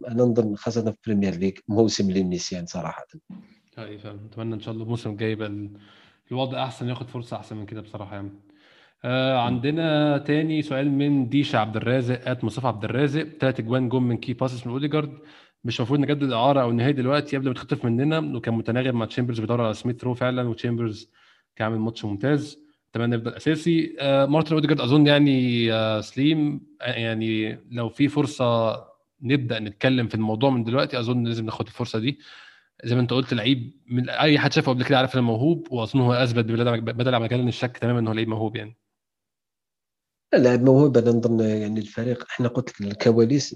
أنا 0.07 0.23
نظن 0.23 0.55
خاصة 0.55 0.91
في 0.91 0.97
ال 1.07 1.11
Premier 1.11 1.35
League 1.39 1.57
موسم 1.67 2.11
للنسيان 2.11 2.65
صراحة. 2.65 3.05
اي 3.79 3.97
فعلا 3.97 4.15
نتمنى 4.15 4.55
إن 4.55 4.59
شاء 4.59 4.73
الله 4.73 4.83
الموسم 4.83 5.09
الجاي 5.09 5.31
يبقى 5.31 5.69
الوضع 6.31 6.63
أحسن 6.63 6.89
ياخد 6.89 7.09
فرصة 7.09 7.37
أحسن 7.37 7.57
من 7.57 7.65
كده 7.65 7.81
بصراحة 7.81 8.15
يعني 8.15 8.29
آه 9.05 9.37
عندنا 9.37 10.17
تاني 10.17 10.61
سؤال 10.61 10.91
من 10.91 11.29
ديشا 11.29 11.57
عبد 11.57 11.75
الرازق 11.75 12.29
at 12.29 12.43
مصطفى 12.43 12.67
عبد 12.67 12.83
الرازق. 12.83 13.27
ثلاث 13.39 13.59
أجوان 13.59 13.89
جم 13.89 14.03
من 14.03 14.17
key 14.17 14.33
passes 14.33 14.67
من 14.67 14.73
أوديجارد. 14.73 15.17
مش 15.63 15.79
المفروض 15.79 15.99
نجدد 15.99 16.31
اعاره 16.31 16.61
أو 16.61 16.71
نهايه 16.71 16.91
دلوقتي 16.91 17.37
قبل 17.37 17.47
ما 17.47 17.53
تختلف 17.53 17.85
مننا 17.85 18.37
وكان 18.37 18.53
متناغم 18.53 18.95
مع 18.95 19.05
تشامبرز 19.05 19.39
بيدور 19.39 19.61
على 19.61 19.73
سميث 19.73 20.03
رو 20.03 20.13
فعلا 20.13 20.49
وتشامبرز 20.49 21.09
كان 21.55 21.65
عامل 21.67 21.79
ماتش 21.79 22.05
ممتاز. 22.05 22.59
أتمنى 22.91 23.15
يفضل 23.15 23.31
أساسي. 23.33 23.95
آه 23.99 24.25
مارتن 24.25 24.53
أوديجارد 24.53 24.81
أظن 24.81 25.07
يعني 25.07 25.73
آه 25.73 26.01
سليم. 26.01 26.61
آه، 26.81 26.91
يعني 26.93 27.59
لو 27.71 27.89
في 27.89 28.07
فرصة 28.07 28.77
نبدأ 29.21 29.59
نتكلم 29.59 30.07
في 30.07 30.15
الموضوع 30.15 30.49
من 30.49 30.63
دلوقتي 30.63 30.99
أظن 30.99 31.23
لازم 31.23 31.45
ناخد 31.45 31.67
الفرصة 31.67 31.99
دي. 31.99 32.19
زي 32.83 32.95
ما 32.95 33.01
أنت 33.01 33.13
قلت 33.13 33.33
لعيب 33.33 33.71
من 33.87 34.09
أي 34.09 34.39
حد 34.39 34.53
شافه 34.53 34.71
قبل 34.71 34.83
كده 34.83 34.97
عارف 34.97 35.15
إنه 35.15 35.23
موهوب 35.23 35.67
وأظن 35.71 35.99
هو 35.99 36.13
أثبت 36.13 36.45
بدل 36.45 37.15
ما 37.15 37.27
كان 37.27 37.47
الشك 37.47 37.77
تماما 37.77 37.99
إنه 37.99 38.13
لعيب 38.13 38.27
موهوب 38.27 38.55
يعني. 38.55 38.77
لاعب 40.33 40.63
موهوب 40.63 40.97
أنا 40.97 41.11
نظن 41.11 41.39
يعني 41.39 41.79
الفريق 41.79 42.25
إحنا 42.29 42.47
قلت 42.47 42.81
لك 42.81 42.87
الكواليس 42.91 43.55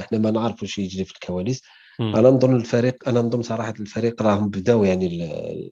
إحنا 0.00 0.18
ما 0.18 0.30
نعرفوا 0.30 0.68
شو 0.68 0.80
يجري 0.82 1.04
في 1.04 1.12
الكواليس. 1.12 1.62
أنا 2.14 2.30
نظن 2.30 2.56
الفريق 2.56 3.08
أنا 3.08 3.20
نظن 3.22 3.42
صراحة 3.42 3.74
الفريق 3.80 4.22
راهم 4.22 4.48
بداوا 4.50 4.86
يعني 4.86 5.18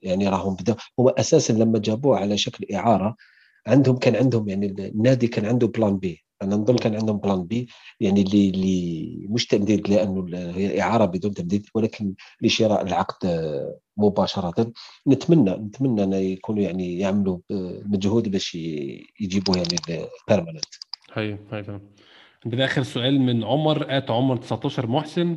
يعني 0.03 0.29
راهم 0.29 0.55
بداوا 0.55 0.77
هو 0.99 1.09
أساسا 1.09 1.53
لما 1.53 1.79
جابوه 1.79 2.17
على 2.19 2.37
شكل 2.37 2.65
إعارة 2.75 3.15
عندهم 3.67 3.97
كان 3.97 4.15
عندهم 4.15 4.49
يعني 4.49 4.65
النادي 4.67 5.27
كان 5.27 5.45
عنده 5.45 5.67
plan 5.67 5.97
B 5.97 6.25
أنا 6.41 6.55
نظن 6.55 6.77
كان 6.77 6.95
عندهم 6.95 7.17
plan 7.17 7.43
B 7.43 7.67
يعني 7.99 8.21
اللي 8.21 8.49
اللي 8.49 9.27
مش 9.29 9.47
تمديد 9.47 9.89
لأنه 9.89 10.27
هي 10.55 10.81
إعارة 10.81 11.05
بدون 11.05 11.33
تمديد 11.33 11.65
ولكن 11.75 12.13
لشراء 12.41 12.81
العقد 12.81 13.27
مباشرة. 13.97 14.71
نتمنى 15.07 15.51
نتمنى 15.51 16.03
أن 16.03 16.13
يكونوا 16.13 16.63
يعني 16.63 16.99
يعملوا 16.99 17.39
مجهود 17.85 18.31
باش 18.31 18.55
يجيبوا 19.19 19.55
يعني 19.57 19.75
ال 20.29 20.33
permanent 20.33 20.65
هاي 21.13 21.39
هاي 21.51 21.63
تمام. 21.63 21.81
عندنا 22.45 22.65
آخر 22.65 22.83
سؤال 22.83 23.21
من 23.21 23.43
عمر 23.43 23.97
at 23.97 24.11
عمر 24.11 24.37
19 24.37 24.87
محسن. 24.87 25.35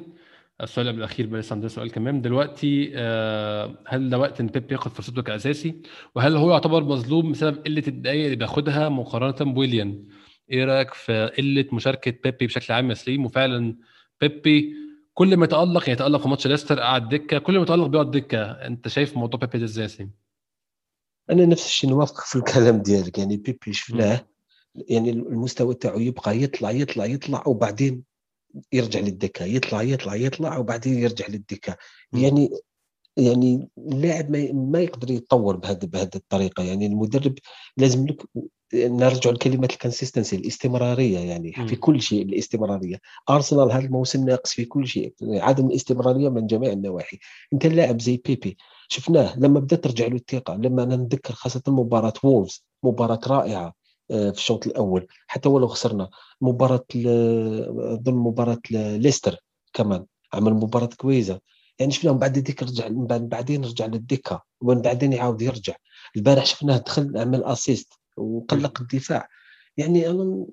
السؤال 0.63 0.89
الأخير 0.89 1.27
بس 1.27 1.53
عندنا 1.53 1.69
سؤال 1.69 1.91
كمان. 1.91 2.23
دلوقتي 2.23 2.93
آه، 2.95 3.79
هل 3.87 4.11
ده 4.11 4.19
وقت 4.19 4.41
إن 4.41 4.47
بيبي 4.47 4.73
ياخد 4.73 4.91
فرصته 4.91 5.23
كاساسي 5.23 5.75
وهل 6.15 6.37
هو 6.37 6.51
يعتبر 6.51 6.85
مظلوم 6.85 7.33
بسبب 7.33 7.65
قلة 7.65 7.83
الدقائق 7.89 8.25
اللي 8.25 8.37
بياخدها 8.37 8.89
مقارنة 8.89 9.53
بويليان؟ 9.53 10.05
إيه 10.53 10.65
رأيك 10.65 10.95
في 10.95 11.27
قلة 11.39 11.67
مشاركة 11.73 12.11
بيبي 12.11 12.47
بشكل 12.47 12.73
عام 12.73 12.91
يا 12.91 12.95
سليم؟ 12.95 13.27
وفعلا 13.27 13.77
بيبي 14.21 14.75
كل 15.15 15.37
ما 15.37 15.45
يتألق 15.45 15.83
يعني 15.83 15.93
يتألق 15.93 16.21
في 16.23 16.29
ماتش 16.29 16.47
ليستر 16.47 16.81
قعد 16.81 17.09
دكة. 17.09 17.39
كل 17.39 17.57
ما 17.57 17.63
يتألق 17.63 17.87
بيقعد 17.87 18.11
دكة. 18.11 18.43
انت 18.51 18.89
شايف 18.89 19.17
موضوع 19.17 19.41
بيبي 19.41 19.59
ده 19.59 19.65
إزاي 19.65 19.83
يا 19.83 19.89
سليم؟ 19.89 20.11
أنا 21.31 21.47
نفس 21.47 21.67
الشيء 21.67 21.91
نوافق 21.91 22.21
في 22.25 22.37
الكلام 22.37 22.79
ديالك. 22.83 23.19
يعني 23.19 23.37
بيبي 23.37 23.73
شفناه 23.73 24.27
يعني 24.75 25.11
المستوى 25.11 25.75
تاعو 25.75 25.99
يبقى 25.99 26.43
يطلع 26.43 26.71
يطلع 26.71 27.05
يطلع 27.05 27.43
وبعدين 27.47 28.05
يرجع 28.73 29.01
للدكة. 29.01 29.45
يطلع 29.45 29.83
يطلع 29.83 30.15
يطلع 30.15 30.59
وبعدين 30.59 30.99
يرجع 30.99 31.27
للدكة. 31.29 31.77
يعني 32.13 32.51
يعني 33.17 33.69
اللاعب 33.79 34.31
ما, 34.31 34.53
ما 34.53 34.81
يقدر 34.81 35.11
يتطور 35.11 35.57
بهذه 35.57 35.85
بهذه 35.87 36.11
الطريقة. 36.17 36.63
يعني 36.63 36.87
المدرب 36.87 37.35
لازم 37.77 38.07
لك 38.07 38.23
نرجع 38.75 39.31
لكلمة 39.31 39.69
الكونسيستنسي 39.73 40.37
الاستمرارية 40.37 41.19
يعني 41.19 41.55
م. 41.59 41.67
في 41.67 41.77
كل 41.77 42.03
شيء 42.03 42.23
الاستمرارية. 42.23 43.01
ارسنال 43.31 43.73
هذا 43.73 43.85
الموسم 43.85 44.25
ناقص 44.29 44.53
في 44.53 44.65
كل 44.65 44.87
شيء 44.87 45.15
عدم 45.23 45.67
الاستمرارية 45.67 46.29
من 46.29 46.47
جميع 46.47 46.73
النواحي. 46.73 47.19
أنت 47.53 47.67
اللاعب 47.67 48.01
زي 48.01 48.17
بيبي 48.17 48.57
شفناه 48.89 49.39
لما 49.39 49.61
بدأت 49.61 49.85
ترجع 49.85 50.07
له 50.07 50.17
الثقة 50.17 50.55
لما 50.55 50.83
أنا 50.83 50.97
نتذكر 50.97 51.35
خاصة 51.35 51.63
مباراة 51.69 52.13
وولفز 52.23 52.65
مباراة 52.83 53.21
رائعة 53.27 53.75
آه، 54.11 54.31
في 54.31 54.39
الشوط 54.39 54.67
الأول 54.67 55.07
حتى 55.27 55.49
ولو 55.49 55.69
خسرنا. 55.69 56.11
مباراة 56.41 56.85
أظن 56.95 58.15
مباراة 58.15 58.61
ليستر 58.71 59.37
كمان 59.73 60.05
عمل 60.35 60.55
مباراة 60.55 60.91
كويسة. 60.99 61.41
يعني 61.79 61.93
شفناه 61.93 62.13
بعد 62.13 62.39
ذيك 62.39 62.63
رجع 62.63 62.89
بعدين 63.19 63.65
رجع 63.65 63.87
للدكة 63.87 64.43
ومن 64.61 64.81
بعدين 64.83 65.13
يعاود 65.13 65.43
يرجع. 65.43 65.75
البارح 66.17 66.47
شفناه 66.47 66.79
دخل 66.79 67.19
عمل 67.19 67.45
assist 67.45 68.02
وقلق 68.17 68.81
الدفاع. 68.81 69.29
يعني 69.77 70.11
أنا 70.11 70.47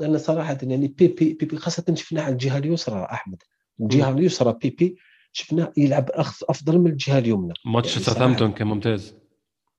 أنا 0.00 0.18
صراحة 0.18 0.58
يعني 0.62 0.88
بيبي 0.88 1.32
بيبي 1.32 1.56
خاصة 1.56 1.94
شفناه 1.94 2.22
على 2.22 2.32
الجهة 2.32 2.58
اليسرى 2.58 3.04
أحمد. 3.04 3.42
الجهة 3.80 4.10
اليسرى 4.10 4.58
بيبي 4.62 4.96
شفناه 5.32 5.72
يلعب 5.76 6.10
أفضل 6.48 6.78
من 6.78 6.90
الجهة 6.90 7.18
اليمنى. 7.18 7.54
ماتش 7.64 7.92
يعني 7.92 8.04
ساوثهامبتون 8.04 8.52
كان 8.52 8.66
ممتاز. 8.66 9.14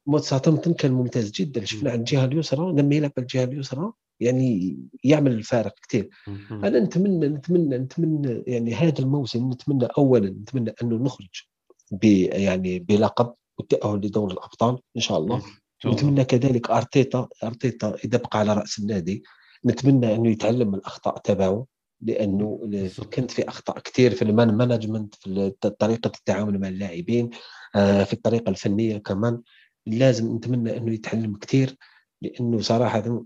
ماتش 0.06 0.26
ساوثهامبتون 0.26 0.74
كان 0.74 0.92
ممتاز 0.92 1.32
جدا. 1.32 1.66
شفناه 1.66 1.92
على 1.92 2.00
الجهة 2.00 2.26
اليسرى. 2.26 2.72
لما 2.72 2.96
يلعب 2.96 3.12
على 3.18 3.24
الجهة 3.24 3.44
اليسرى 3.44 3.92
يعني 4.20 4.78
يعمل 5.04 5.32
الفارق 5.32 5.74
كثير 5.88 6.10
أنا 6.52 6.80
نتمنى 6.80 7.28
نتمنى 7.28 7.78
نتمنى 7.78 8.44
يعني 8.48 8.74
هذا 8.74 9.00
الموسم 9.00 9.52
نتمنى 9.52 9.88
اولا 9.98 10.30
نتمنى 10.30 10.74
أنه 10.84 10.96
نخرج 10.96 11.44
ب 11.92 12.04
يعني 12.34 12.80
بلقب 12.80 13.34
والتاهل 13.58 13.98
لدور 13.98 14.32
الأبطال 14.32 14.80
إن 14.96 15.02
شاء 15.02 15.18
الله. 15.18 15.42
نتمنى 15.86 16.24
كذلك 16.26 16.70
أرتيتا 16.70 17.28
أرتيتا 17.44 17.96
إذا 18.06 18.18
بقى 18.18 18.40
على 18.40 18.54
رأس 18.54 18.80
النادي 18.80 19.24
نتمنى 19.66 20.16
أنه 20.16 20.30
يتعلم 20.30 20.68
من 20.68 20.76
الأخطاء 20.76 21.18
تبعه 21.18 21.66
لأنه 22.02 22.70
كانت 23.12 23.32
في 23.32 23.48
أخطاء 23.50 23.80
كثير 23.80 24.16
في 24.16 24.22
المان 24.22 24.58
مانجمنت 24.58 25.16
في 25.16 25.54
طريقة 25.80 26.08
التعامل 26.08 26.60
مع 26.60 26.68
اللاعبين 26.68 27.30
آه، 27.76 28.04
في 28.04 28.14
الطريقة 28.14 28.50
الفنية 28.50 28.98
كمان. 28.98 29.42
لازم 29.86 30.36
نتمنى 30.36 30.78
أنه 30.78 30.94
يتعلم 30.94 31.36
كثير 31.38 31.76
لأنه 32.22 32.60
صراحة 32.62 33.26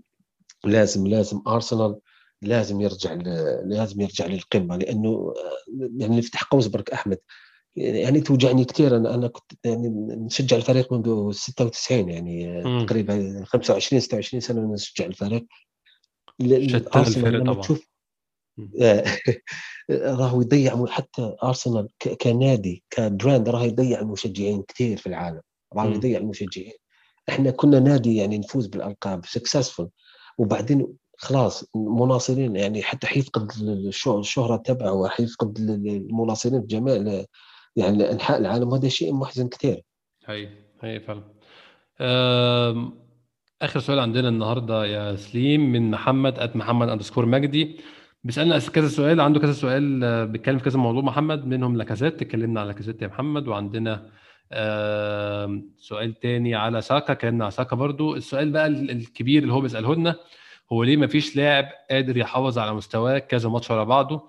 لازم 0.64 1.06
لازم 1.06 1.42
أرسنال 1.46 1.98
لازم 2.42 2.80
يرجع 2.80 3.12
لازم 3.64 4.00
يرجع 4.00 4.26
للقمة 4.26 4.76
لأنه 4.76 5.08
آه، 5.08 5.88
يعني 5.96 6.18
نفتح 6.18 6.42
قوس 6.42 6.66
برك 6.66 6.90
أحمد. 6.90 7.18
يعني 7.76 8.20
توجعني 8.20 8.64
كثير 8.64 8.96
أنا 8.96 9.14
أنا 9.14 9.28
كنت 9.28 9.52
يعني 9.64 9.88
نشجع 10.26 10.56
الفريق 10.56 10.92
منذ 10.92 11.32
96 11.32 12.08
يعني 12.08 12.62
م. 12.62 12.86
تقريبا 12.86 13.44
25 13.46 14.00
26 14.00 14.40
سنة 14.40 14.72
نشجع 14.72 15.06
الفريق. 15.06 15.46
أرسنال 16.96 17.32
لما 17.32 17.54
تشوف 17.60 17.92
راهو 19.90 20.40
يضيع 20.40 20.86
حتى 20.86 21.36
أرسنال 21.44 21.88
كنادي 22.20 22.84
ك 22.90 23.00
brand 23.00 23.48
راه 23.48 23.62
يضيع 23.62 24.00
المشجعين 24.00 24.62
كثير 24.62 24.96
في 24.96 25.06
العالم. 25.06 25.40
راهو 25.74 25.90
يضيع 25.90 26.18
المشجعين. 26.18 26.72
إحنا 27.28 27.50
كنا 27.50 27.80
نادي 27.80 28.16
يعني 28.16 28.38
نفوز 28.38 28.66
بالألقاب 28.66 29.26
successful 29.26 29.90
وبعدين 30.38 30.86
خلاص 31.18 31.64
مناصرين 31.74 32.56
يعني 32.56 32.82
حتى 32.82 33.06
حيفقد 33.06 33.52
الشهرة 34.06 34.56
تبعه 34.56 34.92
وحيفقد 34.92 35.58
المناصرين 35.58 36.60
في 36.60 36.66
جميع 36.66 37.24
يعني 37.76 38.10
انحاء 38.12 38.38
العالم 38.38 38.74
هذا 38.74 38.88
شيء 38.88 39.14
محزن 39.14 39.48
كثير 39.48 39.82
هي 40.26 40.48
هي 40.82 41.00
فعلا. 41.00 41.22
آخر 43.62 43.80
سؤال 43.80 43.98
عندنا 43.98 44.28
النهارده 44.28 44.86
يا 44.86 45.16
سليم 45.16 45.72
من 45.72 45.90
محمد 45.90 46.38
at 46.38 46.56
محمد 46.56 46.88
underscore 46.88 47.26
مجدي. 47.26 47.80
بيسألنا 48.24 48.58
كذا 48.58 48.88
سؤال 48.88 49.20
عنده 49.20 49.40
كذا 49.40 49.52
سؤال 49.52 50.04
آه، 50.04 50.24
بيتكلم 50.24 50.58
في 50.58 50.64
كذا 50.64 50.78
موضوع. 50.78 51.02
محمد 51.02 51.46
منهم 51.46 51.76
لاكازيت. 51.76 52.22
اتكلمنا 52.22 52.60
على 52.60 52.68
لاكازيت 52.68 53.02
يا 53.02 53.06
محمد 53.06 53.48
وعندنا 53.48 54.10
سؤال 55.76 56.20
تاني 56.20 56.54
على 56.54 56.80
ساكا. 56.80 57.12
اتكلمنا 57.12 57.44
على 57.44 57.50
ساكا 57.50 57.76
برضو. 57.76 58.16
السؤال 58.16 58.50
بقى 58.50 58.66
الكبير 58.66 59.42
اللي 59.42 59.52
هو 59.52 59.60
بيسأله 59.60 59.94
لنا 59.94 60.16
هو 60.72 60.82
ليه 60.82 60.96
ما 60.96 61.06
فيش 61.06 61.36
لاعب 61.36 61.68
قادر 61.90 62.16
يحافظ 62.16 62.58
على 62.58 62.74
مستواه 62.74 63.18
كذا 63.18 63.48
ماتش 63.48 63.70
ورا 63.70 63.84
بعضه؟ 63.84 64.28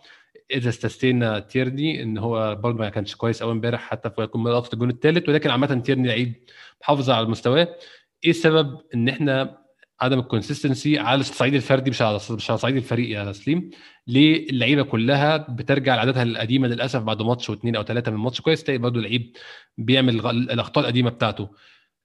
إذا 0.52 0.70
استثنينا 0.70 1.40
تيرني 1.40 2.04
إن 2.04 2.18
هو 2.18 2.56
برضه 2.56 2.78
ما 2.78 2.90
كانش 2.90 3.16
كويس 3.16 3.44
قوي 3.44 3.52
إمبارح 3.52 3.82
حتى 3.82 4.10
في 4.10 4.22
لقطه 4.22 4.74
الجون 4.74 4.90
الثالث 4.90 5.30
ولكن 5.30 5.50
عامة 5.50 5.76
تيرني 5.76 6.08
لعيب 6.08 6.34
محافظ 6.82 7.10
على 7.10 7.28
مستواه. 7.28 7.76
إيه 8.24 8.30
السبب 8.30 8.82
إن 8.96 9.10
إحنا 9.10 9.58
عدم 10.02 10.20
ال 10.20 10.26
consistency 10.26 11.00
على 11.00 11.20
الصعيد 11.20 11.54
الفردي 11.54 11.90
مش 11.90 12.02
على 12.02 12.20
مش 12.32 12.50
على 12.50 12.58
صعيد 12.60 12.76
الفريق 12.76 13.10
يا 13.10 13.32
سليم 13.32 13.70
ليه 14.08 14.50
اللعيبة 14.50 14.84
كلها 14.84 15.38
بترجع 15.38 15.96
لعاداتها 15.96 16.24
القديمة 16.24 16.68
للأسف 16.68 17.02
بعد 17.02 17.22
ماتش 17.22 17.50
واثنين 17.50 17.76
أو 17.76 17.84
ثلاثة 17.84 18.12
من 18.12 18.18
ماتش 18.18 18.42
كويس 18.42 18.64
تلاقي 18.64 18.78
برضه 18.78 19.02
لعيب 19.02 19.38
بيعمل 19.78 20.16
الأخطاء 20.30 20.84
القديمة 20.84 21.10
بتاعته. 21.10 21.50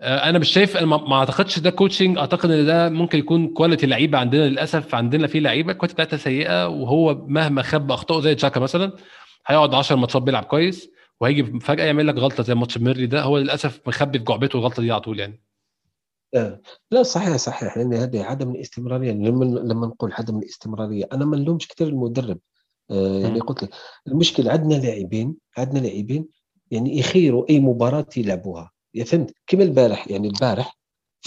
أنا 0.01 0.39
مش 0.39 0.49
شايف 0.51 0.77
أنا 0.77 0.87
ما 0.87 1.15
أعتقدش 1.17 1.59
ده 1.59 1.71
coaching 1.71 2.19
أعتقد 2.19 2.51
إن 2.51 2.67
ده 2.67 2.89
ممكن 2.89 3.19
يكون 3.19 3.49
quality 3.49 3.87
لعيبة 3.87 4.19
عندنا 4.19 4.49
للأسف. 4.49 4.95
عندنا 4.95 5.27
في 5.27 5.41
لعيبة 5.41 5.73
ال 5.73 5.75
quality 5.76 5.95
بتاعتها 5.95 6.17
سيئة 6.17 6.69
وهو 6.69 7.15
مهما 7.15 7.63
خبى 7.63 7.93
اخطائه 7.93 8.21
زي 8.21 8.35
تشاكا 8.35 8.61
مثلا 8.61 8.93
هيقعد 9.47 9.75
10 9.75 9.97
ماتشات 9.97 10.23
بيلعب 10.23 10.45
كويس 10.45 10.91
وهيجي 11.21 11.61
فجأة 11.61 11.85
يعمل 11.85 12.07
لك 12.07 12.15
غلطة 12.15 12.43
زي 12.43 12.55
ماتش 12.55 12.79
ميرلي 12.79 13.07
ده. 13.07 13.23
هو 13.23 13.39
للأسف 13.39 13.81
مخبي 13.87 14.19
في 14.19 14.25
جعبته 14.25 14.57
الغلطه 14.57 14.83
دي 14.83 14.93
على 14.93 15.01
طول 15.01 15.21
يعني. 15.21 15.43
آه. 16.35 16.61
لا 16.91 17.03
صحيح 17.03 17.37
صحيح. 17.37 17.79
لأن 17.79 17.95
هذه 17.95 18.23
عدم 18.23 18.51
الاستمرارية. 18.51 19.13
لما 19.13 19.45
لما 19.45 19.87
نقول 19.87 20.13
عدم 20.13 20.39
الاستمرارية 20.39 21.05
أنا 21.13 21.25
ما 21.25 21.37
نلومش 21.37 21.69
كثير 21.69 21.89
المدرب. 21.89 22.39
آه 22.91 23.19
يعني 23.19 23.41
قلت 23.41 23.63
لك 23.63 23.71
المشكلة 24.09 24.53
عندنا 24.53 24.75
لاعبين 24.75 25.35
عندنا 25.59 25.79
لاعبين 25.79 26.29
يعني 26.71 26.99
يخيروا 26.99 27.45
أي 27.51 27.61
مباراة 27.61 28.07
يلعبوها. 28.17 28.71
يا 28.95 29.05
فهمت 29.05 29.35
كما 29.47 29.63
البارح 29.63 30.11
يعني 30.11 30.29
البارح 30.29 30.79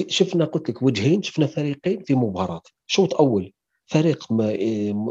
شفنا 0.07 0.45
قلت 0.45 0.69
لك 0.69 0.81
وجهين 0.81 1.23
شفنا 1.23 1.47
فريقين 1.47 2.03
في 2.03 2.15
مباراة. 2.15 2.61
شوط 2.87 3.13
أول 3.13 3.53
فريق 3.85 4.31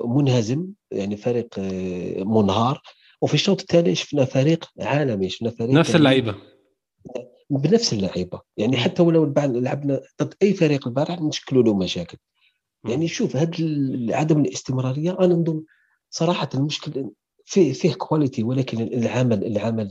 منهزم 0.06 0.66
يعني 0.90 1.16
فريق 1.16 1.48
آه، 1.58 2.22
منهار. 2.24 2.82
وفي 3.20 3.34
الشوط 3.34 3.60
الثاني 3.60 3.94
شفنا 3.94 4.24
فريق 4.24 4.64
عالمي 4.80 5.28
شفنا 5.28 5.50
فريق 5.50 5.70
نفس 5.70 5.94
اللعيبة. 5.96 6.34
بنفس 7.50 7.92
اللعيبة. 7.92 8.40
يعني 8.56 8.76
حتى 8.76 9.02
ولو 9.02 9.32
لعبنا 9.36 10.00
ضد 10.22 10.34
أي 10.42 10.54
فريق 10.54 10.88
البارح 10.88 11.20
نشكلوا 11.20 11.62
له 11.62 11.76
مشاكل. 11.76 12.18
يعني 12.88 13.08
شوف 13.08 13.36
هذا 13.36 13.50
عدم 14.10 14.40
الاستمرارية 14.40 15.16
أنا 15.20 15.34
نظن 15.34 15.62
صراحة 16.10 16.48
المشكل 16.54 17.10
فيه 17.50 17.72
فيه 17.72 17.94
quality 17.94 18.42
ولكن 18.42 18.82
العمل 18.82 19.46
العمل 19.46 19.88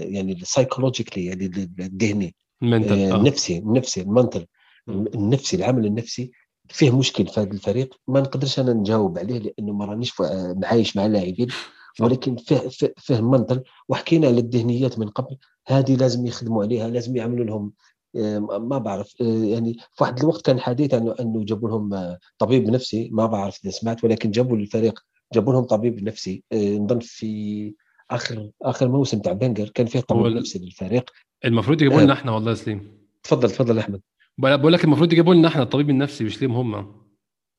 يعني 0.00 0.32
ال 0.32 0.38
psychologically 0.38 1.24
يعني 1.24 1.44
الذهني 1.80 2.34
آه، 2.62 3.16
النفسي 3.16 3.58
النفسي 3.58 4.00
ال 4.00 4.07
mental 4.07 4.46
النفسي 4.88 5.56
العمل 5.56 5.86
النفسي 5.86 6.30
فيه 6.68 6.98
مشكل 6.98 7.26
في 7.26 7.40
هذا 7.40 7.52
الفريق. 7.52 7.94
ما 8.08 8.20
نقدرش 8.20 8.58
أنا 8.58 8.72
نجاوب 8.72 9.18
عليه 9.18 9.38
لأنه 9.38 9.72
ما 9.72 9.84
رانيش 9.84 10.12
معايش 10.56 10.96
مع 10.96 11.06
اللاعبين 11.06 11.48
ولكن 12.00 12.36
فيه 12.36 12.68
فيه, 12.96 13.20
منطل 13.20 13.62
وحكينا 13.88 14.26
على 14.26 14.40
الذهنيات 14.40 14.98
من 14.98 15.08
قبل. 15.08 15.36
هذه 15.66 15.96
لازم 15.96 16.26
يخدموا 16.26 16.64
عليها 16.64 16.88
لازم 16.88 17.16
يعملوا 17.16 17.44
لهم 17.44 17.72
آه، 18.16 18.38
ما 18.38 18.78
بعرف 18.78 19.14
آه، 19.20 19.24
يعني 19.24 19.74
في 19.74 20.04
واحد 20.04 20.18
الوقت 20.18 20.46
كان 20.46 20.60
حديث 20.60 20.94
انه 20.94 21.14
إنه 21.20 21.44
جابوا 21.44 21.68
لهم 21.68 22.16
طبيب 22.38 22.70
نفسي 22.70 23.10
ما 23.12 23.26
بعرف 23.26 23.60
إذا 23.64 23.70
سمعت 23.70 24.04
ولكن 24.04 24.30
جابوا 24.30 24.56
للفريق 24.56 25.00
جابوا 25.34 25.52
لهم 25.52 25.64
طبيب 25.64 26.02
نفسي 26.02 26.42
آه، 26.52 26.76
نظن 26.78 26.98
في 27.00 27.74
آخر 28.10 28.50
آخر 28.62 28.88
موسم 28.88 29.18
تاع 29.18 29.32
بنجر 29.32 29.68
كان 29.68 29.86
فيه 29.86 30.00
طبيب 30.00 30.36
نفسي 30.36 30.58
للفريق. 30.58 31.10
المفروض 31.44 31.82
يجيبوا 31.82 32.00
لنا 32.00 32.12
إحنا 32.12 32.32
والله 32.32 32.50
يا 32.50 32.56
سليم. 32.56 32.98
تفضل 33.22 33.50
تفضل 33.50 33.78
أحمد. 33.78 34.00
بقول 34.38 34.72
لك 34.72 34.84
المفروض 34.84 35.12
يجيبوا 35.12 35.34
لنا 35.34 35.48
إحنا 35.48 35.62
الطبيب 35.62 35.90
النفسي 35.90 36.24
مش 36.24 36.42
ليهم 36.42 36.52
هم. 36.52 36.92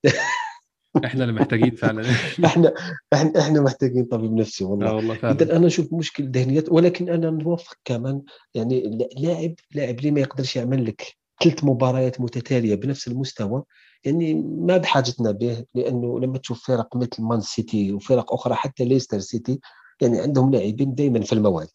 إحنا 1.05 1.23
اللي 1.23 1.33
محتاجين 1.33 1.75
فعلا. 1.75 2.01
إحنا 2.45 2.73
إحنا 3.13 3.39
إحنا 3.39 3.61
محتاجين 3.61 4.05
طبيب 4.05 4.33
نفسي 4.33 4.63
والله. 4.63 4.87
آه 4.89 4.95
والله 4.95 5.15
فعلا. 5.15 5.35
اذا 5.35 5.57
أنا 5.57 5.67
أشوف 5.67 5.93
مشكل 5.93 6.31
ذهنيات 6.31 6.71
ولكن 6.71 7.09
أنا 7.09 7.29
نوافق 7.29 7.75
كمان 7.85 8.21
يعني 8.53 9.07
لاعب 9.17 9.53
لاعب 9.75 9.99
ليه 9.99 10.11
ما 10.11 10.19
يقدرش 10.19 10.55
يعمل 10.55 10.85
لك 10.85 11.17
ثلاث 11.43 11.63
مباريات 11.63 12.21
متتالية 12.21 12.75
بنفس 12.75 13.07
المستوى؟ 13.07 13.63
يعني 14.05 14.33
ما 14.43 14.77
بحاجتنا 14.77 15.31
به 15.31 15.65
لأنه 15.75 16.19
لما 16.19 16.37
تشوف 16.37 16.67
فرق 16.67 16.95
مثل 16.95 17.21
مان 17.23 17.41
سيتي 17.41 17.93
وفرق 17.93 18.33
أخرى 18.33 18.55
حتى 18.55 18.85
ليستر 18.85 19.19
سيتي 19.19 19.59
يعني 20.01 20.19
عندهم 20.19 20.51
لاعبين 20.51 20.95
دائما 20.95 21.21
في 21.21 21.33
الموعد 21.33 21.67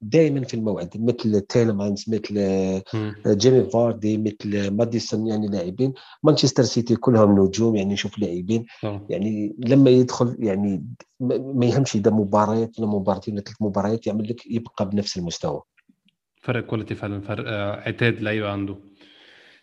دائما 0.00 0.44
في 0.44 0.54
الموعد 0.54 0.90
مثل 0.94 1.40
تيلمانز 1.40 2.04
مثل 2.08 2.82
جيمي 3.26 3.64
فاردي 3.64 4.18
مثل 4.18 4.70
ماديسون 4.70 5.26
يعني 5.26 5.46
لاعبين. 5.46 5.92
مانشستر 6.22 6.62
سيتي 6.62 6.96
كلهم 6.96 7.40
نجوم 7.40 7.76
يعني 7.76 7.92
نشوف 7.92 8.18
لاعبين. 8.18 8.66
يعني 9.10 9.56
لما 9.58 9.90
يدخل 9.90 10.36
يعني 10.38 10.86
ما 11.20 11.66
يهمش 11.66 11.96
إذا 11.96 12.10
مباريات 12.10 12.78
ولا 12.80 12.88
مباراتين 12.88 13.34
ولا 13.34 13.42
ثلاث 13.42 13.56
مباريات 13.62 14.06
يعمل 14.06 14.28
لك 14.28 14.46
يبقى 14.46 14.90
بنفس 14.90 15.16
المستوى. 15.18 15.62
فرق 16.40 16.66
quality 16.66 16.94
فعلا 16.94 17.20
فرق 17.20 17.44
آه، 17.48 17.88
عتاد 17.88 18.20
لعيبة 18.20 18.48
عنده. 18.48 18.76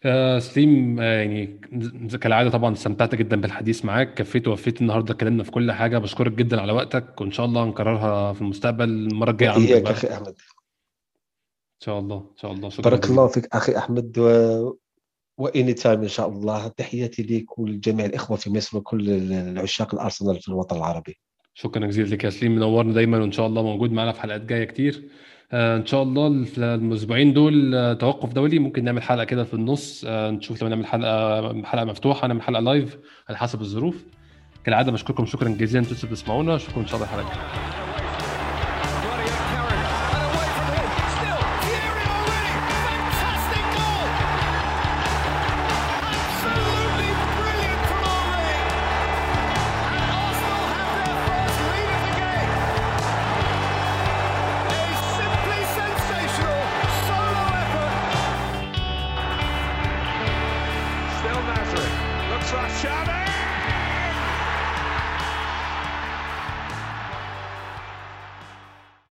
آه 0.05 0.39
سليم 0.39 0.99
آه 0.99 1.03
يعني 1.03 1.59
كالعادة 2.21 2.49
طبعا 2.49 2.73
استمتعت 2.73 3.15
جدا 3.15 3.41
بالحديث 3.41 3.85
معاك. 3.85 4.13
كفيت 4.13 4.47
ووفيت 4.47 4.81
النهارده 4.81 5.13
اتكلمنا 5.13 5.43
في 5.43 5.51
كل 5.51 5.71
حاجة. 5.71 5.97
بشكرك 5.97 6.31
جدا 6.31 6.61
على 6.61 6.71
وقتك 6.71 7.21
وإن 7.21 7.31
شاء 7.31 7.45
الله 7.45 7.65
نكررها 7.65 8.33
في 8.33 8.41
المستقبل 8.41 8.89
المرة 8.89 9.31
الجاية 9.31 9.49
عندك 9.49 9.69
يا 9.69 9.91
أخي 9.91 10.13
أحمد. 10.13 10.27
إن 10.27 11.85
شاء 11.85 11.99
الله 11.99 12.17
إن 12.17 12.37
شاء 12.37 12.51
الله. 12.51 12.69
شكرا 12.69 12.89
بارك 12.89 13.05
الله 13.05 13.27
فيك 13.27 13.47
أخي 13.53 13.77
أحمد 13.77 14.17
و... 14.17 14.75
و 15.37 15.46
any 15.46 15.73
time 15.73 16.01
إن 16.01 16.07
شاء 16.07 16.29
الله. 16.29 16.67
تحياتي 16.67 17.23
ليك 17.23 17.59
ولجميع 17.59 18.05
الإخوة 18.05 18.37
في 18.37 18.49
مصر 18.49 18.77
وكل 18.77 19.09
العشاق 19.31 19.93
الأرسنال 19.95 20.41
في 20.41 20.49
الوطن 20.49 20.77
العربي. 20.77 21.19
شكرا 21.53 21.87
جزيلا 21.87 22.07
لك 22.07 22.23
يا 22.23 22.29
سليم. 22.29 22.55
منورنا 22.55 22.93
دايما 22.93 23.19
وإن 23.19 23.31
شاء 23.31 23.47
الله 23.47 23.63
موجود 23.63 23.91
معنا 23.91 24.11
في 24.11 24.21
حلقات 24.21 24.41
جاية 24.41 24.63
كتير. 24.63 25.09
آه، 25.53 25.77
إن 25.77 25.85
شاء 25.85 26.03
الله 26.03 26.43
في 26.43 26.57
الأسبوعين 26.57 27.33
دول 27.33 27.75
آه، 27.75 27.93
توقف 27.93 28.33
دولي. 28.33 28.59
ممكن 28.59 28.83
نعمل 28.83 29.03
حلقة 29.03 29.23
كده 29.23 29.43
في 29.43 29.53
النص. 29.53 30.05
آه، 30.07 30.31
نشوف 30.31 30.61
لو 30.61 30.67
نعمل 30.67 30.85
حلقة 30.85 31.63
حلقة 31.63 31.85
مفتوحة 31.85 32.27
نعمل 32.27 32.41
حلقة 32.41 32.59
live 32.61 32.97
على 33.29 33.37
حسب 33.37 33.61
الظروف. 33.61 34.05
كالعادة 34.63 34.91
بشكركم. 34.91 35.25
شكرا 35.25 35.49
جزيلا 35.49 35.79
أنتم 35.79 36.07
بتسمعونا. 36.07 36.55
اشوفكم 36.55 36.81
إن 36.81 36.87
شاء 36.87 36.95
الله 36.95 37.05
الحلقة 37.05 37.80